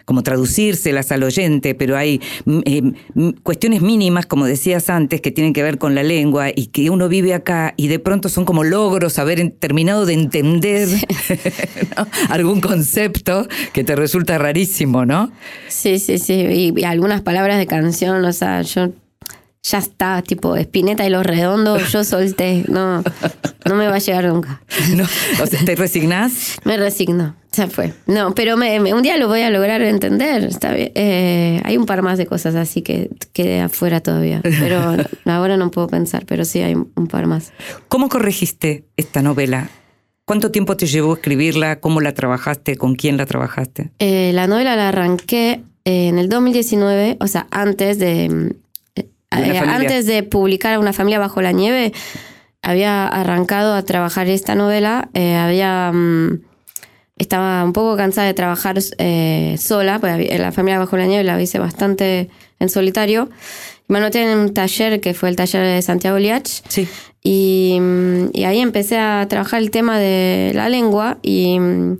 como 0.05 0.23
traducírselas 0.23 1.11
al 1.11 1.23
oyente, 1.23 1.75
pero 1.75 1.97
hay 1.97 2.21
mm, 2.45 2.59
em, 2.65 2.93
mm, 3.13 3.29
cuestiones 3.43 3.81
mínimas, 3.81 4.25
como 4.25 4.45
decías 4.45 4.89
antes, 4.89 5.21
que 5.21 5.31
tienen 5.31 5.53
que 5.53 5.63
ver 5.63 5.77
con 5.77 5.95
la 5.95 6.03
lengua 6.03 6.49
y 6.53 6.67
que 6.67 6.89
uno 6.89 7.07
vive 7.09 7.33
acá 7.33 7.73
y 7.77 7.87
de 7.87 7.99
pronto 7.99 8.29
son 8.29 8.45
como 8.45 8.63
logros 8.63 9.19
haber 9.19 9.51
terminado 9.51 10.05
de 10.05 10.13
entender 10.13 10.89
¿no? 11.97 12.07
algún 12.29 12.61
concepto 12.61 13.47
que 13.73 13.83
te 13.83 13.95
resulta 13.95 14.37
rarísimo, 14.37 14.92
¿no? 15.05 15.31
Sí, 15.67 15.99
sí, 15.99 16.17
sí. 16.19 16.33
Y, 16.33 16.79
y 16.79 16.83
algunas 16.85 17.21
palabras 17.21 17.57
de 17.57 17.65
canción, 17.67 18.23
o 18.23 18.31
sea, 18.33 18.61
yo 18.61 18.89
ya 19.65 19.77
está, 19.77 20.21
tipo 20.21 20.57
Espineta 20.57 21.05
y 21.05 21.09
los 21.09 21.25
redondos, 21.25 21.89
yo 21.91 22.03
solté. 22.03 22.65
No, 22.67 23.01
no 23.65 23.75
me 23.75 23.87
va 23.87 23.95
a 23.95 23.99
llegar 23.99 24.25
nunca. 24.25 24.61
No, 24.95 25.03
o 25.41 25.45
sea, 25.47 25.63
¿Te 25.65 25.75
resignás? 25.75 26.57
Me 26.65 26.75
resigno, 26.75 27.35
ya 27.53 27.67
fue. 27.67 27.93
No, 28.05 28.35
pero 28.35 28.57
me- 28.57 28.79
me- 28.81 28.93
un 28.93 29.01
día 29.03 29.17
lo 29.17 29.27
voy 29.29 29.39
a 29.41 29.49
lograr 29.49 29.81
entender. 29.81 30.43
Está 30.43 30.73
bien. 30.73 30.91
Eh, 30.95 31.61
hay 31.63 31.77
un 31.77 31.85
par 31.85 32.01
más 32.01 32.17
de 32.17 32.25
cosas 32.25 32.55
así 32.55 32.81
que 32.81 33.09
quedé 33.31 33.61
afuera 33.61 34.01
todavía. 34.01 34.41
Pero 34.43 34.97
ahora 35.25 35.55
no 35.55 35.71
puedo 35.71 35.87
pensar, 35.87 36.25
pero 36.25 36.43
sí 36.43 36.59
hay 36.61 36.75
un 36.75 37.07
par 37.09 37.25
más. 37.27 37.53
¿Cómo 37.87 38.09
corregiste 38.09 38.83
esta 38.97 39.21
novela? 39.21 39.69
¿Cuánto 40.25 40.51
tiempo 40.51 40.77
te 40.77 40.85
llevó 40.87 41.13
escribirla? 41.15 41.79
¿Cómo 41.81 41.99
la 41.99 42.13
trabajaste? 42.13 42.77
¿Con 42.77 42.95
quién 42.95 43.17
la 43.17 43.25
trabajaste? 43.25 43.91
Eh, 43.99 44.31
la 44.33 44.47
novela 44.47 44.75
la 44.75 44.89
arranqué 44.89 45.61
en 45.85 46.17
el 46.17 46.29
2019, 46.29 47.17
o 47.19 47.27
sea, 47.27 47.47
antes 47.51 47.99
de. 47.99 48.25
eh, 48.95 49.07
eh, 49.31 49.59
antes 49.59 50.05
de 50.05 50.23
publicar 50.23 50.79
Una 50.79 50.93
familia 50.93 51.19
bajo 51.19 51.41
la 51.41 51.51
nieve, 51.51 51.91
había 52.61 53.05
arrancado 53.07 53.73
a 53.73 53.83
trabajar 53.83 54.27
esta 54.29 54.55
novela. 54.55 55.09
eh, 55.13 55.35
había. 55.35 55.91
mm, 55.93 56.39
estaba 57.17 57.63
un 57.63 57.73
poco 57.73 57.95
cansada 57.97 58.25
de 58.27 58.33
trabajar 58.33 58.77
eh, 58.97 59.55
sola, 59.59 59.99
porque 59.99 60.13
había- 60.13 60.37
la 60.37 60.51
familia 60.53 60.79
bajo 60.79 60.95
la 60.97 61.05
nieve 61.05 61.23
la 61.25 61.39
hice 61.41 61.59
bastante 61.59 62.29
en 62.59 62.69
solitario. 62.69 63.29
Me 63.87 63.97
anoté 63.97 64.23
en 64.23 64.37
un 64.37 64.53
taller 64.53 65.01
que 65.01 65.13
fue 65.13 65.29
el 65.29 65.35
taller 65.35 65.65
de 65.65 65.81
Santiago 65.81 66.17
Liach. 66.17 66.61
Sí. 66.67 66.87
Y, 67.23 67.77
mm, 67.79 68.29
y 68.33 68.43
ahí 68.45 68.59
empecé 68.59 68.97
a 68.97 69.25
trabajar 69.29 69.61
el 69.61 69.71
tema 69.71 69.99
de 69.99 70.51
la 70.55 70.69
lengua 70.69 71.17
y, 71.21 71.59
mm, 71.59 71.97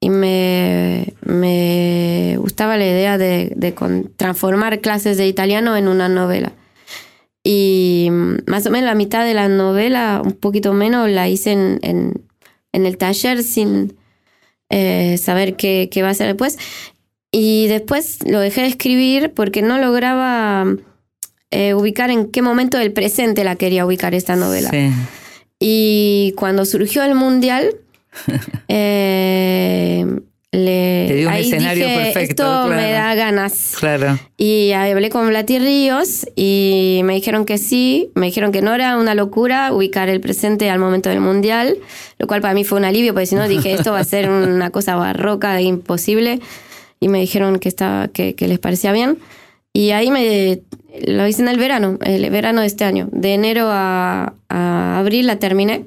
y 0.00 0.10
me, 0.10 1.14
me 1.24 2.36
gustaba 2.38 2.76
la 2.76 2.84
idea 2.86 3.18
de, 3.18 3.52
de 3.56 3.74
con- 3.74 4.10
transformar 4.16 4.80
clases 4.80 5.16
de 5.16 5.26
italiano 5.28 5.76
en 5.76 5.88
una 5.88 6.08
novela. 6.08 6.52
Y 7.44 8.08
mm, 8.10 8.36
más 8.46 8.66
o 8.66 8.70
menos 8.70 8.86
la 8.88 8.94
mitad 8.94 9.24
de 9.24 9.34
la 9.34 9.48
novela, 9.48 10.22
un 10.24 10.32
poquito 10.32 10.72
menos, 10.72 11.08
la 11.10 11.28
hice 11.28 11.52
en, 11.52 11.78
en, 11.82 12.22
en 12.72 12.86
el 12.86 12.96
taller 12.98 13.42
sin 13.42 13.96
eh, 14.70 15.18
saber 15.18 15.56
qué, 15.56 15.88
qué 15.90 16.02
va 16.02 16.08
a 16.08 16.12
hacer 16.12 16.26
después. 16.28 16.58
Y 17.30 17.66
después 17.68 18.18
lo 18.26 18.40
dejé 18.40 18.62
de 18.62 18.66
escribir 18.68 19.32
porque 19.34 19.62
no 19.62 19.78
lograba 19.78 20.66
eh, 21.52 21.74
ubicar 21.74 22.10
en 22.10 22.30
qué 22.30 22.40
momento 22.40 22.78
del 22.78 22.92
presente 22.92 23.44
la 23.44 23.56
quería 23.56 23.84
ubicar 23.84 24.14
esta 24.14 24.36
novela. 24.36 24.70
Sí. 24.70 24.90
Y 25.60 26.32
cuando 26.36 26.64
surgió 26.64 27.04
el 27.04 27.14
mundial, 27.14 27.76
eh, 28.68 30.06
le, 30.50 31.04
Te 31.08 31.14
dio 31.14 31.28
un 31.28 31.34
ahí 31.34 31.44
escenario 31.44 31.86
dije, 31.86 31.96
perfecto, 31.96 32.42
Esto 32.42 32.44
claro. 32.44 32.68
me 32.74 32.90
da 32.92 33.14
ganas. 33.14 33.74
Claro. 33.78 34.18
Y 34.38 34.72
hablé 34.72 35.10
con 35.10 35.28
Blati 35.28 35.58
Ríos 35.58 36.26
y 36.36 37.02
me 37.04 37.14
dijeron 37.14 37.44
que 37.44 37.58
sí, 37.58 38.10
me 38.14 38.26
dijeron 38.26 38.50
que 38.50 38.62
no 38.62 38.74
era 38.74 38.96
una 38.96 39.14
locura 39.14 39.74
ubicar 39.74 40.08
el 40.08 40.20
presente 40.20 40.70
al 40.70 40.78
momento 40.78 41.10
del 41.10 41.20
mundial, 41.20 41.76
lo 42.18 42.26
cual 42.26 42.40
para 42.40 42.54
mí 42.54 42.64
fue 42.64 42.78
un 42.78 42.86
alivio, 42.86 43.12
porque 43.12 43.26
si 43.26 43.34
no 43.34 43.46
dije 43.46 43.74
esto 43.74 43.92
va 43.92 44.00
a 44.00 44.04
ser 44.04 44.30
una 44.30 44.70
cosa 44.70 44.96
barroca 44.96 45.58
e 45.58 45.64
imposible. 45.64 46.40
Y 46.98 47.08
me 47.08 47.20
dijeron 47.20 47.58
que, 47.58 47.68
estaba, 47.68 48.08
que, 48.08 48.34
que 48.34 48.48
les 48.48 48.58
parecía 48.58 48.92
bien. 48.92 49.18
Y 49.72 49.90
ahí 49.92 50.10
me 50.10 50.60
lo 51.06 51.26
hice 51.26 51.42
en 51.42 51.48
el 51.48 51.58
verano, 51.58 51.98
el 52.04 52.28
verano 52.30 52.60
de 52.60 52.66
este 52.66 52.84
año. 52.84 53.08
De 53.12 53.34
enero 53.34 53.68
a, 53.70 54.34
a 54.48 54.98
abril 54.98 55.26
la 55.26 55.38
terminé. 55.38 55.86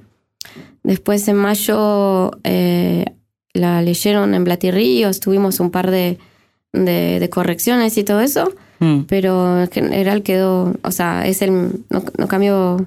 Después 0.83 1.27
en 1.27 1.35
mayo 1.35 2.31
eh, 2.43 3.05
la 3.53 3.81
leyeron 3.81 4.33
en 4.33 4.43
Blatirríos, 4.43 5.19
tuvimos 5.19 5.59
un 5.59 5.71
par 5.71 5.89
de, 5.91 6.17
de, 6.73 7.19
de 7.19 7.29
correcciones 7.29 7.97
y 7.97 8.03
todo 8.03 8.21
eso, 8.21 8.53
Mm. 8.79 9.03
pero 9.07 9.61
en 9.61 9.71
general 9.71 10.21
quedó, 10.21 10.75
o 10.83 10.91
sea, 10.91 11.25
es 11.25 11.41
el, 11.41 11.51
no, 11.89 12.03
no 12.17 12.27
cambió, 12.27 12.85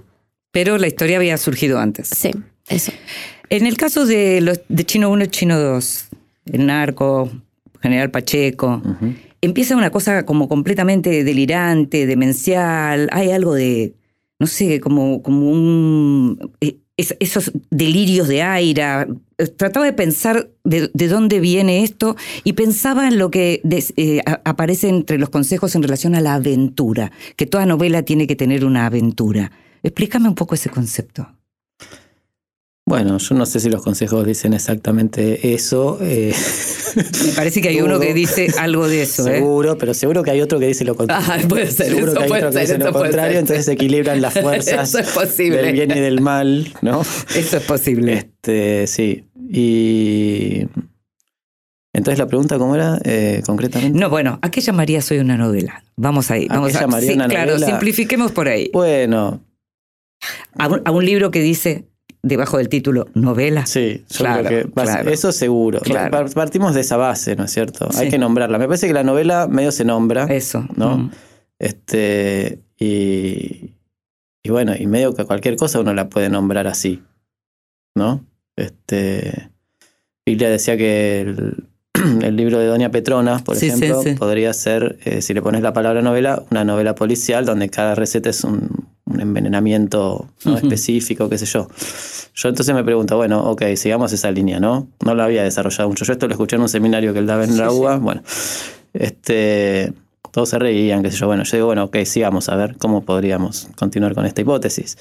Pero 0.52 0.76
la 0.76 0.86
historia 0.86 1.16
había 1.16 1.38
surgido 1.38 1.78
antes. 1.78 2.08
sí, 2.08 2.30
eso. 2.68 2.92
En 3.48 3.66
el 3.66 3.78
caso 3.78 4.04
de 4.04 4.42
los 4.42 4.60
de 4.68 4.84
Chino 4.84 5.08
1 5.10 5.24
y 5.24 5.28
Chino 5.28 5.58
2, 5.58 6.08
el 6.52 6.66
narco, 6.66 7.30
General 7.80 8.10
Pacheco, 8.10 8.82
empieza 9.40 9.76
una 9.76 9.90
cosa 9.90 10.24
como 10.24 10.48
completamente 10.48 11.24
delirante, 11.24 12.06
demencial, 12.06 13.08
hay 13.12 13.30
algo 13.30 13.54
de, 13.54 13.94
no 14.40 14.46
sé, 14.46 14.80
como, 14.80 15.22
como 15.22 15.50
un... 15.50 16.52
eh, 16.60 16.78
es- 16.96 17.16
esos 17.20 17.52
delirios 17.70 18.26
de 18.26 18.42
aira. 18.42 19.06
Eh, 19.38 19.46
Trataba 19.46 19.86
de 19.86 19.92
pensar 19.92 20.50
de, 20.64 20.90
de 20.92 21.06
dónde 21.08 21.38
viene 21.38 21.84
esto 21.84 22.16
y 22.42 22.54
pensaba 22.54 23.06
en 23.06 23.18
lo 23.18 23.30
que 23.30 23.60
des- 23.62 23.94
eh, 23.96 24.20
aparece 24.44 24.88
entre 24.88 25.16
los 25.18 25.28
consejos 25.30 25.76
en 25.76 25.82
relación 25.84 26.16
a 26.16 26.20
la 26.20 26.34
aventura, 26.34 27.12
que 27.36 27.46
toda 27.46 27.64
novela 27.66 28.02
tiene 28.02 28.26
que 28.26 28.34
tener 28.34 28.64
una 28.64 28.86
aventura. 28.86 29.52
Explícame 29.84 30.28
un 30.28 30.34
poco 30.34 30.56
ese 30.56 30.70
concepto. 30.70 31.28
Bueno, 32.88 33.18
yo 33.18 33.34
no 33.34 33.44
sé 33.44 33.60
si 33.60 33.68
los 33.68 33.82
consejos 33.82 34.24
dicen 34.26 34.54
exactamente 34.54 35.52
eso. 35.52 35.98
eh, 36.00 36.32
Me 37.26 37.32
parece 37.32 37.60
que 37.60 37.68
hay 37.68 37.80
uno 37.82 38.00
que 38.00 38.14
dice 38.14 38.48
algo 38.58 38.88
de 38.88 39.02
eso, 39.02 39.28
¿eh? 39.28 39.34
seguro, 39.38 39.76
pero 39.76 39.92
seguro 39.92 40.22
que 40.22 40.30
hay 40.30 40.40
otro 40.40 40.58
que 40.58 40.66
dice 40.68 40.84
lo 40.86 40.96
contrario. 40.96 41.26
Ah, 41.28 41.38
puede 41.48 41.70
ser, 41.70 41.88
seguro 41.88 42.12
eso 42.12 42.14
que 42.18 42.22
hay 42.24 42.28
puede 42.30 42.44
otro 42.46 42.52
que 42.58 42.60
dice 42.66 42.78
lo 42.78 42.92
contrario, 42.92 43.32
ser. 43.32 43.40
entonces 43.40 43.64
se 43.66 43.72
equilibran 43.72 44.22
las 44.22 44.32
fuerzas 44.40 44.88
Eso 44.88 44.98
es 45.00 45.08
posible. 45.10 45.58
del 45.62 45.72
bien 45.74 45.90
y 45.90 46.00
del 46.00 46.22
mal, 46.22 46.72
¿no? 46.80 47.02
Eso 47.36 47.58
es 47.58 47.62
posible. 47.64 48.14
Este, 48.42 48.86
sí. 48.86 49.24
Y 49.50 50.66
entonces 51.92 52.18
la 52.18 52.26
pregunta, 52.26 52.58
¿cómo 52.58 52.74
era 52.74 52.98
eh, 53.04 53.42
concretamente? 53.44 53.98
No, 53.98 54.08
bueno, 54.08 54.38
¿a 54.40 54.50
qué 54.50 54.60
llamarías 54.62 55.10
hoy 55.10 55.18
una 55.18 55.36
novela? 55.36 55.84
Vamos 55.96 56.30
ahí. 56.30 56.46
¿A 56.48 56.54
Vamos 56.54 56.72
qué 56.72 56.78
a, 56.78 56.80
llamaría 56.82 57.08
sí, 57.10 57.14
una 57.16 57.28
claro, 57.28 57.52
novela? 57.52 57.66
simplifiquemos 57.66 58.32
por 58.32 58.48
ahí. 58.48 58.70
Bueno, 58.72 59.42
A 60.56 60.68
un, 60.68 60.80
a 60.84 60.90
un 60.90 61.04
libro 61.04 61.30
que 61.30 61.40
dice 61.40 61.84
debajo 62.22 62.58
del 62.58 62.68
título 62.68 63.08
novela. 63.14 63.66
sí, 63.66 64.04
yo 64.10 64.18
Claro, 64.18 64.44
creo 64.44 64.64
que 64.66 64.72
claro. 64.72 65.10
eso 65.10 65.32
seguro. 65.32 65.80
Claro. 65.80 66.26
Partimos 66.34 66.74
de 66.74 66.80
esa 66.80 66.96
base, 66.96 67.36
¿no 67.36 67.44
es 67.44 67.52
cierto? 67.52 67.88
Hay 67.96 68.08
que 68.10 68.18
nombrarla. 68.18 68.58
Me 68.58 68.66
parece 68.66 68.86
que 68.86 68.92
la 68.94 69.04
novela 69.04 69.46
medio 69.48 69.72
se 69.72 69.84
nombra. 69.84 70.24
Eso. 70.24 70.66
¿no? 70.76 70.98
Mm. 70.98 71.10
Este, 71.58 72.60
y, 72.78 73.74
y 74.42 74.50
bueno, 74.50 74.74
y 74.78 74.86
medio 74.86 75.14
que 75.14 75.24
cualquier 75.24 75.56
cosa 75.56 75.80
uno 75.80 75.92
la 75.94 76.08
puede 76.08 76.28
nombrar 76.28 76.66
así, 76.66 77.02
¿no? 77.94 78.24
Este, 78.56 79.50
Biblia 80.24 80.50
decía 80.50 80.76
que 80.76 81.20
el, 81.20 81.64
el 82.22 82.36
libro 82.36 82.58
de 82.58 82.66
Doña 82.66 82.90
Petrona, 82.90 83.38
por 83.38 83.56
sí, 83.56 83.66
ejemplo, 83.68 84.02
sí. 84.02 84.14
podría 84.14 84.52
ser, 84.52 84.98
eh, 85.04 85.22
si 85.22 85.34
le 85.34 85.42
pones 85.42 85.62
la 85.62 85.72
palabra 85.72 86.02
novela, 86.02 86.42
una 86.50 86.64
novela 86.64 86.94
policial 86.94 87.44
donde 87.44 87.68
cada 87.68 87.94
receta 87.94 88.30
es 88.30 88.44
un, 88.44 88.88
un 89.10 89.20
envenenamiento 89.20 90.28
¿no? 90.44 90.56
Específico, 90.56 91.28
qué 91.28 91.38
sé 91.38 91.46
yo. 91.46 91.68
Yo 92.34 92.48
entonces 92.48 92.74
me 92.74 92.84
pregunto, 92.84 93.16
bueno, 93.16 93.42
ok, 93.50 93.62
sigamos 93.76 94.12
esa 94.12 94.30
línea, 94.30 94.60
¿no? 94.60 94.88
No 95.04 95.14
lo 95.14 95.22
había 95.22 95.42
desarrollado 95.42 95.88
mucho. 95.88 96.04
Yo 96.04 96.12
esto 96.12 96.26
lo 96.28 96.34
escuché 96.34 96.56
en 96.56 96.62
un 96.62 96.68
seminario 96.68 97.12
que 97.12 97.18
él 97.18 97.26
daba 97.26 97.44
en 97.44 97.52
Sí, 97.52 97.58
la 97.58 97.70
sí. 97.70 97.74
UBA. 97.76 97.96
Bueno, 97.98 98.22
este, 98.92 99.92
todos 100.30 100.48
se 100.50 100.58
reían, 100.58 101.02
qué 101.02 101.10
sé 101.10 101.16
yo. 101.18 101.26
Bueno, 101.26 101.44
yo 101.44 101.56
digo, 101.56 101.66
bueno, 101.66 101.84
ok, 101.84 101.96
sigamos 102.04 102.48
a 102.48 102.56
ver 102.56 102.76
cómo 102.78 103.02
podríamos 103.04 103.68
continuar 103.76 104.14
con 104.14 104.26
esta 104.26 104.40
hipótesis. 104.40 104.96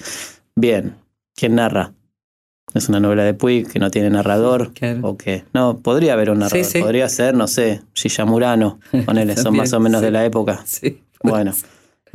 Bien, 0.55 0.95
¿quién 1.35 1.55
narra? 1.55 1.93
¿Es 2.73 2.89
una 2.89 2.99
novela 2.99 3.23
de 3.23 3.33
Puig 3.33 3.67
que 3.71 3.79
no 3.79 3.89
tiene 3.89 4.09
narrador? 4.09 4.73
Claro. 4.73 4.99
¿O 5.03 5.17
qué? 5.17 5.45
No, 5.53 5.77
podría 5.77 6.13
haber 6.13 6.31
un 6.31 6.39
narrador. 6.39 6.65
Sí, 6.65 6.71
sí. 6.71 6.81
Podría 6.81 7.07
ser, 7.07 7.33
no 7.33 7.47
sé, 7.47 7.81
Gilla 7.93 8.25
Murano. 8.25 8.79
Ponele, 9.05 9.35
son 9.35 9.45
También, 9.45 9.63
más 9.63 9.73
o 9.73 9.79
menos 9.79 9.99
sí. 10.01 10.05
de 10.05 10.11
la 10.11 10.25
época. 10.25 10.61
Sí. 10.65 11.01
Bueno, 11.23 11.53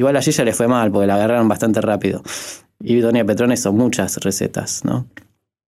igual 0.03 0.17
a 0.17 0.23
Gilla 0.23 0.45
le 0.45 0.53
fue 0.53 0.69
mal 0.69 0.91
porque 0.91 1.07
la 1.07 1.15
agarraron 1.15 1.49
bastante 1.49 1.81
rápido. 1.81 2.23
Y 2.81 3.01
Doña 3.01 3.25
Petrona 3.25 3.55
hizo 3.55 3.73
muchas 3.73 4.17
recetas, 4.19 4.85
¿no? 4.85 5.07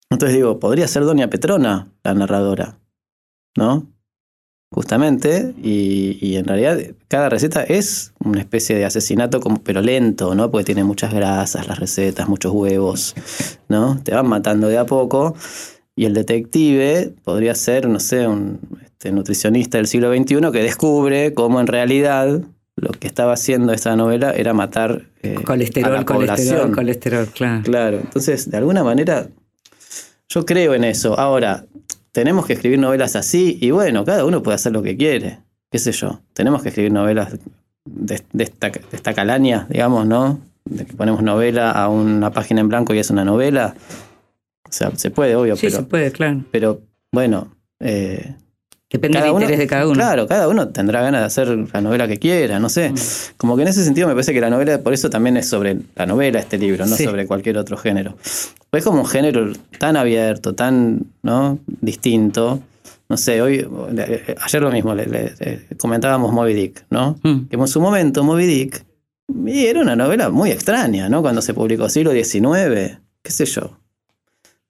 Entonces 0.10 0.36
digo, 0.36 0.60
podría 0.60 0.88
ser 0.88 1.04
Doña 1.04 1.30
Petrona 1.30 1.92
la 2.04 2.14
narradora, 2.14 2.80
¿no? 3.58 3.88
Justamente, 4.72 5.54
y, 5.62 6.18
y 6.20 6.38
en 6.38 6.46
realidad 6.46 6.80
cada 7.08 7.30
receta 7.30 7.64
es 7.64 8.14
una 8.24 8.40
especie 8.40 8.76
de 8.76 8.86
asesinato, 8.86 9.40
como, 9.40 9.62
pero 9.62 9.82
lento, 9.82 10.34
¿no? 10.34 10.50
Porque 10.50 10.66
tiene 10.66 10.84
muchas 10.84 11.14
grasas, 11.14 11.68
las 11.68 11.80
recetas, 11.80 12.28
muchos 12.28 12.54
huevos, 12.54 13.14
¿no? 13.68 14.00
Te 14.02 14.16
van 14.16 14.28
matando 14.28 14.68
de 14.70 14.78
a 14.80 14.86
poco. 14.86 15.36
Y 15.96 16.06
el 16.06 16.16
detective 16.16 17.14
podría 17.24 17.54
ser, 17.54 17.88
no 17.88 18.00
sé, 18.00 18.28
un 18.28 18.60
este, 19.04 19.12
nutricionista 19.12 19.78
del 19.78 19.88
siglo 19.88 20.12
XXI 20.12 20.52
que 20.52 20.64
descubre 20.64 21.34
cómo 21.34 21.60
en 21.60 21.68
realidad 21.68 22.42
lo 22.76 22.92
que 22.92 23.08
estaba 23.08 23.34
haciendo 23.34 23.72
esta 23.74 23.96
novela 23.96 24.32
era 24.34 24.54
matar 24.54 25.04
eh, 25.22 25.36
a 25.40 25.44
Colesterol, 25.44 25.94
la 25.94 26.06
colesterol, 26.06 26.72
colesterol, 26.72 27.28
claro. 27.28 27.64
Claro, 27.64 27.98
entonces 28.00 28.50
de 28.50 28.58
alguna 28.58 28.84
manera 28.84 29.28
yo 30.30 30.46
creo 30.46 30.74
en 30.74 30.84
eso. 30.84 31.20
Ahora, 31.20 31.66
tenemos 32.12 32.46
que 32.46 32.54
escribir 32.54 32.80
novelas 32.80 33.16
así 33.16 33.58
y 33.62 33.72
bueno, 33.72 34.04
cada 34.06 34.26
uno 34.26 34.42
puede 34.42 34.56
hacer 34.56 34.72
lo 34.72 34.82
que 34.82 34.98
quiere, 34.98 35.40
qué 35.72 35.80
sé 35.80 35.92
yo. 35.92 36.22
Tenemos 36.34 36.64
que 36.64 36.70
escribir 36.70 36.92
novelas 36.92 37.38
de, 37.86 38.22
de 38.32 38.44
esta, 38.44 38.70
de 38.70 38.82
esta 38.92 39.14
calaña, 39.14 39.68
digamos, 39.70 40.08
¿no? 40.08 40.40
De 40.66 40.86
que 40.86 40.94
ponemos 40.94 41.22
novela 41.22 41.72
a 41.72 41.90
una 41.90 42.32
página 42.32 42.62
en 42.62 42.70
blanco 42.70 42.94
y 42.94 43.00
es 43.00 43.10
una 43.10 43.26
novela. 43.26 43.76
O 44.68 44.72
sea, 44.72 44.92
se 44.96 45.12
puede, 45.12 45.36
obvio, 45.36 45.56
Sí, 45.56 45.68
pero, 45.68 45.78
se 45.78 45.84
puede, 45.84 46.12
claro. 46.12 46.44
pero 46.52 46.82
bueno, 47.12 47.56
eh, 47.80 48.36
Depende 48.94 49.20
del 49.22 49.32
interés 49.32 49.58
de 49.60 49.68
cada 49.68 49.86
uno. 49.86 49.96
Claro, 49.96 50.28
cada 50.28 50.48
uno 50.48 50.70
tendrá 50.70 51.02
ganas 51.02 51.22
de 51.22 51.26
hacer 51.26 51.48
la 51.74 51.82
novela 51.82 52.08
que 52.08 52.18
quiera, 52.18 52.60
no 52.60 52.70
sé. 52.70 52.92
Mm. 52.92 52.96
Como 53.38 53.56
que 53.56 53.64
en 53.64 53.68
ese 53.68 53.84
sentido 53.84 54.08
me 54.08 54.14
parece 54.14 54.34
que 54.34 54.40
la 54.40 54.50
novela, 54.50 54.78
por 54.82 54.94
eso 54.94 55.10
también 55.10 55.36
es 55.36 55.50
sobre 55.50 55.78
la 55.96 56.06
novela 56.06 56.40
este 56.40 56.58
libro, 56.58 56.86
no 56.86 56.96
Sí. 56.96 57.04
sobre 57.04 57.26
cualquier 57.28 57.58
otro 57.58 57.76
género. 57.76 58.16
Pues 58.70 58.82
es 58.82 58.86
como 58.86 59.02
un 59.02 59.08
género 59.08 59.52
tan 59.80 59.98
abierto, 59.98 60.54
tan 60.56 61.08
¿no? 61.24 61.60
distinto. 61.82 62.62
No 63.10 63.18
sé, 63.18 63.42
hoy, 63.42 63.68
ayer 64.46 64.62
lo 64.62 64.72
mismo, 64.72 64.96
le, 64.96 65.06
le- 65.08 65.34
le 65.40 65.60
comentábamos 65.78 66.32
Moby 66.32 66.54
Dick, 66.54 66.86
¿no? 66.90 67.18
Mm. 67.24 67.48
Que 67.50 67.56
en 67.58 67.68
su 67.68 67.82
momento 67.82 68.24
Moby 68.24 68.46
Dick 68.46 68.86
era 69.48 69.82
una 69.82 69.96
novela 69.96 70.30
muy 70.30 70.52
extraña, 70.52 71.10
¿no? 71.10 71.22
Cuando 71.22 71.42
se 71.42 71.54
publicó 71.54 71.90
siglo 71.90 72.12
XIX, 72.12 73.00
qué 73.22 73.32
sé 73.32 73.46
yo. 73.46 73.72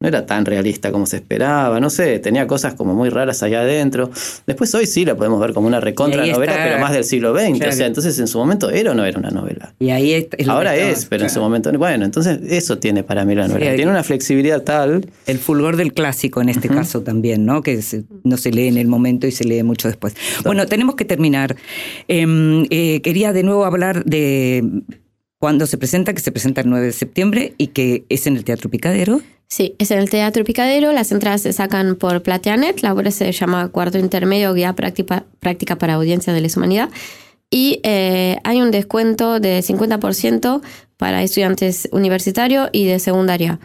No 0.04 0.10
era 0.10 0.26
tan 0.28 0.46
realista 0.46 0.92
como 0.92 1.06
se 1.08 1.16
esperaba, 1.16 1.80
no 1.80 1.90
sé, 1.90 2.20
tenía 2.20 2.46
cosas 2.46 2.76
como 2.76 2.94
muy 2.94 3.10
raras 3.10 3.42
allá 3.42 3.62
adentro. 3.62 4.12
Después 4.46 4.76
hoy 4.76 4.86
sí 4.86 5.06
la 5.06 5.16
podemos 5.16 5.40
ver 5.40 5.54
como 5.54 5.66
una 5.66 5.80
recontra 5.80 6.26
novela, 6.28 6.52
está- 6.52 6.64
pero 6.66 6.80
más 6.80 6.92
del 6.94 7.06
siglo 7.06 7.34
XX. 7.34 7.58
Claro. 7.58 7.72
O 7.72 7.76
sea, 7.76 7.88
entonces 7.88 8.20
en 8.20 8.28
su 8.28 8.38
momento 8.38 8.70
era 8.70 8.92
o 8.92 8.94
no 8.94 9.06
era 9.06 9.18
una 9.18 9.32
novela. 9.32 9.74
Y 9.80 9.90
ahí 9.92 10.14
es, 10.14 10.28
Ahora 10.48 10.76
es, 10.76 11.06
pero 11.06 11.24
en 11.24 11.30
su 11.30 11.40
momento. 11.40 11.72
Bueno, 11.72 12.04
entonces 12.06 12.40
eso 12.50 12.78
tiene 12.78 13.04
para 13.04 13.24
mí 13.26 13.34
la 13.34 13.48
novela. 13.48 13.76
tiene 13.76 13.90
una 13.92 14.04
flexibilidad 14.04 14.62
tal. 14.62 15.08
El 15.26 15.40
fulgor 15.40 15.78
del 15.78 15.94
clásico 15.94 16.42
en 16.42 16.50
este 16.50 16.68
caso 16.68 17.02
también, 17.02 17.46
¿no? 17.46 17.62
Que 17.64 17.82
se- 17.82 18.04
no 18.26 18.36
se 18.38 18.52
lee 18.52 18.68
en 18.68 18.78
el 18.78 18.88
momento 18.88 19.26
y 19.26 19.32
se 19.32 19.46
lee 19.46 19.64
mucho 19.64 19.88
después. 19.88 20.16
Bueno, 20.44 20.66
tenemos 20.66 20.96
que 20.96 21.06
terminar. 21.06 21.56
Em, 22.10 22.66
eh, 22.70 23.00
quería 23.02 23.32
de 23.32 23.44
nuevo 23.44 23.64
hablar 23.64 24.04
de 24.04 24.64
cuándo 25.44 25.68
se 25.68 25.78
presenta, 25.78 26.14
que 26.14 26.22
se 26.22 26.32
presenta 26.32 26.62
el 26.62 26.70
9 26.70 26.86
de 26.86 26.92
septiembre 26.94 27.54
y 27.58 27.68
que 27.68 28.06
es 28.08 28.28
en 28.28 28.38
el 28.38 28.46
Teatro 28.46 28.70
Picadero. 28.70 29.20
Sí, 29.50 29.76
es 29.78 29.92
en 29.92 30.00
el 30.00 30.10
Teatro 30.10 30.46
Picadero. 30.46 30.94
Las 30.94 31.12
entradas 31.12 31.42
se 31.42 31.52
sacan 31.52 31.98
por 31.98 32.24
Plateanet. 32.24 32.82
La 32.82 32.94
obra 32.94 33.12
se 33.12 33.30
llama 33.34 33.68
Cuarto 33.68 33.98
Intermedio, 33.98 34.54
Guía 34.54 34.72
Práctica, 34.72 35.26
Práctica 35.42 35.78
para 35.78 35.96
Audiencia 35.96 36.32
de 36.32 36.40
la 36.40 36.48
Humanidad. 36.56 36.90
Y 37.50 37.82
eh, 37.84 38.38
hay 38.46 38.62
un 38.62 38.72
descuento 38.72 39.42
de 39.42 39.60
50% 39.60 40.62
para 40.96 41.22
estudiantes 41.24 41.90
universitarios 41.92 42.70
y 42.72 42.86
de 42.86 43.00
secundaria. 43.00 43.60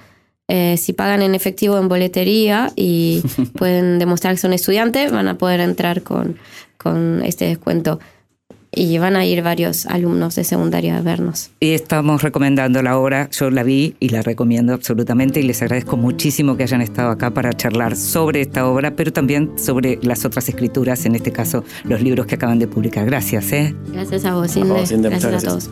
Eh, 0.48 0.78
si 0.78 0.94
pagan 0.94 1.22
en 1.22 1.36
efectivo 1.36 1.78
en 1.78 1.86
boletería 1.86 2.72
y 2.74 3.22
pueden 3.56 4.00
demostrar 4.00 4.34
que 4.34 4.40
son 4.40 4.52
estudiantes, 4.52 5.12
van 5.12 5.28
a 5.28 5.38
poder 5.38 5.60
entrar 5.60 6.02
con, 6.02 6.38
con 6.76 7.22
este 7.24 7.44
descuento. 7.44 8.00
Y 8.78 8.96
van 8.98 9.16
a 9.16 9.26
ir 9.26 9.42
varios 9.42 9.86
alumnos 9.86 10.36
de 10.36 10.44
secundaria 10.44 10.98
a 10.98 11.02
vernos. 11.02 11.50
Y 11.58 11.72
estamos 11.72 12.22
recomendando 12.22 12.80
la 12.80 12.96
obra, 12.96 13.28
yo 13.30 13.50
la 13.50 13.64
vi 13.64 13.96
y 13.98 14.10
la 14.10 14.22
recomiendo 14.22 14.72
absolutamente 14.72 15.40
y 15.40 15.42
les 15.42 15.60
agradezco 15.62 15.96
muchísimo 15.96 16.56
que 16.56 16.62
hayan 16.62 16.80
estado 16.80 17.10
acá 17.10 17.30
para 17.30 17.52
charlar 17.52 17.96
sobre 17.96 18.40
esta 18.40 18.68
obra, 18.68 18.94
pero 18.94 19.12
también 19.12 19.58
sobre 19.58 19.98
las 20.02 20.24
otras 20.24 20.48
escrituras, 20.48 21.04
en 21.06 21.16
este 21.16 21.32
caso 21.32 21.64
los 21.82 22.00
libros 22.02 22.26
que 22.26 22.36
acaban 22.36 22.60
de 22.60 22.68
publicar. 22.68 23.04
Gracias. 23.04 23.52
¿eh? 23.52 23.74
Gracias 23.92 24.24
a 24.24 24.34
vos, 24.34 24.56
Inde. 24.56 24.68
vos, 24.68 24.92
Inde, 24.92 25.10
muchas 25.10 25.30
gracias 25.30 25.44
a 25.44 25.58
todos. 25.58 25.70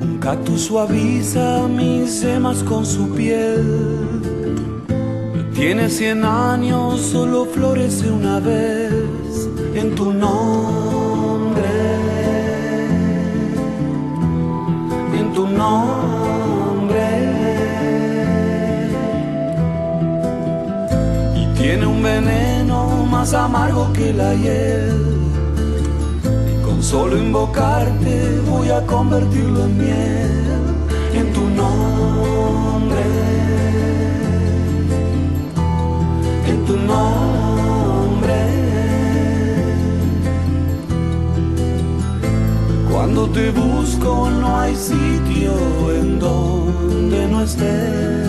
Un 0.00 0.18
cactus 0.18 0.62
suaviza 0.62 1.68
mis 1.68 2.10
semas 2.10 2.62
con 2.62 2.86
su 2.86 3.10
piel. 3.14 3.62
Tiene 5.54 5.90
cien 5.90 6.24
años, 6.24 6.98
solo 7.00 7.44
florece 7.44 8.10
una 8.10 8.40
vez 8.40 8.90
en 9.74 9.94
tu 9.94 10.14
nombre. 10.14 10.67
Nombre. 15.58 17.06
Y 21.40 21.44
tiene 21.58 21.84
un 21.86 22.02
veneno 22.02 23.06
más 23.10 23.34
amargo 23.34 23.92
que 23.92 24.12
la 24.12 24.34
hiel. 24.34 24.96
Con 26.64 26.82
solo 26.82 27.18
invocarte 27.18 28.40
voy 28.48 28.68
a 28.70 28.80
convertirlo 28.86 29.64
en 29.64 29.78
miel 29.78 30.38
en 31.20 31.32
tu 31.32 31.44
nombre. 31.60 33.04
En 36.50 36.58
tu 36.66 36.76
nombre. 36.76 37.47
Cuando 43.18 43.34
te 43.34 43.50
busco 43.50 44.30
no 44.30 44.60
hay 44.60 44.76
sitio 44.76 45.52
en 45.92 46.20
donde 46.20 47.26
no 47.26 47.42
estés. 47.42 48.28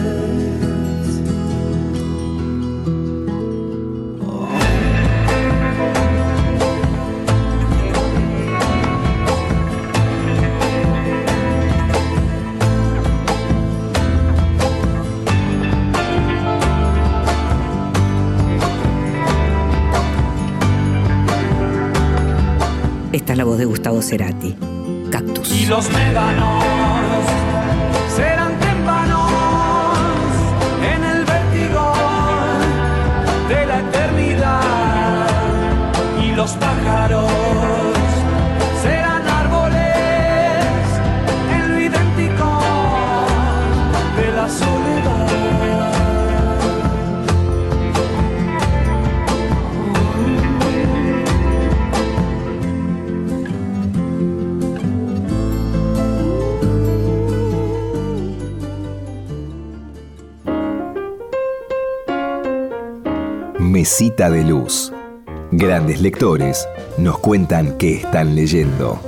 Esta 23.11 23.33
es 23.33 23.37
la 23.37 23.43
voz 23.43 23.59
de 23.59 23.65
Gustavo 23.65 24.01
Cerati. 24.01 24.78
Los 25.69 25.87
médanos 25.91 26.63
serán 28.15 28.57
témpanos 28.57 29.31
en 30.81 31.03
el 31.03 31.23
vértigo 31.25 31.93
de 33.47 33.65
la 33.67 33.79
eternidad. 33.79 35.27
Y 36.23 36.31
los 36.31 36.53
pájaros 36.53 37.28
Mesita 63.79 64.29
de 64.29 64.43
Luz. 64.43 64.91
Grandes 65.53 66.01
lectores 66.01 66.67
nos 66.97 67.17
cuentan 67.19 67.77
qué 67.77 67.93
están 67.93 68.35
leyendo. 68.35 68.99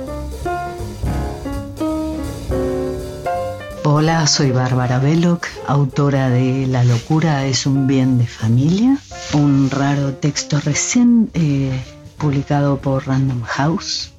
Hola, 3.84 4.26
soy 4.26 4.50
Bárbara 4.50 4.98
Belloc, 4.98 5.46
autora 5.66 6.30
de 6.30 6.66
La 6.66 6.84
locura 6.84 7.44
es 7.44 7.66
un 7.66 7.86
bien 7.86 8.16
de 8.16 8.26
familia, 8.26 8.96
un 9.34 9.68
raro 9.68 10.14
texto 10.14 10.58
recién 10.58 11.28
eh, 11.34 11.78
publicado 12.16 12.78
por 12.78 13.06
Random 13.06 13.42
House. 13.42 14.10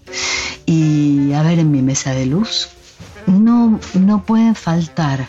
Y 0.67 1.33
a 1.33 1.41
ver, 1.41 1.57
en 1.57 1.71
mi 1.71 1.81
mesa 1.81 2.13
de 2.13 2.27
luz, 2.27 2.69
no, 3.25 3.79
no 3.95 4.23
pueden 4.23 4.53
faltar 4.53 5.27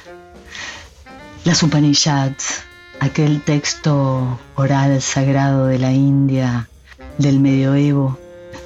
las 1.45 1.63
Upanishads, 1.63 2.65
aquel 3.05 3.43
texto 3.43 4.41
oral 4.57 5.03
sagrado 5.03 5.67
de 5.67 5.79
la 5.79 5.93
India 5.93 6.71
del 7.19 7.39
medioevo, 7.39 8.19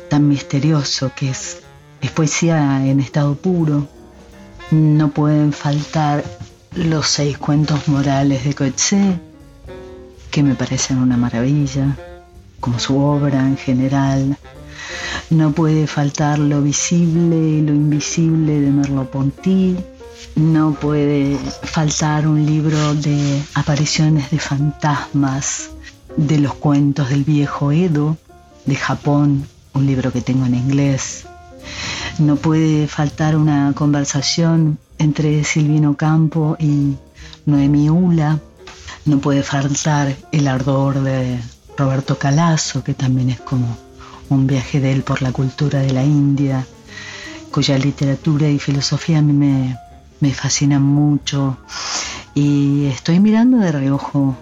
tan 0.09 0.28
misterioso 0.28 1.11
que 1.16 1.30
es, 1.30 1.62
es 2.01 2.12
poesía 2.12 2.86
en 2.86 3.01
estado 3.01 3.34
puro. 3.34 3.89
No 4.70 5.11
pueden 5.11 5.53
faltar 5.53 6.22
los 6.72 7.09
seis 7.09 7.36
cuentos 7.36 7.89
morales 7.89 8.45
de 8.45 8.55
Coetzee, 8.55 9.18
que 10.30 10.45
me 10.45 10.55
parecen 10.55 10.99
una 10.99 11.16
maravilla, 11.16 11.97
como 12.61 12.78
su 12.78 12.97
obra 12.97 13.41
en 13.41 13.57
general. 13.57 14.36
No 15.30 15.51
puede 15.51 15.89
faltar 15.89 16.39
lo 16.39 16.62
visible 16.62 17.36
y 17.36 17.61
lo 17.62 17.72
invisible 17.74 18.61
de 18.61 18.70
Merleau-Ponty. 18.70 19.97
No 20.37 20.73
puede 20.73 21.37
faltar 21.37 22.27
un 22.27 22.45
libro 22.47 22.95
de 22.95 23.43
apariciones 23.55 24.31
de 24.31 24.39
fantasmas, 24.39 25.71
de 26.16 26.39
los 26.39 26.55
cuentos 26.55 27.09
del 27.11 27.25
viejo 27.25 27.73
Edo, 27.73 28.16
de 28.66 28.77
Japón, 28.77 29.47
un 29.75 29.87
libro 29.87 30.12
que 30.12 30.21
tengo 30.21 30.47
en 30.47 30.55
inglés. 30.55 31.27
No 32.19 32.37
puede 32.37 32.89
faltar 32.89 33.37
una 33.37 33.73
conversación 33.75 34.79
entre 34.99 35.45
Silvino 35.45 35.97
Campo 35.97 36.57
y 36.59 36.97
Noemí 37.47 37.89
Ula. 37.91 38.41
No 39.05 39.19
puede 39.19 39.43
faltar 39.43 40.16
el 40.33 40.49
ardor 40.49 41.01
de 41.01 41.41
Roberto 41.77 42.19
Calazo, 42.19 42.83
que 42.83 42.95
también 42.95 43.31
es 43.31 43.41
como 43.41 43.77
un 44.29 44.47
viaje 44.47 44.81
de 44.81 44.93
él 44.93 45.03
por 45.03 45.23
la 45.23 45.33
cultura 45.33 45.81
de 45.81 45.93
la 45.93 46.05
India, 46.05 46.66
cuya 47.51 47.79
literatura 47.79 48.49
y 48.49 48.59
filosofía 48.59 49.19
a 49.19 49.23
mí 49.23 49.33
me, 49.33 49.79
me 50.21 50.33
fascinan 50.33 50.83
mucho. 50.83 51.57
Y 52.35 52.87
estoy 52.87 53.21
mirando 53.21 53.59
de 53.59 53.73
reojo 53.73 54.37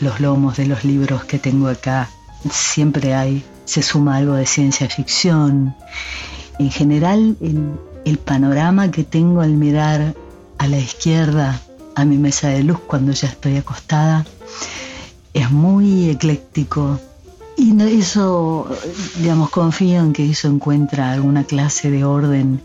los 0.00 0.20
lomos 0.20 0.56
de 0.56 0.66
los 0.66 0.84
libros 0.84 1.24
que 1.24 1.38
tengo 1.38 1.68
acá. 1.68 2.08
Siempre 2.50 3.14
hay, 3.14 3.44
se 3.64 3.82
suma 3.82 4.16
algo 4.16 4.34
de 4.34 4.46
ciencia 4.46 4.88
ficción. 4.88 5.74
En 6.58 6.70
general, 6.70 7.36
el, 7.40 7.72
el 8.04 8.18
panorama 8.18 8.90
que 8.90 9.04
tengo 9.04 9.40
al 9.40 9.52
mirar 9.52 10.14
a 10.58 10.66
la 10.68 10.78
izquierda 10.78 11.60
a 11.94 12.04
mi 12.04 12.18
mesa 12.18 12.48
de 12.48 12.62
luz 12.62 12.78
cuando 12.86 13.12
ya 13.12 13.28
estoy 13.28 13.56
acostada 13.56 14.24
es 15.34 15.50
muy 15.50 16.10
ecléctico. 16.10 16.98
Y 17.56 17.78
eso, 17.82 18.66
digamos, 19.18 19.50
confío 19.50 20.00
en 20.00 20.12
que 20.12 20.30
eso 20.30 20.48
encuentra 20.48 21.12
alguna 21.12 21.44
clase 21.44 21.90
de 21.90 22.04
orden 22.04 22.60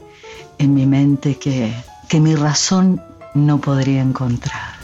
en 0.58 0.74
mi 0.74 0.86
mente 0.86 1.36
que, 1.36 1.74
que 2.08 2.20
mi 2.20 2.36
razón 2.36 3.02
no 3.34 3.60
podría 3.60 4.02
encontrar. 4.02 4.76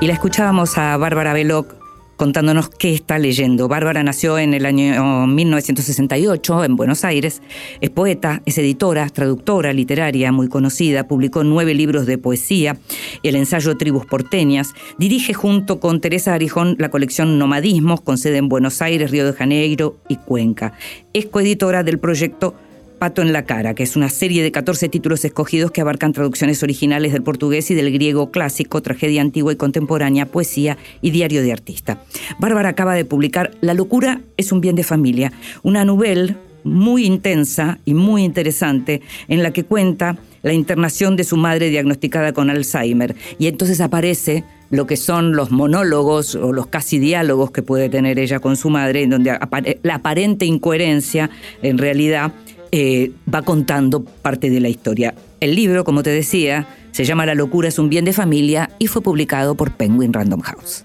Y 0.00 0.06
la 0.06 0.14
escuchábamos 0.14 0.78
a 0.78 0.96
Bárbara 0.96 1.32
Veloc 1.32 1.80
contándonos 2.20 2.68
qué 2.68 2.92
está 2.92 3.18
leyendo. 3.18 3.66
Bárbara 3.66 4.02
nació 4.02 4.38
en 4.38 4.52
el 4.52 4.66
año 4.66 5.26
1968 5.26 6.64
en 6.64 6.76
Buenos 6.76 7.02
Aires. 7.02 7.40
Es 7.80 7.88
poeta, 7.88 8.42
es 8.44 8.58
editora, 8.58 9.08
traductora 9.08 9.72
literaria 9.72 10.30
muy 10.30 10.48
conocida. 10.48 11.08
Publicó 11.08 11.44
nueve 11.44 11.72
libros 11.72 12.04
de 12.04 12.18
poesía 12.18 12.76
y 13.22 13.28
el 13.28 13.36
ensayo 13.36 13.76
Tribus 13.78 14.04
Porteñas. 14.04 14.74
Dirige 14.98 15.32
junto 15.32 15.80
con 15.80 16.02
Teresa 16.02 16.34
Arijón 16.34 16.76
la 16.78 16.90
colección 16.90 17.38
Nomadismos 17.38 18.02
con 18.02 18.18
sede 18.18 18.36
en 18.36 18.50
Buenos 18.50 18.82
Aires, 18.82 19.10
Río 19.10 19.24
de 19.24 19.32
Janeiro 19.32 19.96
y 20.06 20.16
Cuenca. 20.16 20.74
Es 21.14 21.24
coeditora 21.24 21.84
del 21.84 21.98
proyecto 21.98 22.54
Pato 23.00 23.22
en 23.22 23.32
la 23.32 23.46
cara, 23.46 23.72
que 23.72 23.82
es 23.82 23.96
una 23.96 24.10
serie 24.10 24.42
de 24.42 24.52
14 24.52 24.90
títulos 24.90 25.24
escogidos 25.24 25.70
que 25.70 25.80
abarcan 25.80 26.12
traducciones 26.12 26.62
originales 26.62 27.14
del 27.14 27.22
portugués 27.22 27.70
y 27.70 27.74
del 27.74 27.90
griego 27.90 28.30
clásico, 28.30 28.82
tragedia 28.82 29.22
antigua 29.22 29.54
y 29.54 29.56
contemporánea, 29.56 30.26
poesía 30.26 30.76
y 31.00 31.10
diario 31.10 31.40
de 31.40 31.50
artista. 31.50 32.02
Bárbara 32.38 32.68
acaba 32.68 32.94
de 32.94 33.06
publicar 33.06 33.52
La 33.62 33.72
locura 33.72 34.20
es 34.36 34.52
un 34.52 34.60
bien 34.60 34.76
de 34.76 34.82
familia, 34.82 35.32
una 35.62 35.86
novela 35.86 36.36
muy 36.62 37.06
intensa 37.06 37.78
y 37.86 37.94
muy 37.94 38.22
interesante 38.22 39.00
en 39.28 39.42
la 39.42 39.50
que 39.50 39.64
cuenta 39.64 40.18
la 40.42 40.52
internación 40.52 41.16
de 41.16 41.24
su 41.24 41.38
madre 41.38 41.70
diagnosticada 41.70 42.34
con 42.34 42.50
Alzheimer 42.50 43.16
y 43.38 43.46
entonces 43.46 43.80
aparece 43.80 44.44
lo 44.68 44.86
que 44.86 44.96
son 44.96 45.32
los 45.32 45.50
monólogos 45.50 46.34
o 46.34 46.52
los 46.52 46.66
casi 46.66 46.98
diálogos 46.98 47.50
que 47.50 47.62
puede 47.62 47.88
tener 47.88 48.18
ella 48.18 48.40
con 48.40 48.56
su 48.56 48.70
madre, 48.70 49.02
en 49.02 49.10
donde 49.10 49.38
la 49.82 49.94
aparente 49.94 50.44
incoherencia 50.44 51.30
en 51.62 51.78
realidad 51.78 52.32
eh, 52.72 53.12
va 53.32 53.42
contando 53.42 54.04
parte 54.04 54.50
de 54.50 54.60
la 54.60 54.68
historia. 54.68 55.14
El 55.40 55.54
libro, 55.54 55.84
como 55.84 56.02
te 56.02 56.10
decía, 56.10 56.66
se 56.92 57.04
llama 57.04 57.26
La 57.26 57.34
locura 57.34 57.68
es 57.68 57.78
un 57.78 57.88
bien 57.88 58.04
de 58.04 58.12
familia 58.12 58.70
y 58.78 58.86
fue 58.86 59.02
publicado 59.02 59.54
por 59.54 59.72
Penguin 59.72 60.12
Random 60.12 60.40
House. 60.40 60.84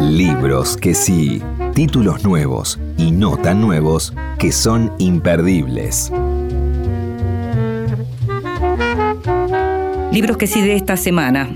Libros 0.00 0.76
que 0.76 0.94
sí, 0.94 1.40
títulos 1.74 2.24
nuevos 2.24 2.78
y 2.98 3.12
no 3.12 3.36
tan 3.36 3.60
nuevos 3.60 4.12
que 4.38 4.52
son 4.52 4.92
imperdibles. 4.98 6.12
Libros 10.12 10.36
que 10.36 10.46
sí 10.46 10.60
de 10.60 10.74
esta 10.74 10.96
semana. 10.96 11.48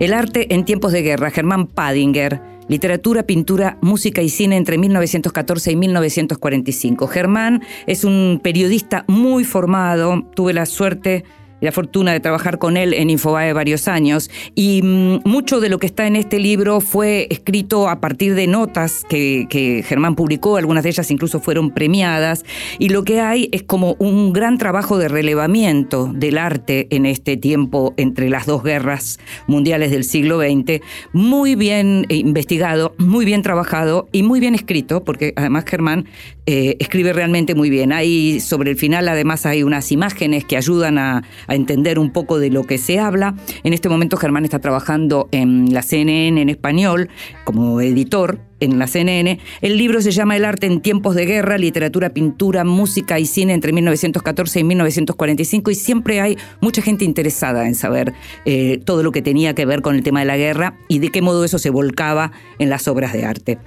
El 0.00 0.14
arte 0.14 0.54
en 0.54 0.64
tiempos 0.64 0.92
de 0.92 1.02
guerra, 1.02 1.30
Germán 1.30 1.66
Padinger. 1.66 2.40
Literatura, 2.68 3.22
pintura, 3.22 3.78
música 3.80 4.22
y 4.22 4.28
cine 4.28 4.56
entre 4.56 4.76
1914 4.76 5.72
y 5.72 5.76
1945. 5.76 7.06
Germán 7.06 7.62
es 7.86 8.04
un 8.04 8.40
periodista 8.42 9.04
muy 9.08 9.44
formado. 9.44 10.22
Tuve 10.34 10.52
la 10.52 10.66
suerte 10.66 11.24
la 11.60 11.72
fortuna 11.72 12.12
de 12.12 12.20
trabajar 12.20 12.58
con 12.58 12.76
él 12.76 12.94
en 12.94 13.10
Infobae 13.10 13.52
varios 13.52 13.88
años. 13.88 14.30
Y 14.54 14.82
mm, 14.82 15.20
mucho 15.24 15.60
de 15.60 15.68
lo 15.68 15.78
que 15.78 15.86
está 15.86 16.06
en 16.06 16.16
este 16.16 16.38
libro 16.38 16.80
fue 16.80 17.26
escrito 17.30 17.88
a 17.88 18.00
partir 18.00 18.34
de 18.34 18.46
notas 18.46 19.04
que, 19.08 19.46
Germán 19.86 20.14
publicó, 20.14 20.56
algunas 20.56 20.84
de 20.84 20.90
ellas 20.90 21.10
incluso 21.10 21.40
fueron 21.40 21.70
premiadas. 21.70 22.44
Y 22.78 22.88
lo 22.90 23.04
que 23.04 23.20
hay 23.20 23.48
es 23.52 23.62
como 23.62 23.96
un 23.98 24.32
gran 24.32 24.58
trabajo 24.58 24.98
de 24.98 25.08
relevamiento 25.08 26.10
del 26.14 26.38
arte 26.38 26.86
en 26.90 27.06
este 27.06 27.36
tiempo 27.36 27.94
entre 27.96 28.30
las 28.30 28.46
dos 28.46 28.62
guerras 28.62 29.18
mundiales 29.46 29.90
del 29.90 30.04
siglo 30.04 30.40
XX, 30.40 30.80
muy 31.12 31.54
bien 31.54 32.06
eh, 32.08 32.16
investigado, 32.16 32.94
muy 32.98 33.24
bien 33.24 33.42
trabajado 33.42 34.08
y 34.12 34.22
muy 34.22 34.40
bien 34.40 34.54
escrito, 34.54 35.04
porque 35.04 35.32
además 35.36 35.64
Germán 35.66 36.06
eh, 36.46 36.76
escribe 36.78 37.12
realmente 37.12 37.54
muy 37.54 37.68
bien. 37.70 37.92
Hay 37.92 38.40
sobre 38.40 38.70
el 38.70 38.76
final 38.76 39.08
además 39.08 39.46
hay 39.46 39.62
unas 39.62 39.92
imágenes 39.92 40.44
que 40.44 40.56
ayudan 40.56 40.98
a, 40.98 41.22
a 41.48 41.54
entender 41.54 41.98
un 41.98 42.10
poco 42.10 42.38
de 42.38 42.50
lo 42.50 42.64
que 42.64 42.78
se 42.78 43.00
habla. 43.00 43.34
En 43.64 43.72
este 43.72 43.88
momento 43.88 44.16
Germán 44.16 44.44
está 44.44 44.60
trabajando 44.60 45.28
en 45.32 45.74
la 45.74 45.82
CNN 45.82 46.40
en 46.40 46.48
español 46.48 47.08
como 47.44 47.80
editor 47.80 48.40
en 48.60 48.78
la 48.78 48.86
CNN. 48.86 49.38
El 49.60 49.76
libro 49.76 50.00
se 50.00 50.10
llama 50.10 50.36
El 50.36 50.44
arte 50.44 50.66
en 50.66 50.80
tiempos 50.80 51.14
de 51.14 51.26
guerra, 51.26 51.58
literatura, 51.58 52.10
pintura, 52.10 52.64
música 52.64 53.18
y 53.18 53.26
cine 53.26 53.54
entre 53.54 53.72
1914 53.72 54.60
y 54.60 54.64
1945 54.64 55.70
y 55.70 55.74
siempre 55.74 56.20
hay 56.20 56.36
mucha 56.60 56.82
gente 56.82 57.04
interesada 57.04 57.66
en 57.66 57.74
saber 57.74 58.14
eh, 58.44 58.80
todo 58.84 59.02
lo 59.02 59.12
que 59.12 59.22
tenía 59.22 59.54
que 59.54 59.66
ver 59.66 59.82
con 59.82 59.94
el 59.94 60.02
tema 60.02 60.20
de 60.20 60.26
la 60.26 60.36
guerra 60.36 60.76
y 60.88 60.98
de 60.98 61.10
qué 61.10 61.22
modo 61.22 61.44
eso 61.44 61.58
se 61.58 61.70
volcaba 61.70 62.32
en 62.58 62.70
las 62.70 62.88
obras 62.88 63.12
de 63.12 63.24
arte. 63.24 63.58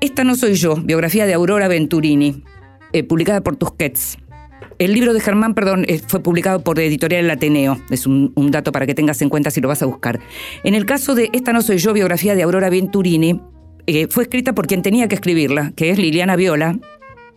Esta 0.00 0.24
no 0.24 0.34
soy 0.34 0.54
yo, 0.54 0.76
biografía 0.76 1.26
de 1.26 1.34
Aurora 1.34 1.68
Venturini, 1.68 2.42
eh, 2.92 3.04
publicada 3.04 3.42
por 3.42 3.56
Tusquets. 3.56 4.18
El 4.80 4.94
libro 4.94 5.12
de 5.12 5.20
Germán, 5.20 5.52
perdón, 5.52 5.84
eh, 5.88 6.00
fue 6.04 6.22
publicado 6.22 6.64
por 6.64 6.80
Editorial 6.80 7.26
El 7.26 7.30
Ateneo. 7.30 7.78
Es 7.90 8.06
un, 8.06 8.32
dato 8.50 8.72
para 8.72 8.86
que 8.86 8.94
tengas 8.94 9.20
en 9.20 9.28
cuenta 9.28 9.50
si 9.50 9.60
lo 9.60 9.68
vas 9.68 9.82
a 9.82 9.86
buscar. 9.86 10.20
En 10.64 10.74
el 10.74 10.86
caso 10.86 11.14
de 11.14 11.28
Esta 11.34 11.52
no 11.52 11.60
soy 11.60 11.76
yo, 11.76 11.92
biografía 11.92 12.34
de 12.34 12.42
Aurora 12.42 12.70
Venturini, 12.70 13.42
eh, 13.86 14.06
fue 14.08 14.22
escrita 14.22 14.54
por 14.54 14.66
quien 14.66 14.80
tenía 14.80 15.06
que 15.06 15.16
escribirla, 15.16 15.72
que 15.76 15.90
es 15.90 15.98
Liliana 15.98 16.34
Viola, 16.34 16.78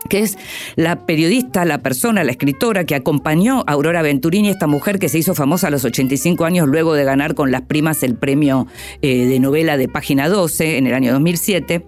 que 0.08 0.20
es 0.20 0.38
la 0.78 1.06
periodista, 1.06 1.66
la 1.66 1.80
persona, 1.80 2.24
la 2.24 2.32
escritora 2.32 2.86
que 2.86 2.96
acompañó 2.96 3.66
a 3.68 3.74
Aurora 3.74 4.02
Venturini, 4.02 4.48
esta 4.48 4.68
mujer 4.68 4.98
que 4.98 5.10
se 5.10 5.18
hizo 5.18 5.36
famosa 5.36 5.68
a 5.68 5.70
los 5.70 5.84
85 5.84 6.46
años 6.46 6.70
luego 6.70 6.94
de 6.94 7.04
ganar 7.04 7.36
con 7.36 7.52
las 7.52 7.64
primas 7.64 8.04
el 8.04 8.16
premio 8.16 8.68
eh, 9.02 9.26
de 9.26 9.40
novela 9.42 9.76
de 9.76 9.90
página 9.90 10.30
12 10.30 10.78
en 10.78 10.88
el 10.88 10.94
año 10.94 11.12
2007. 11.12 11.86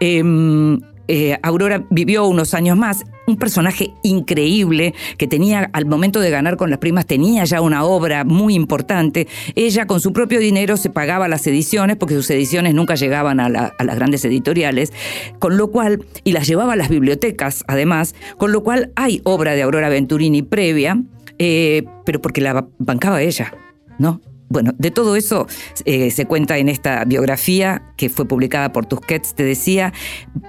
Eh, 0.00 0.78
eh, 1.08 1.38
Aurora 1.42 1.84
vivió 1.90 2.26
unos 2.26 2.54
años 2.54 2.76
más, 2.76 3.04
un 3.26 3.36
personaje 3.36 3.92
increíble 4.02 4.94
que 5.18 5.26
tenía, 5.26 5.68
al 5.72 5.86
momento 5.86 6.20
de 6.20 6.30
ganar 6.30 6.56
con 6.56 6.70
las 6.70 6.78
primas, 6.78 7.06
tenía 7.06 7.44
ya 7.44 7.60
una 7.60 7.84
obra 7.84 8.24
muy 8.24 8.54
importante. 8.54 9.26
Ella 9.54 9.86
con 9.86 10.00
su 10.00 10.12
propio 10.12 10.38
dinero 10.38 10.76
se 10.76 10.90
pagaba 10.90 11.28
las 11.28 11.46
ediciones, 11.46 11.96
porque 11.96 12.14
sus 12.14 12.30
ediciones 12.30 12.74
nunca 12.74 12.94
llegaban 12.94 13.40
a, 13.40 13.48
la, 13.48 13.72
a 13.78 13.84
las 13.84 13.96
grandes 13.96 14.24
editoriales, 14.24 14.92
con 15.38 15.56
lo 15.56 15.70
cual, 15.70 16.04
y 16.24 16.32
las 16.32 16.46
llevaba 16.46 16.74
a 16.74 16.76
las 16.76 16.88
bibliotecas 16.88 17.64
además, 17.66 18.14
con 18.38 18.52
lo 18.52 18.62
cual 18.62 18.92
hay 18.96 19.20
obra 19.24 19.54
de 19.54 19.62
Aurora 19.62 19.88
Venturini 19.88 20.42
previa, 20.42 21.02
eh, 21.38 21.84
pero 22.04 22.20
porque 22.20 22.40
la 22.40 22.66
bancaba 22.78 23.22
ella, 23.22 23.52
¿no? 23.98 24.20
Bueno, 24.48 24.72
de 24.78 24.90
todo 24.90 25.16
eso 25.16 25.46
eh, 25.84 26.10
se 26.10 26.26
cuenta 26.26 26.58
en 26.58 26.68
esta 26.68 27.04
biografía 27.04 27.82
que 27.96 28.08
fue 28.08 28.26
publicada 28.26 28.72
por 28.72 28.86
Tusquets. 28.86 29.34
Te 29.34 29.42
decía, 29.42 29.92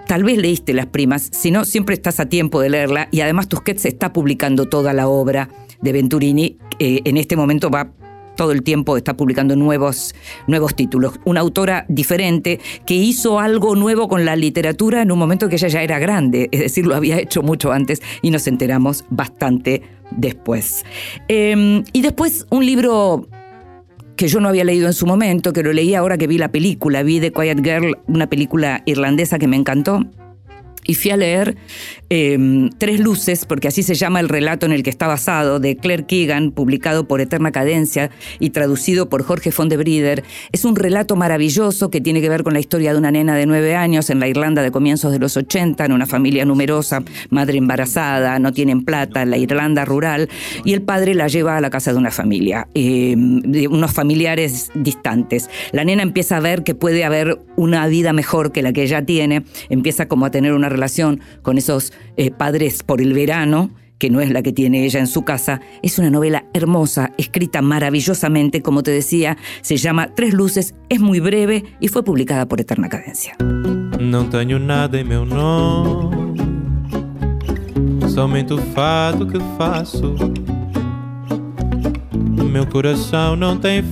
tal 0.06 0.24
vez 0.24 0.38
leíste 0.38 0.74
Las 0.74 0.88
Primas, 0.88 1.30
si 1.32 1.52
no, 1.52 1.66
siempre 1.66 1.96
estás 1.96 2.20
a 2.20 2.28
tiempo 2.28 2.62
de 2.62 2.70
leerla. 2.70 3.08
Y 3.12 3.22
además 3.22 3.48
Tusquets 3.48 3.86
está 3.86 4.14
publicando 4.14 4.66
toda 4.66 4.94
la 4.94 5.08
obra 5.08 5.50
de 5.82 5.92
Venturini. 5.92 6.58
Eh, 6.80 7.02
en 7.06 7.18
este 7.18 7.36
momento 7.36 7.70
va 7.70 7.92
todo 8.38 8.52
el 8.52 8.64
tiempo 8.64 8.96
está 8.96 9.18
publicando 9.18 9.56
nuevos, 9.58 10.16
nuevos 10.46 10.76
títulos. 10.76 11.20
Una 11.26 11.42
autora 11.42 11.86
diferente 11.90 12.62
que 12.86 12.94
hizo 12.94 13.40
algo 13.40 13.76
nuevo 13.76 14.08
con 14.08 14.24
la 14.24 14.36
literatura 14.36 15.02
en 15.02 15.12
un 15.12 15.20
momento 15.20 15.50
que 15.50 15.56
ella 15.56 15.68
ya 15.68 15.82
era 15.82 16.00
grande, 16.00 16.48
es 16.52 16.62
decir, 16.62 16.86
lo 16.86 16.96
había 16.96 17.18
hecho 17.20 17.42
mucho 17.42 17.74
antes 17.74 18.02
y 18.22 18.30
nos 18.30 18.48
enteramos 18.48 19.04
bastante 19.10 19.82
después. 20.12 20.86
Eh, 21.28 21.84
y 21.92 22.02
después 22.02 22.46
un 22.50 22.66
libro 22.66 23.28
que 24.18 24.28
yo 24.28 24.42
no 24.42 24.50
había 24.50 24.64
leído 24.64 24.88
en 24.88 24.94
su 24.94 25.06
momento, 25.06 25.54
que 25.54 25.64
lo 25.64 25.72
leí 25.72 25.94
ahora 25.94 26.18
que 26.18 26.28
vi 26.28 26.38
la 26.38 26.52
película, 26.52 27.04
vi 27.04 27.20
The 27.20 27.32
Quiet 27.32 27.64
Girl, 27.64 27.98
una 28.08 28.28
película 28.28 28.82
irlandesa 28.86 29.38
que 29.40 29.48
me 29.48 29.56
encantó. 29.56 30.04
Y 30.86 30.96
fui 30.96 31.12
a 31.12 31.18
leer 31.18 31.56
eh, 32.10 32.70
Tres 32.78 33.00
Luces, 33.00 33.46
porque 33.46 33.68
así 33.68 33.84
se 33.84 33.96
llama 33.96 34.20
el 34.20 34.30
relato 34.30 34.66
en 34.66 34.72
el 34.72 34.84
que 34.84 34.90
está 34.90 35.08
basado, 35.08 35.60
de 35.60 35.76
Claire 35.76 36.06
Keegan, 36.06 36.52
publicado 36.52 37.08
por 37.08 37.22
Eterna 37.22 37.52
Cadencia 37.52 38.10
y 38.40 38.52
traducido 38.52 39.10
por 39.10 39.24
Jorge 39.24 39.52
Fondebrider. 39.52 40.24
Es 40.52 40.66
un 40.66 40.76
relato 40.76 41.16
maravilloso 41.16 41.90
que 41.90 42.02
tiene 42.02 42.22
que 42.22 42.30
ver 42.30 42.44
con 42.44 42.54
la 42.54 42.60
historia 42.60 42.94
de 42.94 43.00
una 43.00 43.12
nena 43.12 43.36
de 43.36 43.46
nueve 43.46 43.76
años 43.76 44.10
en 44.10 44.20
la 44.20 44.28
Irlanda 44.28 44.62
de 44.62 44.72
comienzos 44.72 45.12
de 45.12 45.20
los 45.20 45.36
80, 45.36 45.86
en 45.86 45.92
una 45.92 46.06
familia 46.06 46.46
numerosa, 46.46 47.04
madre 47.30 47.58
embarazada, 47.58 48.40
no 48.40 48.54
tienen 48.54 48.84
plata, 48.84 49.24
en 49.24 49.32
la 49.32 49.38
Irlanda 49.38 49.86
rural, 49.86 50.30
y 50.64 50.74
el 50.74 50.82
padre 50.82 51.14
la 51.14 51.28
lleva 51.28 51.58
a 51.58 51.62
la 51.62 51.70
casa 51.70 51.92
de 51.92 51.98
una 51.98 52.12
familia, 52.12 52.68
eh, 52.74 53.16
de 53.18 53.68
unos 53.68 53.92
familiares 53.92 54.72
distantes. 54.74 55.50
La 55.72 55.84
nena 55.84 56.04
empieza 56.04 56.38
a 56.38 56.40
ver 56.40 56.64
que 56.64 56.76
puede 56.76 57.04
haber 57.04 57.40
una 57.56 57.88
vida 57.88 58.14
mejor 58.14 58.52
que 58.52 58.62
la 58.62 58.74
que 58.74 58.84
ella 58.84 59.04
tiene, 59.04 59.44
empieza 59.70 60.08
como 60.08 60.26
a 60.26 60.32
tener 60.32 60.54
una 60.54 60.70
relación 60.70 61.20
con 61.42 61.58
esos 61.58 61.94
eh, 62.18 62.32
padres 62.32 62.84
por 62.84 63.02
el 63.02 63.14
verano, 63.14 63.72
que 63.98 64.10
no 64.10 64.22
es 64.22 64.32
la 64.32 64.42
que 64.42 64.54
tiene 64.54 64.86
ella 64.86 65.00
en 65.00 65.08
su 65.08 65.24
casa, 65.24 65.62
es 65.82 65.98
una 65.98 66.10
novela 66.10 66.46
hermosa, 66.54 67.12
escrita 67.18 67.62
maravillosamente, 67.62 68.62
como 68.62 68.84
te 68.84 68.92
decía, 68.92 69.38
se 69.62 69.78
llama 69.78 70.14
Tres 70.16 70.34
Luces, 70.34 70.76
es 70.90 71.00
muy 71.00 71.20
breve 71.20 71.64
y 71.80 71.88
fue 71.88 72.04
publicada 72.04 72.48
por 72.48 72.62
Eterna 72.62 72.90
Cadencia. 72.90 73.36
Não 74.00 74.30
tenho 74.30 74.60
nada 74.60 75.00
em 75.00 75.04
meu 75.04 75.26
nome, 75.26 76.38
somente 78.10 78.54
o 78.54 78.58
fado 78.58 79.26
que 79.26 79.40
faço. 79.58 80.16
Meu 82.52 82.66
coração 82.66 83.36
não 83.36 83.58
tem. 83.58 83.84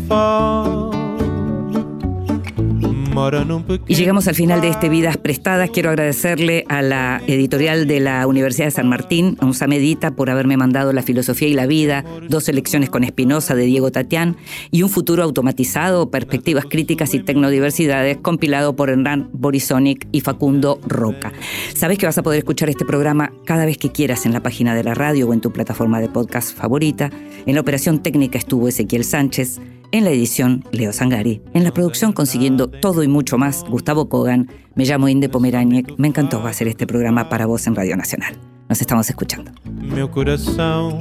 Y 3.88 3.96
llegamos 3.96 4.28
al 4.28 4.36
final 4.36 4.62
de 4.62 4.70
este 4.70 4.90
Vidas 4.90 5.18
Prestadas. 5.18 5.70
Quiero 5.70 5.90
agradecerle 5.90 6.66
a 6.68 6.82
la 6.82 7.22
editorial 7.28 7.88
de 7.88 8.00
la 8.00 8.28
Universidad 8.28 8.66
de 8.66 8.72
San 8.72 8.90
Martín, 8.90 9.38
a 9.40 9.46
Unsamedita, 9.46 10.12
por 10.12 10.30
haberme 10.30 10.58
mandado 10.58 10.92
La 10.94 11.02
Filosofía 11.02 11.48
y 11.48 11.54
la 11.54 11.66
Vida, 11.66 12.04
dos 12.28 12.46
selecciones 12.46 12.90
con 12.90 13.04
Espinosa 13.04 13.56
de 13.56 13.66
Diego 13.66 13.92
Tatián 13.92 14.36
y 14.72 14.84
Un 14.84 14.90
futuro 14.90 15.24
automatizado, 15.24 16.12
Perspectivas 16.12 16.66
críticas 16.66 17.14
y 17.14 17.20
tecnodiversidades, 17.20 18.18
compilado 18.18 18.76
por 18.76 18.90
Hernán 18.90 19.30
Borisonic 19.34 20.08
y 20.12 20.22
Facundo 20.22 20.80
Roca. 20.86 21.32
Sabes 21.74 21.98
que 21.98 22.06
vas 22.06 22.18
a 22.18 22.24
poder 22.24 22.40
escuchar 22.40 22.70
este 22.70 22.86
programa 22.86 23.32
cada 23.46 23.66
vez 23.66 23.78
que 23.78 23.92
quieras 23.92 24.26
en 24.26 24.34
la 24.34 24.44
página 24.44 24.76
de 24.76 24.84
la 24.84 24.94
radio 24.94 25.28
o 25.28 25.34
en 25.34 25.42
tu 25.42 25.52
plataforma 25.52 26.02
de 26.02 26.10
podcast 26.10 26.56
favorita. 26.58 27.10
En 27.46 27.56
la 27.56 27.62
operación 27.62 28.04
técnica 28.04 28.38
estuvo 28.38 28.68
Ezequiel 28.68 29.04
Sánchez. 29.04 29.60
En 29.96 30.04
la 30.04 30.10
edición, 30.10 30.66
Leo 30.74 30.92
Sangari. 30.92 31.42
En 31.54 31.64
la 31.64 31.72
producción, 31.72 32.12
consiguiendo 32.12 32.68
todo 32.68 33.02
y 33.02 33.08
mucho 33.08 33.38
más, 33.38 33.64
Gustavo 33.64 34.10
Kogan. 34.10 34.50
Me 34.76 34.84
llamo 34.84 35.08
Inde 35.08 35.30
Pomeraniec. 35.30 35.94
Me 35.98 36.10
encantó 36.10 36.46
hacer 36.46 36.68
este 36.68 36.86
programa 36.86 37.30
para 37.30 37.46
vos 37.46 37.66
en 37.66 37.76
Radio 37.78 37.96
Nacional. 37.96 38.36
Nos 38.68 38.82
estamos 38.82 39.10
escuchando. 39.10 39.52
Meu 39.64 40.10
coração 40.10 41.00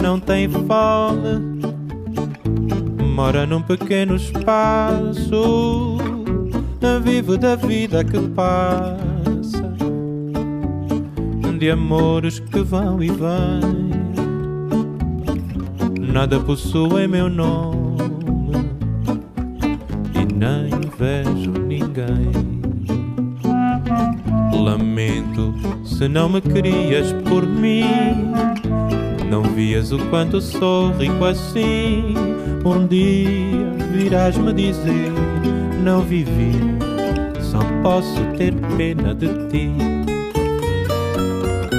não 0.00 0.20
tem 0.20 0.48
fome, 0.48 1.64
mora 3.12 3.44
num 3.44 3.60
pequeno 3.60 4.14
espaço. 4.14 5.98
Vivo 7.02 7.36
da 7.36 7.56
vida 7.56 8.04
que 8.04 8.20
passa, 8.36 9.74
de 11.58 11.70
amores 11.72 12.38
que 12.38 12.60
vão 12.60 13.02
e 13.02 13.08
vêm. 13.08 13.88
Nada 16.12 16.38
possui 16.38 17.08
meu 17.08 17.28
nome 17.28 17.78
nem 20.38 20.70
vejo 20.96 21.50
ninguém. 21.66 22.30
Lamento 24.52 25.52
se 25.84 26.06
não 26.06 26.28
me 26.28 26.40
querias 26.40 27.12
por 27.28 27.44
mim. 27.44 27.84
Não 29.28 29.42
vias 29.42 29.90
o 29.90 29.98
quanto 30.10 30.40
sou 30.40 30.92
rico 30.92 31.24
assim. 31.24 32.14
Um 32.64 32.86
dia 32.86 33.72
virás 33.92 34.36
me 34.36 34.52
dizer: 34.52 35.12
Não 35.82 36.02
vivi, 36.02 36.52
só 37.40 37.58
posso 37.82 38.22
ter 38.36 38.54
pena 38.76 39.14
de 39.14 39.28
ti. 39.48 39.72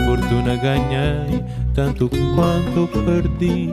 Fortuna 0.05 0.55
ganhei, 0.57 1.43
tanto 1.73 2.09
quanto 2.35 2.87
perdi. 3.05 3.71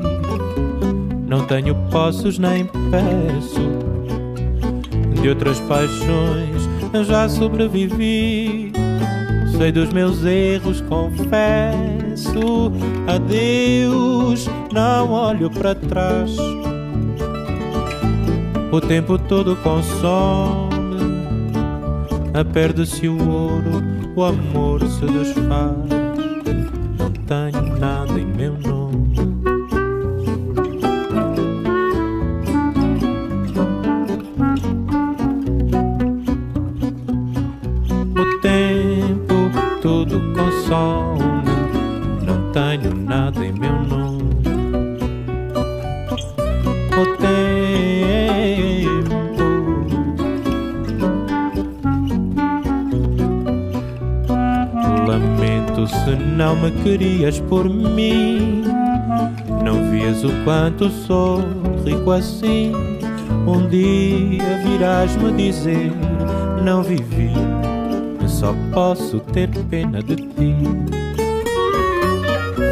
Não 1.26 1.44
tenho 1.44 1.74
posses 1.90 2.38
nem 2.38 2.66
peço 2.90 3.75
de 5.26 5.30
outras 5.30 5.58
paixões 5.62 6.68
já 7.04 7.28
sobrevivi. 7.28 8.70
Sei 9.58 9.72
dos 9.72 9.92
meus 9.92 10.24
erros, 10.24 10.80
confesso. 10.82 12.72
Adeus, 13.08 14.48
não 14.72 15.10
olho 15.10 15.50
para 15.50 15.74
trás. 15.74 16.36
O 18.70 18.80
tempo 18.80 19.18
todo 19.18 19.56
consome. 19.56 20.86
Perde-se 22.52 23.08
o 23.08 23.28
ouro, 23.28 23.82
o 24.14 24.22
amor 24.22 24.80
se 24.86 25.06
desfaz. 25.06 25.76
Não 26.98 27.10
tenho 27.26 27.78
nada 27.80 28.12
em 28.12 28.26
meu 28.26 28.56
nome. 28.58 29.15
Não 42.22 42.52
tenho 42.52 42.94
nada 42.94 43.44
em 43.44 43.52
meu 43.52 43.72
nome. 43.72 44.26
O 46.92 47.16
tempo 47.16 47.46
lamento 55.06 55.86
se 55.86 56.16
não 56.16 56.56
me 56.56 56.70
querias 56.82 57.40
por 57.40 57.68
mim. 57.68 58.64
Não 59.64 59.90
vias 59.90 60.24
o 60.24 60.30
quanto 60.44 60.88
sou 60.88 61.42
rico 61.84 62.10
assim. 62.10 62.72
Um 63.46 63.68
dia 63.68 64.58
virás 64.64 65.14
me 65.16 65.32
dizer: 65.32 65.92
Não 66.62 66.82
vivi, 66.82 67.30
só 68.46 68.54
posso 68.72 69.18
ter 69.18 69.50
pena 69.64 70.00
de 70.00 70.14
ti. 70.14 70.54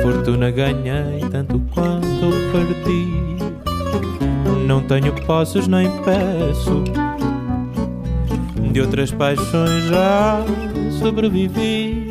Fortuna 0.02 0.48
ganhei 0.52 1.18
tanto 1.32 1.60
quanto 1.72 2.30
perdi. 2.52 3.08
Não 4.68 4.80
tenho 4.82 5.12
posses 5.26 5.66
nem 5.66 5.90
peço. 6.02 6.84
De 8.70 8.80
outras 8.80 9.10
paixões 9.10 9.84
já 9.86 10.40
sobrevivi. 11.00 12.08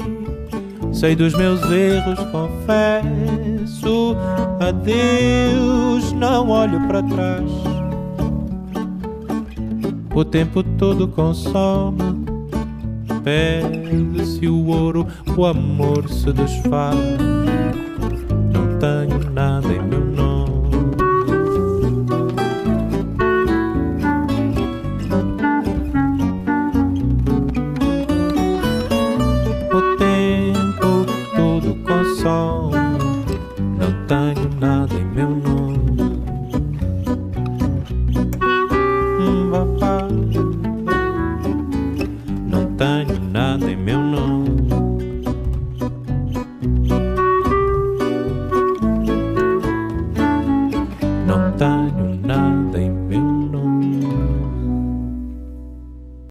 Sei 0.91 1.15
dos 1.15 1.33
meus 1.33 1.61
erros, 1.71 2.19
confesso. 2.31 4.17
Adeus, 4.59 6.11
não 6.11 6.49
olho 6.49 6.85
para 6.87 7.01
trás. 7.03 7.49
O 10.13 10.25
tempo 10.25 10.61
todo 10.77 11.07
consome. 11.07 12.22
Perde-se 13.23 14.47
o 14.47 14.67
ouro, 14.67 15.07
o 15.37 15.45
amor 15.45 16.09
se 16.09 16.31
desfaz. 16.33 16.97
Não 18.51 18.77
tenho 18.79 19.31
nada 19.31 19.67
em 19.67 19.81
meu 19.81 20.12